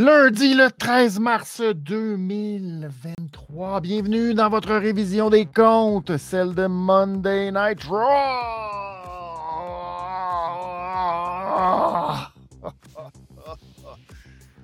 Lundi 0.00 0.54
le 0.54 0.70
13 0.70 1.20
mars 1.20 1.60
2023. 1.60 3.82
Bienvenue 3.82 4.32
dans 4.32 4.48
votre 4.48 4.74
révision 4.74 5.28
des 5.28 5.44
comptes, 5.44 6.16
celle 6.16 6.54
de 6.54 6.66
Monday 6.66 7.52
Night 7.52 7.84
Raw. 7.84 7.98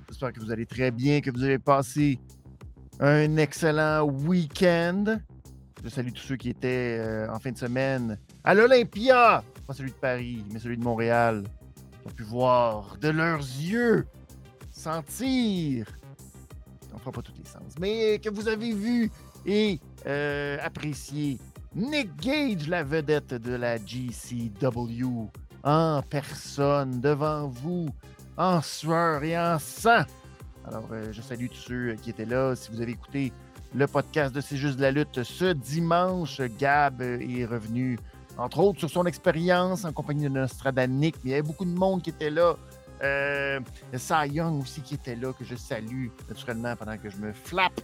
J'espère 0.09 0.33
que 0.33 0.41
vous 0.41 0.51
allez 0.51 0.65
très 0.65 0.91
bien, 0.91 1.21
que 1.21 1.31
vous 1.31 1.45
avez 1.45 1.59
passé 1.59 2.19
un 2.99 3.37
excellent 3.37 4.05
week-end. 4.05 5.19
Je 5.85 5.91
salue 5.91 6.13
tous 6.13 6.23
ceux 6.23 6.37
qui 6.37 6.49
étaient 6.49 6.97
euh, 6.99 7.31
en 7.31 7.39
fin 7.39 7.53
de 7.53 7.59
semaine 7.59 8.19
à 8.43 8.55
l'Olympia, 8.55 9.45
pas 9.67 9.75
celui 9.75 9.91
de 9.91 9.97
Paris, 9.97 10.47
mais 10.51 10.61
celui 10.61 10.79
de 10.79 10.83
Montréal, 10.83 11.45
qui 12.01 12.09
ont 12.09 12.13
pu 12.13 12.23
voir 12.23 12.97
de 13.03 13.11
leurs 13.11 13.41
yeux 13.41 14.07
sentir. 14.77 15.87
On 16.95 16.99
fera 16.99 17.13
pas 17.13 17.23
tous 17.23 17.33
les 17.39 17.45
sens, 17.45 17.75
mais 17.81 18.19
que 18.19 18.31
vous 18.31 18.49
avez 18.49 18.73
vu 18.73 19.11
et 19.45 19.81
euh, 20.07 20.59
apprécié 20.63 21.39
Nick 21.75 22.17
Gage, 22.21 22.69
la 22.69 22.83
vedette 22.83 23.35
de 23.35 23.55
la 23.55 23.77
GCW, 23.77 25.29
en 25.63 26.03
personne, 26.09 27.01
devant 27.01 27.49
vous, 27.49 27.89
en 28.37 28.63
sueur 28.63 29.23
et 29.25 29.39
en 29.39 29.59
sang. 29.59 30.05
Alors, 30.67 30.89
euh, 30.93 31.13
je 31.13 31.21
salue 31.21 31.47
tous 31.49 31.69
ceux 31.69 31.95
qui 32.03 32.11
étaient 32.11 32.25
là. 32.25 32.57
Si 32.57 32.71
vous 32.71 32.81
avez 32.81 32.93
écouté 32.93 33.33
le 33.75 33.87
podcast 33.87 34.35
de 34.35 34.41
C'est 34.41 34.57
juste 34.57 34.77
de 34.77 34.83
la 34.83 34.91
lutte 34.91 35.23
ce 35.23 35.53
dimanche, 35.53 36.41
Gab 36.59 37.03
est 37.03 37.45
revenu, 37.45 37.99
entre 38.39 38.61
autres, 38.61 38.79
sur 38.79 38.91
son 38.91 39.05
expérience 39.05 39.85
en 39.85 39.93
compagnie 39.93 40.25
de 40.25 40.31
Nostradamus. 40.31 41.13
Il 41.25 41.31
y 41.31 41.35
avait 41.35 41.43
beaucoup 41.43 41.65
de 41.65 41.75
monde 41.75 42.03
qui 42.03 42.11
était 42.11 42.31
là. 42.31 42.57
Euh, 43.03 43.61
Cy 43.95 44.29
Young 44.33 44.63
aussi 44.63 44.81
qui 44.81 44.95
était 44.95 45.17
là, 45.17 45.33
que 45.33 45.45
je 45.45 45.55
salue 45.55 46.09
naturellement 46.29 46.75
pendant 46.77 46.97
que 46.97 47.11
je 47.11 47.17
me 47.17 47.33
flappe. 47.33 47.81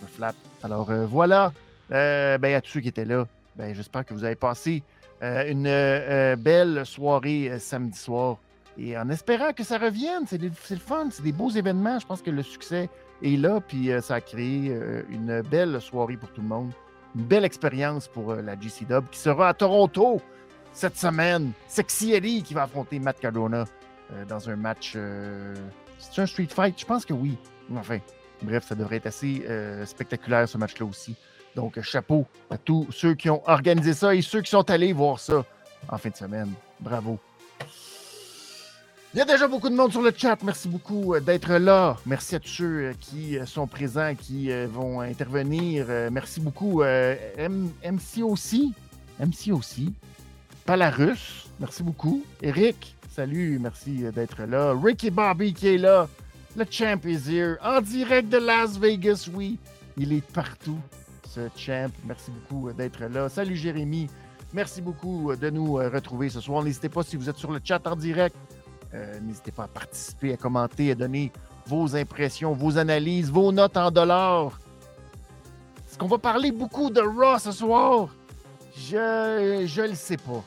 Je 0.00 0.06
flappe. 0.06 0.36
Alors 0.62 0.90
euh, 0.90 1.06
voilà. 1.06 1.52
Euh, 1.90 2.38
ben, 2.38 2.54
à 2.54 2.60
tous 2.60 2.70
ceux 2.70 2.80
qui 2.80 2.88
étaient 2.88 3.04
là, 3.04 3.26
ben, 3.56 3.74
j'espère 3.74 4.04
que 4.04 4.14
vous 4.14 4.24
avez 4.24 4.36
passé 4.36 4.82
euh, 5.22 5.50
une 5.50 6.42
belle 6.42 6.86
soirée 6.86 7.58
samedi 7.58 7.98
soir. 7.98 8.38
Et 8.78 8.96
en 8.96 9.10
espérant 9.10 9.52
que 9.52 9.64
ça 9.64 9.76
revienne, 9.76 10.24
c'est 10.26 10.40
le 10.40 10.50
fun, 10.78 11.08
c'est 11.10 11.22
des 11.22 11.32
beaux 11.32 11.50
événements. 11.50 11.98
Je 11.98 12.06
pense 12.06 12.22
que 12.22 12.30
le 12.30 12.42
succès 12.42 12.88
est 13.22 13.36
là, 13.36 13.60
puis 13.60 13.90
ça 14.00 14.14
a 14.14 14.20
créé 14.22 14.74
une 15.10 15.42
belle 15.42 15.78
soirée 15.82 16.16
pour 16.16 16.32
tout 16.32 16.40
le 16.40 16.48
monde. 16.48 16.72
Une 17.14 17.24
belle 17.24 17.44
expérience 17.44 18.08
pour 18.08 18.34
la 18.34 18.58
GC 18.58 18.86
Dub 18.86 19.04
qui 19.10 19.18
sera 19.18 19.50
à 19.50 19.54
Toronto 19.54 20.22
cette 20.72 20.96
semaine. 20.96 21.52
Sexy 21.68 22.14
Eddie 22.14 22.42
qui 22.42 22.54
va 22.54 22.62
affronter 22.62 22.98
Matt 22.98 23.20
Cardona 23.20 23.58
euh, 23.60 23.64
dans 24.28 24.48
un 24.48 24.56
match. 24.56 24.92
Euh, 24.96 25.54
c'est 25.98 26.20
un 26.20 26.26
street 26.26 26.48
fight? 26.48 26.78
Je 26.78 26.84
pense 26.84 27.04
que 27.04 27.12
oui. 27.12 27.36
Enfin, 27.74 27.98
bref, 28.42 28.64
ça 28.66 28.74
devrait 28.74 28.96
être 28.96 29.06
assez 29.06 29.44
euh, 29.48 29.86
spectaculaire 29.86 30.48
ce 30.48 30.58
match-là 30.58 30.86
aussi. 30.86 31.14
Donc, 31.54 31.80
chapeau 31.82 32.26
à 32.50 32.56
tous 32.58 32.86
ceux 32.90 33.14
qui 33.14 33.28
ont 33.30 33.42
organisé 33.48 33.92
ça 33.94 34.14
et 34.14 34.22
ceux 34.22 34.40
qui 34.40 34.50
sont 34.50 34.68
allés 34.70 34.92
voir 34.92 35.20
ça 35.20 35.44
en 35.88 35.98
fin 35.98 36.10
de 36.10 36.16
semaine. 36.16 36.52
Bravo. 36.80 37.18
Il 39.14 39.18
y 39.18 39.20
a 39.20 39.26
déjà 39.26 39.46
beaucoup 39.46 39.68
de 39.68 39.74
monde 39.74 39.92
sur 39.92 40.00
le 40.00 40.12
chat. 40.16 40.38
Merci 40.42 40.68
beaucoup 40.68 41.18
d'être 41.20 41.52
là. 41.54 41.98
Merci 42.06 42.36
à 42.36 42.40
tous 42.40 42.48
ceux 42.48 42.94
qui 42.98 43.36
sont 43.44 43.66
présents, 43.66 44.14
qui 44.14 44.50
vont 44.68 45.02
intervenir. 45.02 45.86
Merci 46.10 46.40
beaucoup. 46.40 46.82
MC 46.82 48.22
aussi. 48.22 48.72
MC 49.20 49.52
aussi. 49.52 49.92
Palarus. 50.64 51.50
Merci 51.60 51.82
beaucoup. 51.82 52.24
Eric. 52.40 52.96
Salut, 53.14 53.58
merci 53.60 54.04
d'être 54.10 54.42
là. 54.44 54.72
Ricky 54.72 55.10
Bobby 55.10 55.52
qui 55.52 55.68
est 55.68 55.76
là. 55.76 56.08
Le 56.56 56.64
champ 56.70 56.98
is 57.04 57.28
here. 57.28 57.58
En 57.62 57.82
direct 57.82 58.30
de 58.30 58.38
Las 58.38 58.78
Vegas, 58.78 59.28
oui. 59.34 59.58
Il 59.98 60.14
est 60.14 60.26
partout, 60.32 60.78
ce 61.28 61.40
champ. 61.54 61.90
Merci 62.06 62.30
beaucoup 62.30 62.72
d'être 62.72 63.04
là. 63.04 63.28
Salut 63.28 63.54
Jérémy. 63.54 64.08
Merci 64.54 64.80
beaucoup 64.80 65.36
de 65.36 65.50
nous 65.50 65.74
retrouver 65.74 66.30
ce 66.30 66.40
soir. 66.40 66.62
N'hésitez 66.62 66.88
pas, 66.88 67.02
si 67.02 67.16
vous 67.16 67.28
êtes 67.28 67.36
sur 67.36 67.52
le 67.52 67.60
chat 67.62 67.86
en 67.86 67.96
direct, 67.96 68.34
euh, 68.94 69.20
n'hésitez 69.20 69.52
pas 69.52 69.64
à 69.64 69.68
participer, 69.68 70.32
à 70.32 70.38
commenter, 70.38 70.92
à 70.92 70.94
donner 70.94 71.30
vos 71.66 71.94
impressions, 71.94 72.54
vos 72.54 72.78
analyses, 72.78 73.30
vos 73.30 73.52
notes 73.52 73.76
en 73.76 73.90
dollars. 73.90 74.58
Est-ce 75.86 75.98
qu'on 75.98 76.08
va 76.08 76.16
parler 76.16 76.50
beaucoup 76.50 76.88
de 76.88 77.02
Raw 77.02 77.38
ce 77.38 77.52
soir? 77.52 78.08
Je 78.74 79.66
ne 79.66 79.88
le 79.88 79.94
sais 79.94 80.16
pas. 80.16 80.42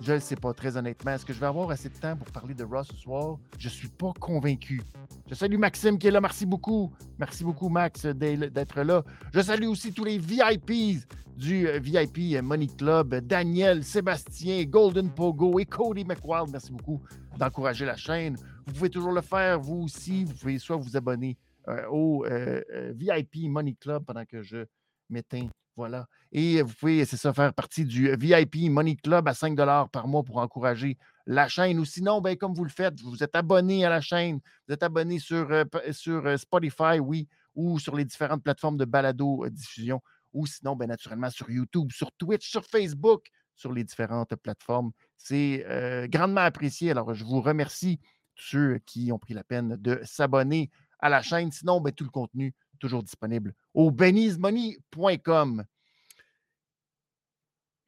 Je 0.00 0.12
ne 0.12 0.18
sais 0.18 0.36
pas, 0.36 0.52
très 0.52 0.76
honnêtement. 0.76 1.12
Est-ce 1.12 1.24
que 1.24 1.32
je 1.32 1.40
vais 1.40 1.46
avoir 1.46 1.70
assez 1.70 1.88
de 1.88 1.94
temps 1.94 2.16
pour 2.16 2.30
parler 2.30 2.54
de 2.54 2.64
Ross 2.64 2.88
ce 2.90 2.96
soir? 2.96 3.38
Je 3.58 3.68
ne 3.68 3.72
suis 3.72 3.88
pas 3.88 4.12
convaincu. 4.18 4.82
Je 5.28 5.34
salue 5.34 5.56
Maxime 5.56 5.98
qui 5.98 6.08
est 6.08 6.10
là. 6.10 6.20
Merci 6.20 6.46
beaucoup. 6.46 6.92
Merci 7.18 7.44
beaucoup, 7.44 7.68
Max, 7.68 8.04
d'être 8.06 8.82
là. 8.82 9.02
Je 9.32 9.40
salue 9.40 9.66
aussi 9.66 9.92
tous 9.92 10.04
les 10.04 10.18
VIPs 10.18 11.06
du 11.36 11.68
euh, 11.68 11.78
VIP 11.78 12.42
Money 12.42 12.66
Club. 12.66 13.14
Daniel, 13.14 13.84
Sébastien, 13.84 14.64
Golden 14.64 15.10
Pogo 15.10 15.58
et 15.58 15.64
Cody 15.64 16.04
McWild. 16.04 16.50
Merci 16.50 16.72
beaucoup 16.72 17.00
d'encourager 17.38 17.84
la 17.84 17.96
chaîne. 17.96 18.36
Vous 18.66 18.72
pouvez 18.72 18.90
toujours 18.90 19.12
le 19.12 19.20
faire, 19.20 19.60
vous 19.60 19.82
aussi. 19.84 20.24
Vous 20.24 20.34
pouvez 20.34 20.58
soit 20.58 20.76
vous 20.76 20.96
abonner 20.96 21.38
euh, 21.68 21.86
au 21.90 22.24
euh, 22.26 22.62
VIP 22.94 23.48
Money 23.48 23.76
Club 23.80 24.04
pendant 24.04 24.24
que 24.24 24.42
je 24.42 24.64
m'éteins 25.08 25.48
voilà. 25.76 26.06
Et 26.30 26.62
vous 26.62 26.72
pouvez, 26.74 27.04
c'est 27.04 27.16
ça, 27.16 27.32
faire 27.32 27.52
partie 27.52 27.84
du 27.84 28.14
VIP 28.16 28.70
Money 28.70 28.96
Club 28.96 29.26
à 29.26 29.34
5 29.34 29.56
par 29.90 30.06
mois 30.06 30.22
pour 30.22 30.38
encourager 30.38 30.98
la 31.26 31.48
chaîne. 31.48 31.78
Ou 31.78 31.84
sinon, 31.84 32.20
ben, 32.20 32.36
comme 32.36 32.54
vous 32.54 32.64
le 32.64 32.70
faites, 32.70 33.00
vous 33.00 33.22
êtes 33.22 33.34
abonné 33.34 33.84
à 33.84 33.90
la 33.90 34.00
chaîne, 34.00 34.40
vous 34.66 34.74
êtes 34.74 34.82
abonné 34.82 35.18
sur, 35.18 35.48
sur 35.90 36.38
Spotify, 36.38 37.00
oui, 37.00 37.28
ou 37.54 37.78
sur 37.78 37.96
les 37.96 38.04
différentes 38.04 38.42
plateformes 38.42 38.76
de 38.76 38.84
balado-diffusion, 38.84 40.00
ou 40.32 40.46
sinon, 40.46 40.76
ben, 40.76 40.86
naturellement, 40.86 41.30
sur 41.30 41.50
YouTube, 41.50 41.90
sur 41.92 42.12
Twitch, 42.12 42.48
sur 42.48 42.64
Facebook, 42.64 43.26
sur 43.56 43.72
les 43.72 43.84
différentes 43.84 44.34
plateformes. 44.36 44.92
C'est 45.16 45.64
grandement 46.08 46.42
apprécié. 46.42 46.92
Alors, 46.92 47.14
je 47.14 47.24
vous 47.24 47.40
remercie 47.40 47.98
tous 48.36 48.44
ceux 48.50 48.78
qui 48.86 49.10
ont 49.12 49.18
pris 49.18 49.34
la 49.34 49.44
peine 49.44 49.76
de 49.76 50.00
s'abonner 50.04 50.70
à 51.00 51.08
la 51.08 51.22
chaîne. 51.22 51.50
Sinon, 51.50 51.80
ben, 51.80 51.92
tout 51.92 52.04
le 52.04 52.10
contenu 52.10 52.54
toujours 52.84 53.02
disponible 53.02 53.54
au 53.72 53.90
benizmoney.com. 53.90 55.64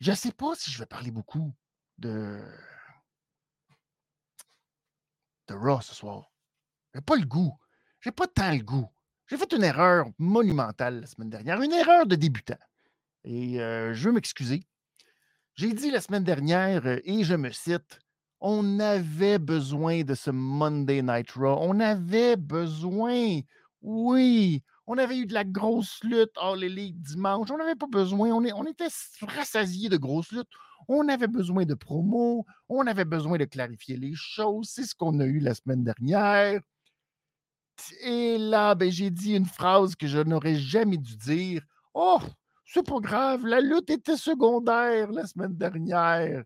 Je 0.00 0.10
ne 0.10 0.16
sais 0.16 0.32
pas 0.32 0.54
si 0.54 0.70
je 0.70 0.78
vais 0.78 0.86
parler 0.86 1.10
beaucoup 1.10 1.52
de, 1.98 2.40
Raw 5.50 5.82
ce 5.82 5.94
soir. 5.94 6.32
Je 6.94 6.98
n'ai 6.98 7.02
pas 7.02 7.16
le 7.16 7.26
goût. 7.26 7.52
Je 8.00 8.08
n'ai 8.08 8.14
pas 8.14 8.26
tant 8.26 8.52
le 8.52 8.62
goût. 8.62 8.88
J'ai 9.26 9.36
fait 9.36 9.52
une 9.52 9.64
erreur 9.64 10.06
monumentale 10.18 11.00
la 11.02 11.06
semaine 11.06 11.28
dernière, 11.28 11.60
une 11.60 11.72
erreur 11.72 12.06
de 12.06 12.16
débutant. 12.16 12.56
Et 13.24 13.60
euh, 13.60 13.92
je 13.92 14.08
veux 14.08 14.14
m'excuser. 14.14 14.62
J'ai 15.56 15.74
dit 15.74 15.90
la 15.90 16.00
semaine 16.00 16.24
dernière, 16.24 16.86
euh, 16.86 17.00
et 17.04 17.22
je 17.22 17.34
me 17.34 17.50
cite, 17.50 17.98
on 18.40 18.80
avait 18.80 19.38
besoin 19.38 20.04
de 20.04 20.14
ce 20.14 20.30
Monday 20.30 21.02
Night 21.02 21.32
Raw. 21.32 21.58
On 21.60 21.80
avait 21.80 22.36
besoin, 22.36 23.40
oui, 23.82 24.62
on 24.86 24.98
avait 24.98 25.18
eu 25.18 25.26
de 25.26 25.34
la 25.34 25.44
grosse 25.44 26.02
lutte 26.04 26.36
hors 26.36 26.56
les 26.56 26.68
ligues 26.68 27.00
dimanche. 27.00 27.50
On 27.50 27.58
n'avait 27.58 27.74
pas 27.74 27.88
besoin. 27.88 28.30
On, 28.30 28.44
on 28.44 28.66
était 28.66 28.88
rassasiés 29.22 29.88
de 29.88 29.96
grosses 29.96 30.30
luttes. 30.32 30.48
On 30.88 31.08
avait 31.08 31.26
besoin 31.26 31.64
de 31.64 31.74
promos. 31.74 32.46
On 32.68 32.86
avait 32.86 33.04
besoin 33.04 33.38
de 33.38 33.44
clarifier 33.44 33.96
les 33.96 34.14
choses. 34.14 34.68
C'est 34.70 34.84
ce 34.84 34.94
qu'on 34.94 35.18
a 35.20 35.24
eu 35.24 35.40
la 35.40 35.54
semaine 35.54 35.82
dernière. 35.82 36.60
Et 38.02 38.38
là, 38.38 38.74
ben, 38.74 38.90
j'ai 38.90 39.10
dit 39.10 39.34
une 39.34 39.46
phrase 39.46 39.96
que 39.96 40.06
je 40.06 40.18
n'aurais 40.18 40.56
jamais 40.56 40.96
dû 40.96 41.16
dire. 41.16 41.62
Oh, 41.92 42.20
c'est 42.64 42.86
pas 42.86 43.00
grave, 43.00 43.46
la 43.46 43.60
lutte 43.60 43.90
était 43.90 44.16
secondaire 44.16 45.10
la 45.12 45.26
semaine 45.26 45.54
dernière. 45.56 46.44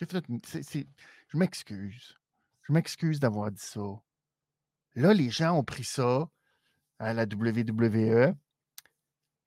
je 0.00 1.36
m'excuse. 1.36 2.14
Je 2.68 2.74
m'excuse 2.74 3.18
d'avoir 3.18 3.50
dit 3.50 3.62
ça. 3.62 3.80
Là, 4.94 5.14
les 5.14 5.30
gens 5.30 5.56
ont 5.56 5.64
pris 5.64 5.84
ça 5.84 6.28
à 6.98 7.14
la 7.14 7.24
WWE 7.24 8.34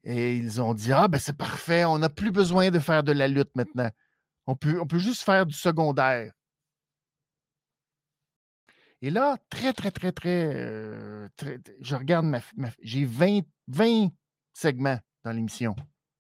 et 0.03 0.35
ils 0.35 0.59
ont 0.59 0.73
dit 0.73 0.91
Ah, 0.91 1.07
ben 1.07 1.19
c'est 1.19 1.38
parfait, 1.38 1.85
on 1.85 2.00
n'a 2.00 2.09
plus 2.09 2.31
besoin 2.31 2.71
de 2.71 2.79
faire 2.79 3.03
de 3.03 3.12
la 3.12 3.27
lutte 3.27 3.56
maintenant. 3.56 3.89
On 4.47 4.56
peut, 4.56 4.79
on 4.81 4.88
peut 4.88 4.97
juste 4.97 5.21
faire 5.21 5.45
du 5.45 5.53
secondaire. 5.53 6.33
Et 9.03 9.12
là, 9.12 9.38
très, 9.50 9.74
très, 9.74 9.91
très, 9.91 10.12
très, 10.12 10.56
euh, 10.56 11.27
je 11.79 11.95
regarde 11.95 12.25
ma. 12.25 12.39
j'ai 12.81 13.06
20, 13.06 13.41
20 13.67 14.09
segments 14.53 15.00
dans 15.24 15.31
l'émission. 15.31 15.75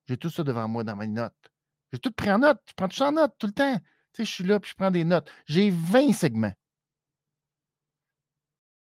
J'ai 0.07 0.17
tout 0.17 0.29
ça 0.29 0.43
devant 0.43 0.67
moi 0.67 0.83
dans 0.83 0.95
mes 0.95 1.07
notes. 1.07 1.33
J'ai 1.91 1.99
tout 1.99 2.11
pris 2.11 2.31
en 2.31 2.39
note. 2.39 2.59
Je 2.67 2.73
prends 2.75 2.87
tout 2.87 2.97
ça 2.97 3.09
en 3.09 3.13
note 3.13 3.33
tout 3.39 3.47
le 3.47 3.53
temps. 3.53 3.77
Tu 4.13 4.17
sais, 4.17 4.25
je 4.25 4.31
suis 4.31 4.43
là 4.43 4.59
puis 4.59 4.69
je 4.69 4.75
prends 4.75 4.91
des 4.91 5.03
notes. 5.03 5.31
J'ai 5.47 5.71
20 5.71 6.13
segments. 6.13 6.53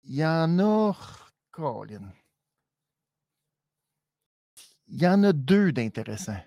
Il 0.04 0.16
y 0.16 0.26
en 0.26 0.60
a. 0.60 0.94
Colin. 1.52 2.14
Il 4.88 5.02
y 5.02 5.08
en 5.08 5.24
a 5.24 5.34
deux 5.34 5.72
d'intéressants. 5.72 6.44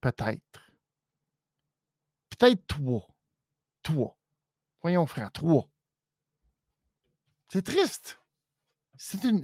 Peut-être. 0.00 0.72
Peut-être 2.30 2.66
trois. 2.66 3.08
Trois. 3.82 4.16
Voyons, 4.82 5.06
frère, 5.06 5.32
trois. 5.32 5.68
C'est 7.48 7.62
triste. 7.62 8.20
C'est 8.96 9.24
une. 9.24 9.42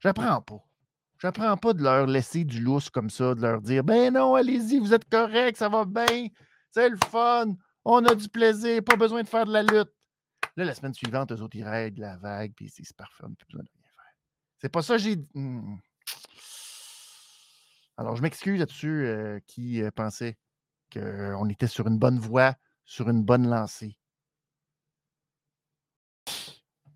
J'apprends 0.00 0.42
pas. 0.42 0.64
J'apprends 1.18 1.56
pas 1.56 1.72
de 1.72 1.82
leur 1.82 2.06
laisser 2.06 2.44
du 2.44 2.60
lousse 2.60 2.90
comme 2.90 3.08
ça, 3.08 3.34
de 3.34 3.40
leur 3.40 3.60
dire 3.60 3.84
Ben 3.84 4.12
non, 4.12 4.34
allez-y, 4.34 4.80
vous 4.80 4.92
êtes 4.92 5.08
correct, 5.08 5.56
ça 5.56 5.68
va 5.68 5.84
bien, 5.84 6.26
c'est 6.72 6.88
le 6.88 6.98
fun, 7.08 7.54
on 7.84 8.04
a 8.04 8.14
du 8.16 8.28
plaisir, 8.28 8.82
pas 8.82 8.96
besoin 8.96 9.22
de 9.22 9.28
faire 9.28 9.46
de 9.46 9.52
la 9.52 9.62
lutte. 9.62 9.92
Là, 10.56 10.64
la 10.64 10.74
semaine 10.74 10.94
suivante, 10.94 11.32
eux 11.32 11.40
autres, 11.40 11.56
ils 11.56 11.64
règlent 11.64 12.02
la 12.02 12.16
vague, 12.18 12.52
puis 12.54 12.68
c'est 12.68 12.90
parfait, 12.94 13.24
on 13.24 13.30
n'a 13.30 13.34
plus 13.36 13.46
besoin 13.46 13.62
de 13.62 13.70
rien 13.74 13.90
faire. 13.96 14.12
C'est 14.58 14.68
pas 14.68 14.82
ça 14.82 14.98
j'ai. 14.98 15.16
Hmm. 15.34 15.76
Alors, 17.96 18.16
je 18.16 18.22
m'excuse 18.22 18.58
là-dessus 18.58 19.06
euh, 19.06 19.38
qui 19.46 19.82
euh, 19.82 19.90
pensait 19.90 20.36
qu'on 20.92 21.48
était 21.48 21.66
sur 21.66 21.86
une 21.86 21.98
bonne 21.98 22.18
voie, 22.18 22.54
sur 22.84 23.08
une 23.08 23.22
bonne 23.22 23.48
lancée. 23.48 23.96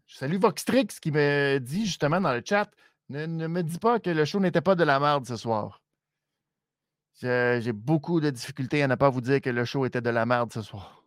Je 0.07 0.17
salue 0.17 0.39
Voxtrix 0.39 0.89
qui 1.01 1.11
me 1.11 1.59
dit 1.59 1.87
justement 1.87 2.21
dans 2.21 2.33
le 2.33 2.43
chat 2.45 2.71
ne, 3.09 3.47
me 3.47 3.63
dis 3.63 3.79
pas 3.79 4.01
que 4.01 4.11
le 4.11 4.25
show 4.25 4.41
n'était 4.41 4.61
pas 4.61 4.75
de 4.75 4.85
la 4.85 4.99
merde 4.99 5.27
ce 5.27 5.37
soir. 5.37 5.83
J'ai 7.21 7.73
beaucoup 7.73 8.21
de 8.21 8.31
difficultés 8.31 8.83
à 8.83 8.89
ne 8.89 8.95
pas 8.95 9.09
vous 9.09 9.21
dire 9.21 9.41
que 9.41 9.51
le 9.51 9.65
show 9.65 9.87
était 9.87 10.03
de 10.03 10.11
la 10.11 10.27
merde 10.27 10.53
ce 10.53 10.63
soir. 10.63 11.06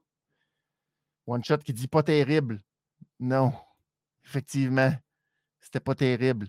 One 1.29 1.43
Shot 1.43 1.57
qui 1.57 1.73
dit 1.73 1.87
pas 1.87 2.01
terrible. 2.01 2.61
Non, 3.19 3.53
effectivement, 4.25 4.91
c'était 5.61 5.79
pas 5.79 5.93
terrible. 5.93 6.47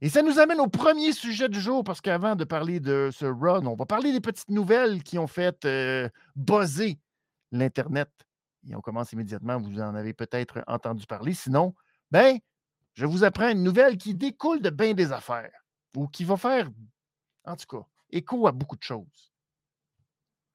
Et 0.00 0.08
ça 0.08 0.22
nous 0.22 0.38
amène 0.38 0.60
au 0.60 0.68
premier 0.68 1.12
sujet 1.12 1.48
du 1.48 1.60
jour, 1.60 1.84
parce 1.84 2.00
qu'avant 2.00 2.34
de 2.34 2.44
parler 2.44 2.80
de 2.80 3.10
ce 3.12 3.26
run, 3.26 3.66
on 3.66 3.74
va 3.74 3.86
parler 3.86 4.12
des 4.12 4.20
petites 4.20 4.50
nouvelles 4.50 5.02
qui 5.02 5.18
ont 5.18 5.26
fait 5.26 5.64
euh, 5.64 6.08
buzzer 6.34 6.98
l'Internet. 7.52 8.10
Et 8.68 8.74
on 8.74 8.80
commence 8.80 9.12
immédiatement, 9.12 9.58
vous 9.58 9.80
en 9.80 9.94
avez 9.94 10.12
peut-être 10.12 10.62
entendu 10.66 11.06
parler. 11.06 11.34
Sinon, 11.34 11.74
ben, 12.10 12.38
je 12.94 13.06
vous 13.06 13.24
apprends 13.24 13.50
une 13.50 13.62
nouvelle 13.62 13.96
qui 13.96 14.14
découle 14.14 14.60
de 14.60 14.70
bien 14.70 14.94
des 14.94 15.12
affaires 15.12 15.66
ou 15.94 16.08
qui 16.08 16.24
va 16.24 16.36
faire, 16.36 16.68
en 17.44 17.56
tout 17.56 17.66
cas, 17.66 17.86
écho 18.10 18.46
à 18.46 18.52
beaucoup 18.52 18.76
de 18.76 18.82
choses. 18.82 19.32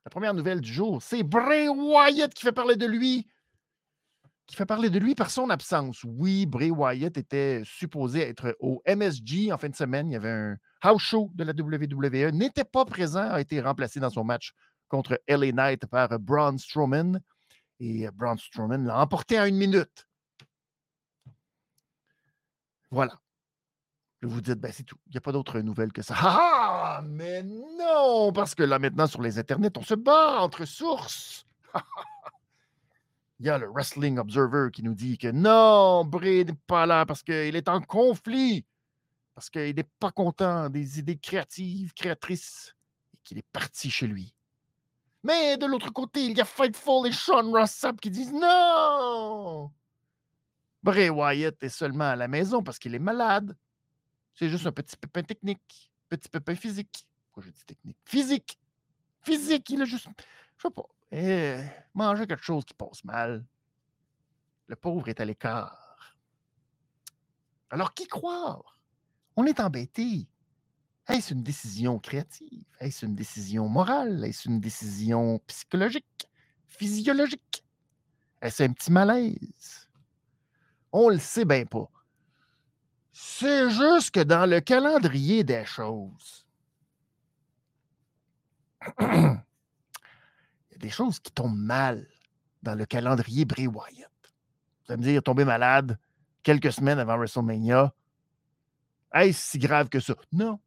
La 0.06 0.10
première 0.10 0.34
nouvelle 0.34 0.62
du 0.62 0.72
jour, 0.72 1.02
c'est 1.02 1.24
Bray 1.24 1.68
Wyatt 1.68 2.34
qui 2.34 2.44
fait 2.44 2.52
parler 2.52 2.76
de 2.76 2.88
lui. 2.88 3.28
Qui 4.48 4.56
fait 4.56 4.66
parler 4.66 4.90
de 4.90 5.00
lui 5.00 5.16
par 5.16 5.32
son 5.32 5.50
absence. 5.50 6.04
Oui, 6.04 6.46
Bray 6.46 6.72
Wyatt 6.72 7.18
était 7.18 7.62
supposé 7.64 8.22
être 8.22 8.56
au 8.60 8.82
MSG 8.86 9.52
en 9.52 9.58
fin 9.58 9.70
de 9.70 9.76
semaine. 9.76 10.10
Il 10.10 10.14
y 10.14 10.18
avait 10.18 10.30
un 10.30 10.58
house 10.82 11.02
show 11.02 11.32
de 11.34 11.44
la 11.44 11.54
WWE. 11.54 12.32
N'était 12.34 12.66
pas 12.66 12.84
présent, 12.84 13.30
a 13.30 13.40
été 13.40 13.62
remplacé 13.62 14.00
dans 14.00 14.10
son 14.10 14.26
match 14.26 14.54
contre 14.90 15.22
LA 15.28 15.54
Knight 15.54 15.86
par 15.86 16.20
Braun 16.20 16.58
Strowman. 16.58 17.22
Et 17.80 18.10
Braun 18.12 18.38
Strowman 18.38 18.86
l'a 18.86 19.00
emporté 19.00 19.38
à 19.38 19.48
une 19.48 19.56
minute. 19.56 20.06
Voilà. 22.92 23.18
Vous 24.22 24.30
vous 24.30 24.42
dites, 24.42 24.60
ben 24.60 24.72
c'est 24.72 24.84
tout. 24.84 24.98
Il 25.08 25.12
n'y 25.12 25.18
a 25.18 25.22
pas 25.22 25.32
d'autre 25.32 25.60
nouvelles 25.62 25.92
que 25.92 26.04
ça. 26.04 26.14
Ah, 26.18 26.98
ah, 26.98 27.02
mais 27.04 27.42
non, 27.42 28.32
parce 28.34 28.54
que 28.54 28.64
là 28.64 28.78
maintenant 28.78 29.08
sur 29.08 29.22
les 29.22 29.40
internets, 29.40 29.76
on 29.78 29.82
se 29.82 29.96
bat 29.96 30.42
entre 30.42 30.66
sources. 30.66 31.46
Il 33.42 33.48
y 33.48 33.50
a 33.50 33.58
le 33.58 33.72
Wrestling 33.72 34.20
Observer 34.20 34.68
qui 34.72 34.84
nous 34.84 34.94
dit 34.94 35.18
que 35.18 35.32
non, 35.32 36.06
Bray 36.06 36.46
n'est 36.46 36.54
pas 36.68 36.86
là 36.86 37.08
parce 37.08 37.24
qu'il 37.24 37.56
est 37.56 37.68
en 37.68 37.82
conflit, 37.82 38.64
parce 39.34 39.50
qu'il 39.50 39.76
n'est 39.76 39.90
pas 40.00 40.12
content 40.12 40.70
des 40.70 41.00
idées 41.00 41.18
créatives, 41.18 41.92
créatrices, 41.96 42.76
et 43.16 43.18
qu'il 43.24 43.40
est 43.40 43.48
parti 43.52 43.90
chez 43.90 44.06
lui. 44.06 44.36
Mais 45.24 45.58
de 45.58 45.66
l'autre 45.66 45.92
côté, 45.92 46.24
il 46.24 46.38
y 46.38 46.42
a 46.42 46.46
Fightful 46.46 47.08
et 47.08 47.12
Sean 47.12 47.50
Rossap 47.50 48.00
qui 48.00 48.12
disent 48.12 48.32
non. 48.32 49.72
Bray 50.84 51.10
Wyatt 51.10 51.64
est 51.64 51.70
seulement 51.70 52.12
à 52.12 52.16
la 52.16 52.28
maison 52.28 52.62
parce 52.62 52.78
qu'il 52.78 52.94
est 52.94 53.00
malade. 53.00 53.58
C'est 54.36 54.50
juste 54.50 54.68
un 54.68 54.72
petit 54.72 54.96
pépin 54.96 55.24
technique, 55.24 55.92
petit 56.10 56.30
pépin 56.30 56.54
physique. 56.54 57.08
Pourquoi 57.26 57.50
je 57.50 57.50
dis 57.50 57.66
technique? 57.66 57.98
Physique. 58.06 58.60
Physique, 59.24 59.68
il 59.72 59.82
a 59.82 59.86
juste, 59.86 60.06
je 60.58 60.62
sais 60.62 60.70
pas, 60.70 60.86
eh, 61.12 61.64
manger 61.94 62.28
quelque 62.28 62.44
chose 62.44 62.66
qui 62.66 62.74
passe 62.74 63.04
mal. 63.04 63.46
Le 64.68 64.76
pauvre 64.76 65.10
est 65.10 65.20
à 65.20 65.26
l'écart. 65.26 66.16
Alors, 67.70 67.94
qui 67.94 68.08
croire? 68.08 68.80
On 69.36 69.46
est 69.46 69.60
embêté. 69.60 70.28
Est-ce 71.08 71.34
une 71.34 71.44
décision 71.44 72.00
créative? 72.00 72.66
Est-ce 72.80 73.06
une 73.06 73.16
décision 73.16 73.68
morale? 73.68 74.24
Est-ce 74.24 74.48
une 74.48 74.60
décision 74.60 75.40
psychologique? 75.48 76.30
Physiologique? 76.68 77.64
Est-ce 78.42 78.64
un 78.64 78.72
petit 78.74 78.92
malaise? 78.92 79.90
On 80.92 81.10
le 81.10 81.20
sait 81.20 81.46
bien 81.46 81.66
pas. 81.66 81.90
C'est 83.12 83.70
juste 83.70 84.12
que 84.12 84.22
dans 84.22 84.50
le 84.50 84.62
calendrier 84.62 85.44
des 85.44 85.66
choses, 85.66 86.46
des 90.82 90.90
choses 90.90 91.20
qui 91.20 91.32
tombent 91.32 91.58
mal 91.58 92.08
dans 92.62 92.76
le 92.76 92.86
calendrier 92.86 93.46
Bray 93.46 93.68
Wyatt. 93.68 94.12
Vous 94.86 94.94
allez 94.94 95.02
me 95.02 95.04
dire, 95.04 95.24
tomber 95.24 95.46
malade 95.46 95.98
quelques 96.44 96.72
semaines 96.72 97.00
avant 97.00 97.18
WrestleMania. 97.18 97.94
Est-ce 99.14 99.52
si 99.52 99.60
grave 99.60 99.90
que 99.90 100.00
ça? 100.00 100.16
Non, 100.32 100.60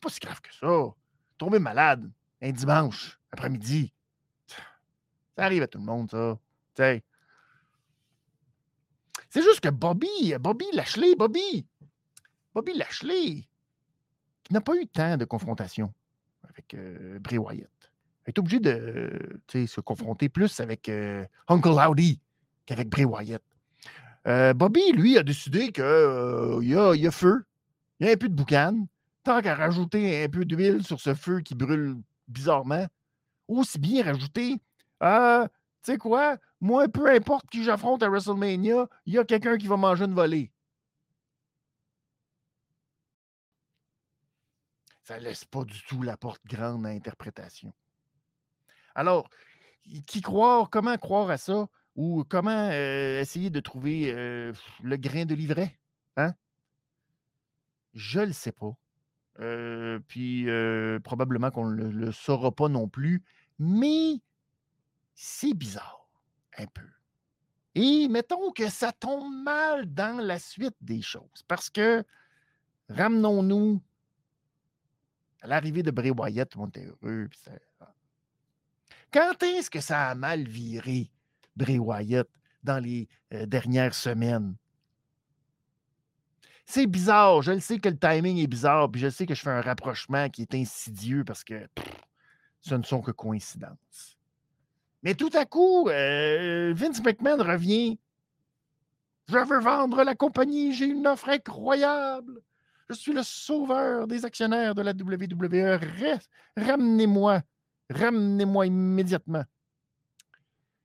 pas 0.00 0.08
si 0.08 0.20
grave 0.20 0.40
que 0.40 0.54
ça. 0.54 0.94
Tomber 1.38 1.58
malade 1.58 2.10
un 2.40 2.50
dimanche 2.50 3.18
après-midi. 3.30 3.92
Ça 5.36 5.44
arrive 5.44 5.62
à 5.62 5.66
tout 5.66 5.78
le 5.78 5.84
monde, 5.84 6.10
ça. 6.10 6.38
C'est 9.32 9.42
juste 9.42 9.60
que 9.60 9.70
Bobby, 9.70 10.34
Bobby 10.38 10.66
Lashley, 10.72 11.14
Bobby, 11.16 11.66
Bobby 12.54 12.74
Lashley, 12.74 13.48
qui 14.42 14.52
n'a 14.52 14.60
pas 14.60 14.76
eu 14.76 14.86
tant 14.86 15.16
de 15.16 15.24
confrontation 15.24 15.92
avec 16.44 16.74
euh, 16.74 17.18
Bray 17.18 17.38
Wyatt, 17.38 17.70
est 18.26 18.38
obligé 18.38 18.60
de 18.60 19.10
se 19.52 19.80
confronter 19.80 20.28
plus 20.28 20.60
avec 20.60 20.88
euh, 20.88 21.24
Uncle 21.48 21.78
Howdy 21.78 22.20
qu'avec 22.66 22.88
Bray 22.88 23.04
Wyatt. 23.04 23.42
Euh, 24.28 24.54
Bobby, 24.54 24.92
lui, 24.92 25.18
a 25.18 25.22
décidé 25.22 25.72
qu'il 25.72 25.82
y, 25.82 26.76
a, 26.76 26.94
y 26.94 27.06
a 27.06 27.10
feu, 27.10 27.44
il 27.98 28.06
y 28.06 28.10
a 28.10 28.12
un 28.12 28.16
peu 28.16 28.28
de 28.28 28.34
boucan. 28.34 28.86
Tant 29.24 29.40
qu'à 29.40 29.54
rajouter 29.54 30.24
un 30.24 30.28
peu 30.28 30.44
d'huile 30.44 30.84
sur 30.84 31.00
ce 31.00 31.14
feu 31.14 31.40
qui 31.40 31.54
brûle 31.54 31.96
bizarrement, 32.28 32.86
aussi 33.48 33.78
bien 33.78 34.04
rajouter 34.04 34.60
tu 35.82 35.92
sais 35.92 35.98
quoi? 35.98 36.38
Moi, 36.60 36.88
peu 36.88 37.10
importe 37.10 37.48
qui 37.50 37.64
j'affronte 37.64 38.02
à 38.04 38.08
WrestleMania, 38.08 38.88
il 39.06 39.14
y 39.14 39.18
a 39.18 39.24
quelqu'un 39.24 39.58
qui 39.58 39.66
va 39.66 39.76
manger 39.76 40.04
une 40.04 40.14
volée. 40.14 40.52
Ça 45.02 45.18
ne 45.18 45.24
laisse 45.24 45.44
pas 45.44 45.64
du 45.64 45.82
tout 45.82 46.02
la 46.02 46.16
porte 46.16 46.44
grande 46.46 46.86
à 46.86 46.90
l'interprétation. 46.90 47.72
Alors, 48.94 49.28
qui 50.06 50.20
croire, 50.20 50.70
comment 50.70 50.96
croire 50.96 51.30
à 51.30 51.38
ça? 51.38 51.68
Ou 51.94 52.24
comment 52.24 52.70
essayer 52.70 53.50
de 53.50 53.60
trouver 53.60 54.12
le 54.12 54.96
grain 54.96 55.24
de 55.24 55.34
livret? 55.34 55.78
Hein? 56.16 56.34
Je 57.94 58.20
ne 58.20 58.26
le 58.26 58.32
sais 58.32 58.52
pas. 58.52 58.76
Puis 60.08 60.46
probablement 61.04 61.50
qu'on 61.50 61.68
ne 61.70 61.84
le 61.84 62.12
saura 62.12 62.50
pas 62.52 62.68
non 62.68 62.88
plus. 62.88 63.22
Mais 63.58 64.20
c'est 65.14 65.54
bizarre, 65.54 66.08
un 66.58 66.66
peu. 66.66 66.88
Et 67.74 68.08
mettons 68.08 68.52
que 68.52 68.68
ça 68.68 68.92
tombe 68.92 69.32
mal 69.42 69.92
dans 69.92 70.22
la 70.22 70.38
suite 70.38 70.76
des 70.80 71.00
choses, 71.00 71.42
parce 71.48 71.70
que, 71.70 72.04
ramenons-nous 72.88 73.80
à 75.40 75.46
l'arrivée 75.46 75.82
de 75.82 75.90
Bray 75.90 76.10
Wyatt, 76.10 76.54
monde 76.56 76.68
était 76.76 76.86
heureux. 76.86 77.28
Ah. 77.46 77.50
Quand 79.12 79.42
est-ce 79.42 79.70
que 79.70 79.80
ça 79.80 80.08
a 80.08 80.14
mal 80.14 80.48
viré, 80.48 81.10
Bray 81.54 81.78
Wyatt, 81.78 82.28
dans 82.62 82.78
les 82.78 83.08
euh, 83.34 83.44
dernières 83.44 83.94
semaines? 83.94 84.56
C'est 86.64 86.86
bizarre. 86.86 87.42
Je 87.42 87.52
le 87.52 87.60
sais 87.60 87.78
que 87.78 87.90
le 87.90 87.98
timing 87.98 88.38
est 88.38 88.46
bizarre, 88.46 88.90
puis 88.90 89.00
je 89.00 89.10
sais 89.10 89.26
que 89.26 89.34
je 89.34 89.42
fais 89.42 89.50
un 89.50 89.60
rapprochement 89.60 90.30
qui 90.30 90.42
est 90.42 90.54
insidieux 90.54 91.24
parce 91.24 91.44
que 91.44 91.68
ce 92.62 92.74
ne 92.74 92.82
sont 92.82 93.02
que 93.02 93.10
coïncidences. 93.10 94.16
Mais 95.02 95.14
tout 95.14 95.30
à 95.34 95.44
coup, 95.44 95.88
euh, 95.88 96.72
Vince 96.74 97.02
McMahon 97.02 97.42
revient. 97.42 97.98
Je 99.28 99.36
veux 99.36 99.60
vendre 99.60 100.04
la 100.04 100.14
compagnie, 100.14 100.72
j'ai 100.72 100.86
une 100.86 101.06
offre 101.06 101.28
incroyable. 101.28 102.40
Je 102.88 102.94
suis 102.94 103.12
le 103.12 103.22
sauveur 103.22 104.06
des 104.06 104.24
actionnaires 104.24 104.74
de 104.74 104.82
la 104.82 104.92
WWE. 104.92 106.18
Ramenez-moi. 106.56 107.42
Ramenez-moi 107.90 108.66
immédiatement. 108.66 109.44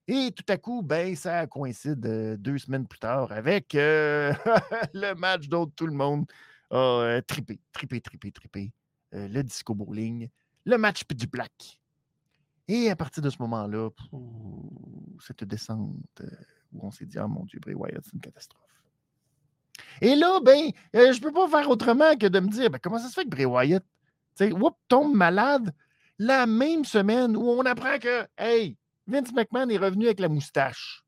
Et 0.08 0.32
tout 0.32 0.46
à 0.48 0.58
coup, 0.58 0.82
ben, 0.82 1.16
ça 1.16 1.46
coïncide 1.48 2.06
euh, 2.06 2.38
deux 2.38 2.58
semaines 2.58 2.88
plus 2.88 3.00
tard 3.00 3.32
avec 3.32 3.76
euh, 3.76 4.34
le 4.94 5.14
match 5.14 5.48
dont 5.50 5.68
tout 5.68 5.88
le 5.88 5.94
monde 5.94 6.26
a 6.72 7.22
trippé, 7.28 7.60
trippé, 7.72 8.02
trippé, 8.02 8.32
trippé. 8.32 8.72
le 9.12 9.42
disco 9.42 9.74
bowling, 9.74 10.30
le 10.66 10.78
match 10.78 11.06
du 11.08 11.28
black. 11.28 11.80
Et 12.68 12.90
à 12.90 12.96
partir 12.96 13.24
de 13.24 13.30
ce 13.30 13.38
moment-là, 13.40 13.90
cette 15.26 15.44
descente 15.46 15.96
euh, 16.22 16.28
où 16.74 16.86
on 16.86 16.92
s'est 16.92 17.06
dit, 17.06 17.18
oh 17.20 17.28
mon 17.28 17.46
Dieu, 17.46 17.60
Bray 17.62 17.76
Wyatt, 17.76 18.04
c'est 18.04 18.14
une 18.14 18.20
catastrophe. 18.20 18.62
Et 20.02 20.16
là, 20.16 20.40
ben, 20.44 20.72
euh, 20.96 21.14
je 21.14 21.20
ne 21.20 21.24
peux 21.24 21.32
pas 21.32 21.48
faire 21.48 21.70
autrement 21.70 22.16
que 22.18 22.28
de 22.28 22.40
me 22.40 22.50
dire, 22.50 22.70
ben, 22.70 22.80
comment 22.80 23.00
ça 23.00 23.08
se 23.08 23.14
fait 23.14 23.24
que 23.24 23.30
Bray 23.30 23.46
Wyatt, 23.46 23.84
tu 24.36 24.50
sais, 24.50 24.54
tombe 24.90 25.16
malade 25.16 25.74
la 26.20 26.46
même 26.46 26.86
semaine 26.86 27.36
où 27.36 27.44
on 27.44 27.66
apprend 27.66 28.00
que, 28.00 28.28
hey, 28.38 28.78
Vince 29.08 29.32
McMahon 29.34 29.70
est 29.70 29.78
revenu 29.78 30.06
avec 30.06 30.20
la 30.20 30.30
moustache. 30.30 31.04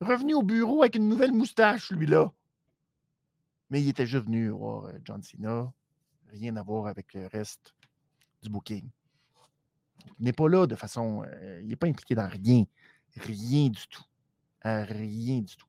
Revenu 0.00 0.34
au 0.34 0.42
bureau 0.42 0.82
avec 0.82 0.96
une 0.96 1.08
nouvelle 1.08 1.32
moustache, 1.32 1.90
lui-là. 1.90 2.32
Mais 3.70 3.82
il 3.82 3.88
était 3.88 4.06
juste 4.06 4.24
venu 4.24 4.48
voir 4.48 4.86
euh, 4.86 4.98
John 5.04 5.22
Cena. 5.22 5.72
Rien 6.28 6.56
à 6.56 6.62
voir 6.62 6.86
avec 6.86 7.14
le 7.14 7.26
reste 7.26 7.74
du 8.42 8.50
booking. 8.50 8.88
Il 10.18 10.24
n'est 10.24 10.32
pas 10.32 10.48
là 10.48 10.66
de 10.66 10.74
façon. 10.74 11.22
Euh, 11.26 11.60
il 11.62 11.68
n'est 11.68 11.76
pas 11.76 11.86
impliqué 11.86 12.14
dans 12.14 12.28
rien. 12.28 12.64
Rien 13.16 13.68
du 13.68 13.86
tout. 13.88 14.04
rien 14.62 15.40
du 15.40 15.56
tout. 15.56 15.66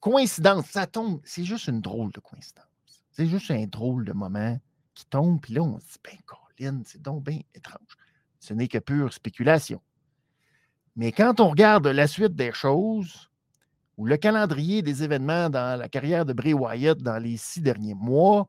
Coïncidence, 0.00 0.66
ça 0.66 0.86
tombe. 0.86 1.20
C'est 1.24 1.44
juste 1.44 1.68
une 1.68 1.80
drôle 1.80 2.10
de 2.12 2.20
coïncidence. 2.20 2.69
C'est 3.20 3.26
juste 3.26 3.50
un 3.50 3.66
drôle 3.66 4.06
de 4.06 4.14
moment 4.14 4.58
qui 4.94 5.04
tombe, 5.04 5.42
puis 5.42 5.52
là, 5.52 5.60
on 5.60 5.78
se 5.78 5.84
dit, 5.84 5.98
ben, 6.02 6.16
Colin, 6.24 6.80
c'est 6.86 7.02
donc 7.02 7.22
bien 7.22 7.40
étrange. 7.54 7.98
Ce 8.38 8.54
n'est 8.54 8.66
que 8.66 8.78
pure 8.78 9.12
spéculation. 9.12 9.82
Mais 10.96 11.12
quand 11.12 11.38
on 11.38 11.50
regarde 11.50 11.86
la 11.86 12.06
suite 12.06 12.34
des 12.34 12.50
choses, 12.52 13.30
ou 13.98 14.06
le 14.06 14.16
calendrier 14.16 14.80
des 14.80 15.02
événements 15.02 15.50
dans 15.50 15.78
la 15.78 15.86
carrière 15.90 16.24
de 16.24 16.32
Bray 16.32 16.54
Wyatt 16.54 16.96
dans 16.96 17.18
les 17.18 17.36
six 17.36 17.60
derniers 17.60 17.92
mois, 17.92 18.48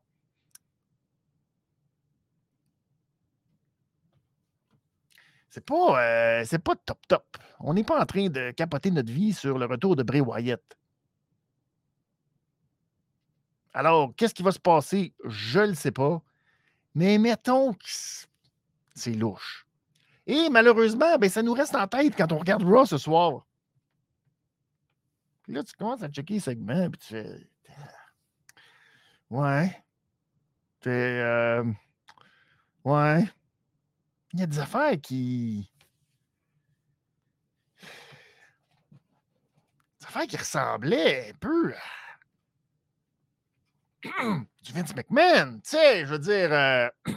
c'est 5.50 5.66
pas, 5.66 6.02
euh, 6.02 6.58
pas 6.64 6.76
top 6.76 6.98
top. 7.08 7.36
On 7.60 7.74
n'est 7.74 7.84
pas 7.84 8.00
en 8.00 8.06
train 8.06 8.30
de 8.30 8.52
capoter 8.52 8.90
notre 8.90 9.12
vie 9.12 9.34
sur 9.34 9.58
le 9.58 9.66
retour 9.66 9.96
de 9.96 10.02
Bray 10.02 10.22
Wyatt. 10.22 10.62
Alors, 13.74 14.14
qu'est-ce 14.16 14.34
qui 14.34 14.42
va 14.42 14.52
se 14.52 14.58
passer? 14.58 15.14
Je 15.24 15.60
ne 15.60 15.66
le 15.68 15.74
sais 15.74 15.92
pas. 15.92 16.22
Mais 16.94 17.18
mettons 17.18 17.72
que 17.72 17.84
c'est 18.94 19.14
louche. 19.14 19.66
Et 20.26 20.50
malheureusement, 20.50 21.16
ben, 21.18 21.28
ça 21.30 21.42
nous 21.42 21.54
reste 21.54 21.74
en 21.74 21.86
tête 21.86 22.14
quand 22.16 22.30
on 22.32 22.38
regarde 22.38 22.62
Raw 22.62 22.84
ce 22.84 22.98
soir. 22.98 23.46
Puis 25.42 25.52
là, 25.52 25.64
tu 25.64 25.74
commences 25.74 26.02
à 26.02 26.08
checker 26.08 26.34
les 26.34 26.40
segments, 26.40 26.90
puis 26.90 27.00
tu 27.00 27.06
fais. 27.08 27.48
Ouais. 29.30 29.82
Tu 30.80 30.90
euh... 30.90 31.64
Ouais. 32.84 33.24
Il 34.32 34.40
y 34.40 34.42
a 34.42 34.46
des 34.46 34.58
affaires 34.58 35.00
qui. 35.00 35.70
Des 40.00 40.06
affaires 40.06 40.26
qui 40.26 40.36
ressemblaient 40.36 41.30
un 41.30 41.34
peu 41.40 41.74
du 44.62 44.72
Vince 44.72 44.94
McMahon. 44.94 45.60
Tu 45.62 45.70
sais, 45.70 46.06
je 46.06 46.10
veux 46.10 46.18
dire. 46.18 46.52
Euh... 46.52 46.88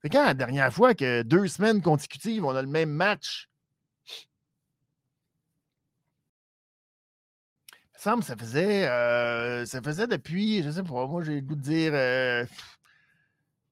C'est 0.00 0.10
quand 0.10 0.24
la 0.24 0.34
dernière 0.34 0.72
fois 0.72 0.94
que 0.94 1.22
deux 1.22 1.48
semaines 1.48 1.82
consécutives, 1.82 2.44
on 2.44 2.54
a 2.54 2.62
le 2.62 2.68
même 2.68 2.90
match? 2.90 3.50
Il 7.70 7.96
me 7.96 8.00
semble 8.00 8.20
que 8.20 8.26
ça 8.26 8.36
faisait, 8.36 8.86
euh, 8.86 9.66
ça 9.66 9.82
faisait 9.82 10.06
depuis, 10.06 10.62
je 10.62 10.70
sais 10.70 10.84
pas, 10.84 11.06
moi 11.08 11.24
j'ai 11.24 11.34
le 11.34 11.40
goût 11.40 11.56
de 11.56 11.60
dire 11.60 11.90
euh, 11.94 12.46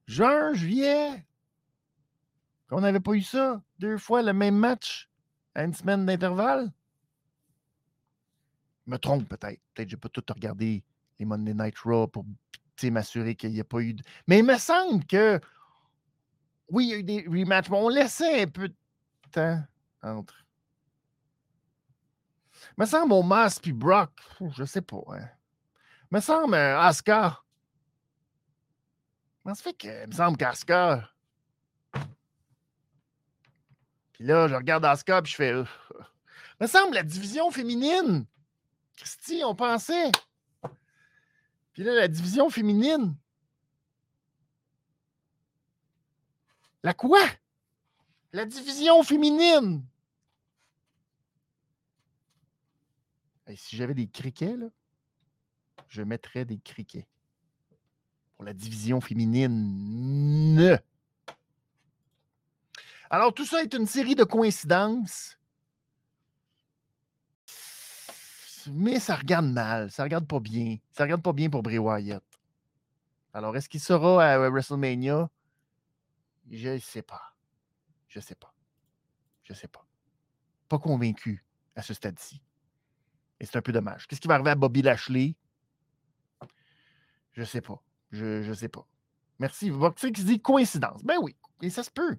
juin, 0.09 0.52
juillet, 0.52 1.25
qu'on 2.69 2.81
n'avait 2.81 2.99
pas 2.99 3.12
eu 3.12 3.23
ça. 3.23 3.62
Deux 3.78 3.99
fois 3.99 4.23
le 4.23 4.33
même 4.33 4.57
match 4.57 5.09
à 5.55 5.62
une 5.62 5.75
semaine 5.75 6.05
d'intervalle? 6.05 6.73
Je 8.87 8.90
me 8.90 8.99
trompe 8.99 9.28
peut-être. 9.28 9.61
Peut-être 9.75 9.87
que 9.87 9.90
je 9.90 9.97
n'ai 9.97 10.00
pas 10.00 10.09
tout 10.09 10.25
regardé 10.28 10.83
les 11.18 11.25
Monday 11.25 11.54
Night 11.54 11.78
Raw 11.78 12.06
pour 12.06 12.25
m'assurer 12.85 13.35
qu'il 13.35 13.52
n'y 13.52 13.61
a 13.61 13.64
pas 13.64 13.80
eu 13.80 13.94
de. 13.94 14.02
Mais 14.26 14.38
il 14.38 14.44
me 14.44 14.58
semble 14.58 15.04
que 15.06 15.40
oui, 16.68 16.87
il 16.87 16.90
y 16.90 16.94
a 16.94 16.99
eu 16.99 17.02
des 17.02 17.25
rematchs, 17.28 17.70
on 17.70 17.88
laissait 17.88 18.42
un 18.42 18.46
peu 18.46 18.68
de 18.68 18.75
temps 19.30 19.62
entre. 20.02 20.35
Il 22.76 22.82
me 22.82 22.87
semble, 22.87 23.14
Mas 23.25 23.58
puis 23.58 23.73
Brock, 23.73 24.11
je 24.56 24.64
sais 24.64 24.82
pas. 24.82 25.02
Hein. 25.12 25.28
Il 26.11 26.16
me 26.16 26.20
semble, 26.20 26.54
euh, 26.54 26.80
Asuka. 26.80 27.40
Comment 29.42 29.54
ça 29.54 29.62
fait 29.62 29.76
il 29.85 30.08
me 30.08 30.12
semble 30.12 30.37
qu'Asuka. 30.37 31.08
Puis 34.12 34.25
là, 34.25 34.49
je 34.49 34.54
regarde 34.54 34.85
Asuka 34.85 35.23
puis 35.23 35.32
je 35.32 35.37
fais. 35.37 35.52
Il 36.58 36.62
me 36.62 36.66
semble, 36.66 36.94
la 36.94 37.02
division 37.02 37.50
féminine. 37.50 38.25
Christy, 38.96 39.42
on 39.44 39.54
pensait. 39.54 40.11
Puis 41.76 41.85
là, 41.85 41.95
la 41.95 42.09
division 42.09 42.49
féminine. 42.49 43.14
La 46.83 46.95
quoi? 46.95 47.21
La 48.33 48.47
division 48.47 49.02
féminine. 49.02 49.85
si 53.54 53.76
j'avais 53.76 53.92
des 53.92 54.09
criquets, 54.09 54.56
je 55.88 56.00
mettrais 56.00 56.47
des 56.47 56.56
criquets. 56.56 57.06
Pour 58.37 58.47
la 58.47 58.54
division 58.54 59.02
féminine. 59.02 60.80
Alors, 63.11 63.35
tout 63.35 63.45
ça 63.45 63.62
est 63.62 63.75
une 63.75 63.87
série 63.87 64.14
de 64.14 64.25
coïncidences. 64.25 65.36
Mais 68.73 69.00
ça 69.00 69.16
regarde 69.16 69.46
mal. 69.46 69.90
Ça 69.90 70.02
regarde 70.02 70.26
pas 70.26 70.40
bien. 70.40 70.78
Ça 70.92 71.04
regarde 71.04 71.23
pas 71.23 71.32
bien 71.32 71.50
pour 71.50 71.62
Bray 71.62 71.78
Wyatt. 71.78 72.25
Alors, 73.32 73.56
est-ce 73.56 73.68
qu'il 73.68 73.80
sera 73.80 74.25
à 74.25 74.49
WrestleMania? 74.49 75.28
Je 76.50 76.70
ne 76.70 76.78
sais 76.78 77.02
pas. 77.02 77.35
Je 78.08 78.18
ne 78.18 78.23
sais 78.23 78.35
pas. 78.35 78.54
Je 79.42 79.52
ne 79.52 79.56
sais 79.56 79.68
pas. 79.68 79.87
Pas 80.68 80.78
convaincu 80.78 81.44
à 81.75 81.82
ce 81.82 81.94
stade-ci. 81.94 82.42
Et 83.38 83.46
c'est 83.46 83.56
un 83.56 83.62
peu 83.62 83.73
dommage. 83.73 84.06
Qu'est-ce 84.06 84.20
qui 84.20 84.28
va 84.28 84.35
arriver 84.35 84.50
à 84.50 84.54
Bobby 84.54 84.82
Lashley? 84.82 85.37
Je 87.32 87.42
ne 87.42 87.46
sais 87.46 87.61
pas. 87.61 87.82
Je 88.11 88.49
ne 88.49 88.54
sais 88.54 88.68
pas. 88.68 88.87
Merci. 89.38 89.70
sais 89.96 90.12
qui 90.12 90.25
dit 90.25 90.40
coïncidence. 90.40 91.04
Ben 91.04 91.16
oui, 91.20 91.37
et 91.61 91.70
ça 91.70 91.82
se 91.82 91.90
peut. 91.90 92.16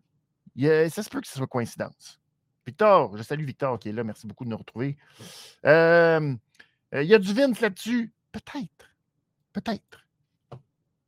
ça 0.56 1.04
se 1.04 1.10
peut 1.10 1.22
que 1.22 1.27
ce 1.27 1.36
soit 1.36 1.48
coïncidence. 1.48 2.20
Victor, 2.68 3.18
je 3.18 3.24
salue 3.24 3.46
Victor 3.46 3.80
qui 3.80 3.90
est 3.90 3.94
là. 3.94 4.04
Merci 4.04 4.28
beaucoup 4.28 4.44
de 4.44 4.50
nous 4.50 4.58
retrouver. 4.58 4.98
Euh, 5.66 6.36
euh, 6.94 7.02
il 7.02 7.10
y 7.10 7.16
a 7.16 7.18
du 7.18 7.34
Vince 7.34 7.62
là-dessus. 7.62 8.14
Peut-être. 8.32 8.94
Peut-être. 9.54 10.06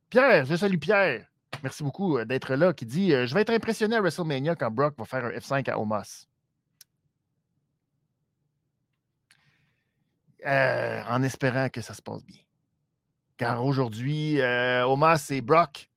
Pierre, 0.08 0.46
je 0.46 0.56
salue 0.56 0.78
Pierre. 0.78 1.26
Merci 1.62 1.82
beaucoup 1.82 2.18
euh, 2.18 2.24
d'être 2.24 2.54
là, 2.54 2.72
qui 2.72 2.86
dit 2.86 3.10
Je 3.10 3.34
vais 3.34 3.42
être 3.42 3.52
impressionné 3.52 3.96
à 3.96 4.00
WrestleMania 4.00 4.56
quand 4.56 4.70
Brock 4.70 4.94
va 4.98 5.04
faire 5.04 5.26
un 5.26 5.30
F5 5.30 5.70
à. 5.70 6.02
Euh, 10.46 11.02
en 11.06 11.22
espérant 11.22 11.68
que 11.68 11.82
ça 11.82 11.92
se 11.92 12.00
passe 12.00 12.24
bien. 12.24 12.40
Car 13.36 13.62
aujourd'hui, 13.64 14.40
euh, 14.40 14.86
Omos 14.86 15.30
et 15.30 15.42
Brock, 15.42 15.90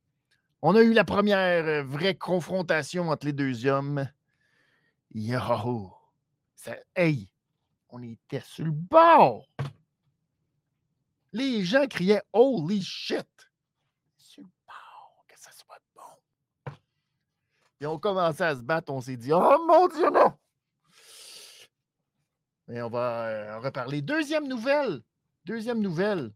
on 0.61 0.75
a 0.75 0.81
eu 0.81 0.91
la 0.91 1.05
première 1.05 1.85
vraie 1.85 2.15
confrontation 2.15 3.09
entre 3.09 3.25
les 3.25 3.33
deux 3.33 3.65
hommes. 3.65 4.05
Yo! 5.13 5.93
Ça, 6.55 6.75
hey! 6.95 7.29
On 7.89 8.01
était 8.01 8.41
sur 8.41 8.65
le 8.65 8.71
bord! 8.71 9.47
Les 11.31 11.63
gens 11.63 11.87
criaient 11.87 12.23
Holy 12.31 12.81
shit! 12.81 13.27
Ils 17.83 17.87
ont 17.87 17.99
commencé 17.99 18.41
à 18.41 18.55
se 18.55 18.61
battre. 18.61 18.93
On 18.93 19.01
s'est 19.01 19.17
dit, 19.17 19.33
oh 19.33 19.65
mon 19.67 19.89
Dieu, 19.89 20.09
non! 20.09 20.33
Et 22.71 22.81
on 22.81 22.89
va 22.89 23.25
euh, 23.25 23.59
reparler. 23.59 24.01
Deuxième 24.01 24.47
nouvelle. 24.47 25.01
Deuxième 25.43 25.81
nouvelle. 25.81 26.31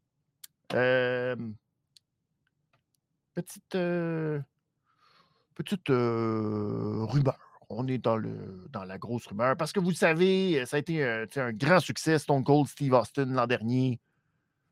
Euh, 0.73 1.37
petite 3.33 3.75
euh, 3.75 4.41
petite 5.55 5.87
rumeur. 5.87 7.46
On 7.69 7.87
est 7.87 7.97
dans, 7.97 8.17
la 8.17 8.97
grosse 8.97 9.27
rumeur. 9.27 9.57
Parce 9.57 9.71
que 9.71 9.79
vous 9.79 9.91
savez, 9.91 10.65
ça 10.65 10.77
a 10.77 10.79
été 10.79 11.03
un 11.03 11.51
grand 11.51 11.79
succès, 11.79 12.17
Stone 12.19 12.43
Cold 12.43 12.67
Steve 12.67 12.93
Austin 12.93 13.25
l'an 13.25 13.47
dernier, 13.47 13.99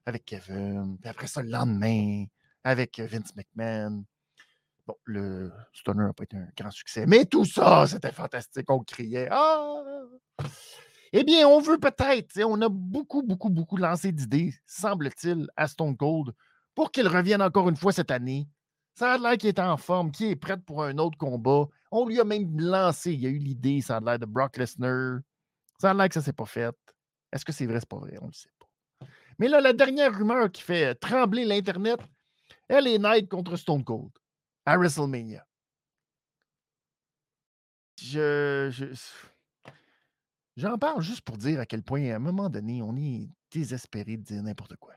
avec 0.05 0.25
Kevin. 0.25 0.97
Puis 1.01 1.09
après 1.09 1.27
ça, 1.27 1.41
le 1.41 1.49
lendemain, 1.49 2.25
avec 2.63 2.99
Vince 2.99 3.35
McMahon. 3.35 4.05
Bon, 4.87 4.95
le 5.05 5.51
Stoner 5.73 6.05
n'a 6.05 6.13
pas 6.13 6.23
été 6.23 6.37
un 6.37 6.47
grand 6.55 6.71
succès, 6.71 7.05
mais 7.07 7.25
tout 7.25 7.45
ça, 7.45 7.87
c'était 7.87 8.11
fantastique. 8.11 8.69
On 8.69 8.79
criait 8.79 9.27
Ah! 9.31 9.81
Eh 11.11 11.23
bien, 11.23 11.47
on 11.47 11.59
veut 11.59 11.77
peut-être, 11.77 12.43
on 12.43 12.61
a 12.61 12.67
beaucoup, 12.69 13.23
beaucoup, 13.23 13.49
beaucoup 13.49 13.77
lancé 13.77 14.11
d'idées, 14.11 14.53
semble-t-il, 14.67 15.47
à 15.55 15.67
Stone 15.67 15.95
Cold 15.95 16.33
pour 16.75 16.91
qu'il 16.91 17.07
revienne 17.07 17.41
encore 17.41 17.69
une 17.69 17.77
fois 17.77 17.93
cette 17.93 18.11
année. 18.11 18.49
Ça 18.95 19.13
a 19.13 19.17
l'air 19.17 19.37
qu'il 19.37 19.49
est 19.49 19.59
en 19.59 19.77
forme, 19.77 20.11
qu'il 20.11 20.27
est 20.27 20.35
prêt 20.35 20.57
pour 20.57 20.83
un 20.83 20.97
autre 20.97 21.17
combat. 21.17 21.67
On 21.97 22.05
lui 22.05 22.19
a 22.19 22.25
même 22.25 22.59
lancé, 22.59 23.13
il 23.13 23.21
y 23.21 23.25
a 23.25 23.29
eu 23.29 23.37
l'idée, 23.37 23.79
ça 23.79 23.95
a 23.95 23.99
l'air 24.01 24.19
de 24.19 24.25
Brock 24.25 24.57
Lesnar. 24.57 25.21
Ça 25.79 25.91
a 25.91 25.93
l'air 25.93 26.09
que 26.09 26.15
ça 26.15 26.19
ne 26.19 26.25
s'est 26.25 26.33
pas 26.33 26.45
fait. 26.45 26.75
Est-ce 27.31 27.45
que 27.45 27.53
c'est 27.53 27.65
vrai, 27.65 27.79
c'est 27.79 27.87
pas 27.87 27.99
vrai? 27.99 28.17
On 28.19 28.25
ne 28.25 28.31
le 28.31 28.33
sait 28.33 28.49
pas. 28.59 29.07
Mais 29.39 29.47
là, 29.47 29.61
la 29.61 29.71
dernière 29.71 30.13
rumeur 30.13 30.51
qui 30.51 30.61
fait 30.61 30.93
trembler 30.95 31.45
l'Internet, 31.45 32.01
elle 32.67 32.87
est 32.87 32.97
Knight 32.97 33.29
contre 33.29 33.55
Stone 33.55 33.85
Cold 33.85 34.11
à 34.65 34.77
WrestleMania. 34.77 35.47
Je, 38.01 38.93
j'en 40.57 40.77
parle 40.77 41.01
juste 41.01 41.21
pour 41.21 41.37
dire 41.37 41.61
à 41.61 41.65
quel 41.65 41.81
point, 41.81 42.11
à 42.11 42.17
un 42.17 42.19
moment 42.19 42.49
donné, 42.49 42.81
on 42.81 42.97
est 42.97 43.29
désespéré 43.51 44.17
de 44.17 44.23
dire 44.23 44.43
n'importe 44.43 44.75
quoi. 44.75 44.95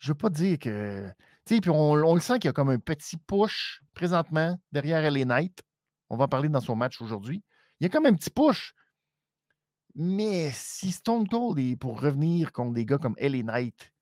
Je 0.00 0.08
veux 0.08 0.18
pas 0.18 0.30
dire 0.30 0.58
que. 0.58 1.08
Tu 1.46 1.54
sais, 1.54 1.60
puis 1.60 1.70
on, 1.70 1.94
le 1.94 2.20
sent 2.20 2.40
qu'il 2.40 2.46
y 2.46 2.48
a 2.48 2.52
comme 2.52 2.70
un 2.70 2.80
petit 2.80 3.18
push 3.18 3.80
présentement 3.94 4.58
derrière 4.72 5.08
LA 5.08 5.24
Knight. 5.24 5.62
On 6.10 6.16
va 6.16 6.24
en 6.24 6.28
parler 6.28 6.48
dans 6.48 6.60
son 6.60 6.76
match 6.76 7.00
aujourd'hui. 7.00 7.42
Il 7.80 7.84
y 7.84 7.86
a 7.86 7.90
comme 7.90 8.06
un 8.06 8.14
petit 8.14 8.30
push. 8.30 8.74
Mais 9.94 10.50
si 10.52 10.90
Stone 10.90 11.28
Cold 11.28 11.58
est 11.58 11.76
pour 11.76 12.00
revenir 12.00 12.52
contre 12.52 12.74
des 12.74 12.84
gars 12.84 12.98
comme 12.98 13.14
LA 13.18 13.42
Knight, 13.42 13.92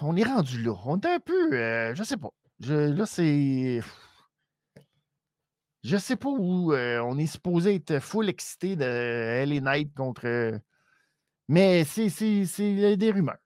on 0.00 0.16
est 0.16 0.24
rendu 0.24 0.62
là. 0.62 0.74
On 0.84 0.98
est 1.00 1.06
un 1.06 1.20
peu. 1.20 1.52
Euh, 1.52 1.94
je 1.94 2.02
sais 2.02 2.16
pas. 2.16 2.30
Là, 2.60 3.06
c'est. 3.06 3.80
Je 5.84 5.96
sais 5.96 6.16
pas 6.16 6.28
où 6.28 6.72
euh, 6.72 7.00
on 7.00 7.16
est 7.18 7.26
supposé 7.26 7.76
être 7.76 8.00
full 8.00 8.28
excité 8.28 8.74
de 8.74 9.44
LA 9.44 9.60
Knight 9.60 9.94
contre. 9.94 10.60
mais 11.46 11.84
c'est 11.84 12.08
des 12.96 13.10
rumeurs. 13.12 13.38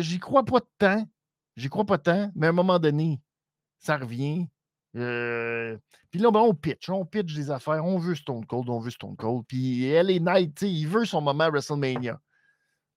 J'y 0.00 0.18
crois 0.20 0.44
pas 0.44 0.60
de 0.60 0.68
temps. 0.78 1.08
J'y 1.56 1.68
crois 1.68 1.84
pas 1.84 1.98
tant, 1.98 2.30
mais 2.34 2.46
à 2.46 2.50
un 2.50 2.54
moment 2.54 2.78
donné, 2.78 3.20
ça 3.78 3.98
revient. 3.98 4.48
Euh, 4.96 5.76
puis 6.10 6.20
là, 6.20 6.30
ben, 6.30 6.40
on 6.40 6.54
pitch, 6.54 6.90
on 6.90 7.04
pitch 7.04 7.34
des 7.34 7.50
affaires. 7.50 7.84
On 7.84 7.98
veut 7.98 8.14
Stone 8.14 8.44
Cold, 8.44 8.68
on 8.68 8.78
veut 8.78 8.90
Stone 8.90 9.16
Cold. 9.16 9.44
Puis 9.46 9.90
LA 9.90 10.18
Knight, 10.18 10.62
il 10.62 10.86
veut 10.86 11.04
son 11.04 11.20
moment 11.20 11.48
WrestleMania. 11.50 12.20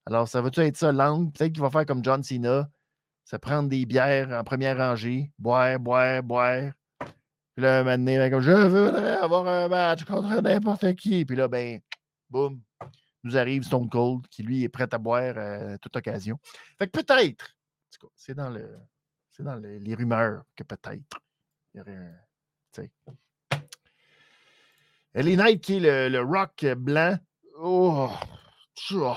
Alors, 0.04 0.28
ça 0.28 0.40
va-tu 0.40 0.60
être 0.60 0.76
ça, 0.76 0.92
langue? 0.92 1.32
Peut-être 1.32 1.52
qu'il 1.52 1.62
va 1.62 1.70
faire 1.70 1.86
comme 1.86 2.04
John 2.04 2.22
Cena, 2.22 2.68
se 3.24 3.36
prendre 3.36 3.68
des 3.68 3.86
bières 3.86 4.30
en 4.30 4.44
première 4.44 4.76
rangée, 4.76 5.32
boire, 5.38 5.80
boire, 5.80 6.22
boire. 6.22 6.72
Puis 7.00 7.64
là, 7.64 7.82
maintenant, 7.82 8.30
comme 8.30 8.42
je 8.42 8.52
veux 8.52 8.94
avoir 9.22 9.48
un 9.48 9.68
match 9.68 10.04
contre 10.04 10.40
n'importe 10.42 10.94
qui. 10.94 11.24
Puis 11.24 11.36
là, 11.36 11.48
ben, 11.48 11.80
boum, 12.28 12.60
nous 13.24 13.36
arrive 13.36 13.64
Stone 13.64 13.88
Cold, 13.88 14.28
qui 14.28 14.42
lui 14.42 14.62
est 14.62 14.68
prêt 14.68 14.86
à 14.92 14.98
boire 14.98 15.36
à 15.38 15.78
toute 15.78 15.96
occasion. 15.96 16.38
Fait 16.78 16.86
que 16.86 17.00
peut-être, 17.00 17.56
c'est 18.14 18.34
dans, 18.34 18.50
le, 18.50 18.78
c'est 19.32 19.42
dans 19.42 19.56
les 19.56 19.94
rumeurs 19.94 20.44
que 20.54 20.62
peut-être 20.62 21.18
il 21.76 21.78
y 21.78 21.82
aurait 21.82 21.94
un. 21.94 22.14
Le, 25.14 26.20
rock 26.20 26.64
blanc. 26.76 27.18
Oh! 27.58 28.10
oh. 28.92 29.16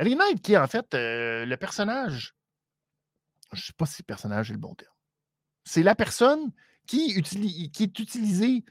Knight, 0.00 0.42
qui 0.42 0.54
est 0.54 0.56
en 0.56 0.66
fait 0.66 0.94
euh, 0.94 1.44
le 1.44 1.56
personnage 1.56 2.34
je 3.52 3.60
ne 3.60 3.64
sais 3.64 3.72
pas 3.76 3.86
si 3.86 4.02
personnage 4.02 4.50
est 4.50 4.54
le 4.54 4.60
bon 4.60 4.74
terme. 4.74 4.92
C'est 5.64 5.82
la 5.82 5.94
personne 5.94 6.52
qui, 6.86 7.20
qui 7.22 7.82
est 7.82 7.98
utilisée, 7.98 8.64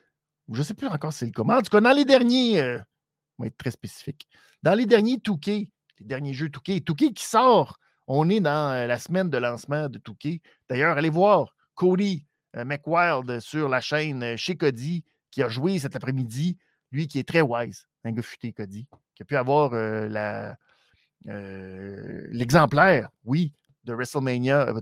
je 0.51 0.57
ne 0.57 0.63
sais 0.63 0.73
plus 0.73 0.87
encore 0.87 1.13
si 1.13 1.19
c'est 1.19 1.25
le 1.25 1.31
comment. 1.31 1.55
En 1.55 1.61
tout 1.61 1.69
cas, 1.69 1.81
dans 1.81 1.91
les 1.91 2.05
derniers, 2.05 2.61
euh, 2.61 2.79
on 3.37 3.43
va 3.43 3.47
être 3.47 3.57
très 3.57 3.71
spécifique, 3.71 4.27
dans 4.63 4.73
les 4.73 4.85
derniers 4.85 5.19
Touquet, 5.19 5.69
les 5.99 6.05
derniers 6.05 6.33
jeux 6.33 6.49
Touquet, 6.49 6.81
Touquet 6.81 7.13
qui 7.13 7.25
sort, 7.25 7.79
on 8.07 8.29
est 8.29 8.39
dans 8.39 8.73
euh, 8.73 8.87
la 8.87 8.99
semaine 8.99 9.29
de 9.29 9.37
lancement 9.37 9.89
de 9.89 9.99
Touquet. 9.99 10.41
D'ailleurs, 10.69 10.97
allez 10.97 11.09
voir 11.09 11.55
Cody 11.75 12.25
McWild 12.55 13.39
sur 13.39 13.69
la 13.69 13.81
chaîne 13.81 14.35
chez 14.37 14.55
Cody 14.55 15.03
qui 15.31 15.43
a 15.43 15.49
joué 15.49 15.79
cet 15.79 15.95
après-midi, 15.95 16.57
lui 16.91 17.07
qui 17.07 17.19
est 17.19 17.27
très 17.27 17.41
wise, 17.41 17.87
un 18.03 18.11
gars 18.11 18.23
Cody, 18.55 18.87
qui 19.15 19.23
a 19.23 19.25
pu 19.25 19.35
avoir 19.35 19.71
l'exemplaire, 21.25 23.09
oui, 23.23 23.53
de 23.89 23.93
WrestleMania, 23.93 24.69
euh, 24.69 24.79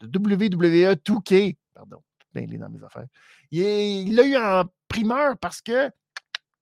de, 0.00 0.18
WWE 0.18 0.94
2K, 0.94 1.56
pardon, 1.74 2.02
bien 2.34 2.46
dans 2.58 2.68
mes 2.68 2.82
affaires. 2.82 3.06
Il 3.50 4.14
l'a 4.14 4.26
eu 4.26 4.36
en 4.36 4.64
primeur 4.88 5.36
parce 5.38 5.60
que 5.60 5.90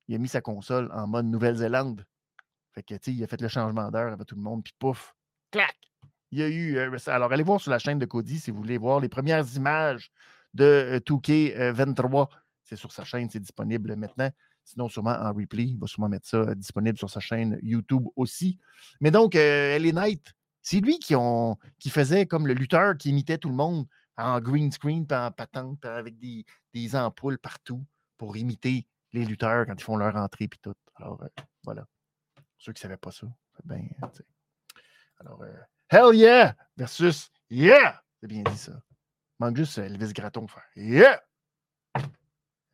il 0.08 0.14
a 0.14 0.18
mis 0.18 0.28
sa 0.28 0.40
console 0.40 0.90
en 0.92 1.06
mode 1.06 1.26
Nouvelle-Zélande. 1.26 2.04
Fait 2.72 2.82
que, 2.82 2.94
il 3.10 3.24
a 3.24 3.26
fait 3.26 3.40
le 3.40 3.48
changement 3.48 3.90
d'heure 3.90 4.12
avec 4.12 4.26
tout 4.26 4.36
le 4.36 4.42
monde, 4.42 4.62
puis 4.62 4.74
pouf, 4.78 5.14
clac! 5.50 5.76
Il 6.32 6.38
y 6.38 6.42
a 6.42 6.48
eu. 6.48 6.76
Euh, 6.76 6.96
alors, 7.06 7.32
allez 7.32 7.42
voir 7.42 7.60
sur 7.60 7.70
la 7.70 7.78
chaîne 7.78 7.98
de 7.98 8.06
Cody 8.06 8.38
si 8.38 8.50
vous 8.50 8.58
voulez 8.58 8.78
voir 8.78 9.00
les 9.00 9.08
premières 9.08 9.46
images 9.54 10.10
de 10.56 11.00
2K23. 11.06 12.22
Euh, 12.22 12.24
c'est 12.64 12.76
sur 12.76 12.90
sa 12.92 13.04
chaîne, 13.04 13.30
c'est 13.30 13.40
disponible 13.40 13.94
maintenant. 13.96 14.30
Sinon, 14.64 14.88
sûrement 14.88 15.12
en 15.12 15.32
replay. 15.32 15.64
Il 15.64 15.78
va 15.78 15.86
sûrement 15.86 16.08
mettre 16.08 16.26
ça 16.26 16.54
disponible 16.54 16.98
sur 16.98 17.08
sa 17.08 17.20
chaîne 17.20 17.58
YouTube 17.62 18.06
aussi. 18.16 18.58
Mais 19.00 19.12
donc, 19.12 19.36
elle 19.36 19.86
est 19.86 19.92
Knight, 19.92 20.34
c'est 20.66 20.80
lui 20.80 20.98
qui, 20.98 21.14
ont, 21.14 21.56
qui 21.78 21.90
faisait 21.90 22.26
comme 22.26 22.48
le 22.48 22.52
lutteur 22.52 22.96
qui 22.96 23.10
imitait 23.10 23.38
tout 23.38 23.48
le 23.48 23.54
monde 23.54 23.86
en 24.16 24.40
green 24.40 24.72
screen, 24.72 25.06
en 25.12 25.30
patente, 25.30 25.84
avec 25.84 26.18
des, 26.18 26.96
ampoules 26.96 27.38
partout 27.38 27.86
pour 28.18 28.36
imiter 28.36 28.84
les 29.12 29.24
lutteurs 29.24 29.66
quand 29.66 29.74
ils 29.78 29.84
font 29.84 29.96
leur 29.96 30.16
entrée 30.16 30.48
puis 30.48 30.58
tout. 30.60 30.74
Alors, 30.96 31.22
euh, 31.22 31.28
voilà. 31.62 31.86
ceux 32.58 32.72
qui 32.72 32.78
ne 32.78 32.82
savaient 32.82 32.96
pas 32.96 33.12
ça, 33.12 33.28
ben, 33.62 33.88
Alors, 35.20 35.40
euh, 35.42 35.54
Hell 35.88 36.16
yeah 36.16 36.56
versus 36.76 37.30
Yeah! 37.48 38.02
C'est 38.20 38.26
bien 38.26 38.42
dit 38.42 38.58
ça. 38.58 38.72
Manque 39.38 39.56
juste 39.56 39.76
Elvis 39.78 40.12
Gratton 40.14 40.46
Yeah! 40.76 41.20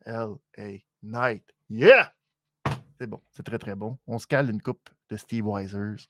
L.A. 0.05 0.83
Night. 1.01 1.43
Yeah! 1.69 2.13
C'est 2.97 3.07
bon, 3.07 3.21
c'est 3.31 3.43
très 3.43 3.59
très 3.59 3.75
bon. 3.75 3.97
On 4.07 4.17
se 4.17 4.25
cale 4.27 4.49
une 4.49 4.61
coupe 4.61 4.89
de 5.09 5.17
Steve 5.17 5.45
Weisers. 5.45 6.07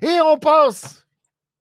Et 0.00 0.18
on 0.24 0.36
passe 0.38 1.06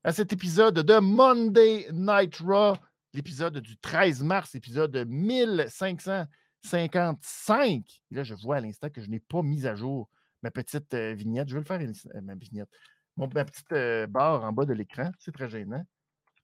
à 0.03 0.11
cet 0.11 0.33
épisode 0.33 0.79
de 0.79 0.97
Monday 0.97 1.87
Night 1.91 2.37
Raw, 2.37 2.75
l'épisode 3.13 3.59
du 3.59 3.77
13 3.77 4.23
mars, 4.23 4.55
épisode 4.55 5.05
1555. 5.07 8.01
Et 8.11 8.15
là, 8.15 8.23
je 8.23 8.33
vois 8.33 8.55
à 8.55 8.61
l'instant 8.61 8.89
que 8.89 9.01
je 9.01 9.09
n'ai 9.09 9.19
pas 9.19 9.43
mis 9.43 9.67
à 9.67 9.75
jour 9.75 10.09
ma 10.41 10.49
petite 10.49 10.91
euh, 10.95 11.13
vignette. 11.13 11.49
Je 11.49 11.53
vais 11.53 11.59
le 11.59 11.65
faire, 11.65 11.79
euh, 11.79 12.21
ma 12.21 12.33
vignette. 12.33 12.69
Mon, 13.17 13.27
ma 13.27 13.45
petite 13.45 13.71
euh, 13.73 14.07
barre 14.07 14.43
en 14.43 14.51
bas 14.51 14.65
de 14.65 14.73
l'écran. 14.73 15.11
C'est 15.19 15.31
très 15.31 15.47
gênant. 15.49 15.85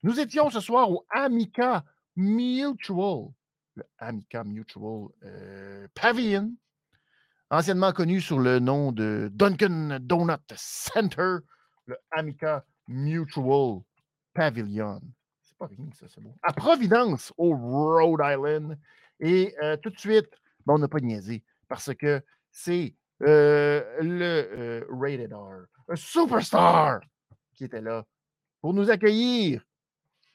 Nous 0.04 0.20
étions 0.20 0.50
ce 0.50 0.60
soir 0.60 0.92
au 0.92 1.06
Amica 1.10 1.84
Mutual. 2.16 3.30
Le 3.76 3.84
Amica 3.98 4.44
Mutual 4.44 5.10
Pavilion, 5.94 6.52
anciennement 7.50 7.92
connu 7.92 8.22
sous 8.22 8.40
le 8.40 8.60
nom 8.60 8.92
de 8.92 9.30
Duncan 9.34 10.00
Donut 10.02 10.38
Center, 10.56 11.38
le 11.86 11.98
Amica 12.12 12.64
Mutual 12.88 13.82
Pavilion. 14.34 15.02
C'est 15.44 15.58
pas 15.58 15.68
rien, 15.68 15.90
ça, 15.94 16.06
c'est 16.10 16.22
beau. 16.22 16.36
À 16.44 16.54
Providence, 16.54 17.34
au 17.38 17.56
Rhode 17.56 18.22
Island. 18.24 18.78
Et 19.20 19.56
euh, 19.64 19.78
tout 19.78 19.90
de 19.90 20.00
suite, 20.00 20.30
bon, 20.66 20.76
on 20.76 20.80
n'a 20.80 20.88
pas 20.88 21.00
niaisé 21.00 21.44
parce 21.68 21.94
que 21.96 22.22
c'est 22.52 22.94
euh, 23.24 23.84
le 24.02 24.24
euh, 24.24 24.86
Rated 24.90 25.34
R, 25.34 25.66
un 25.90 25.96
superstar 25.96 27.00
qui 27.56 27.64
était 27.64 27.82
là 27.82 28.04
pour 28.62 28.74
nous 28.74 28.90
accueillir. 28.90 29.64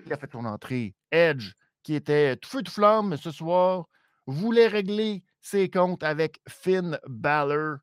Il 0.06 0.12
a 0.12 0.16
fait 0.16 0.30
son 0.30 0.44
entrée. 0.44 0.94
Edge, 1.10 1.52
qui 1.82 1.94
était 1.94 2.36
tout 2.36 2.48
feu 2.48 2.62
de 2.62 2.68
flamme 2.68 3.16
ce 3.16 3.30
soir, 3.30 3.86
voulait 4.26 4.68
régler 4.68 5.22
ses 5.40 5.68
comptes 5.68 6.02
avec 6.02 6.40
Finn 6.48 6.98
Balor. 7.06 7.78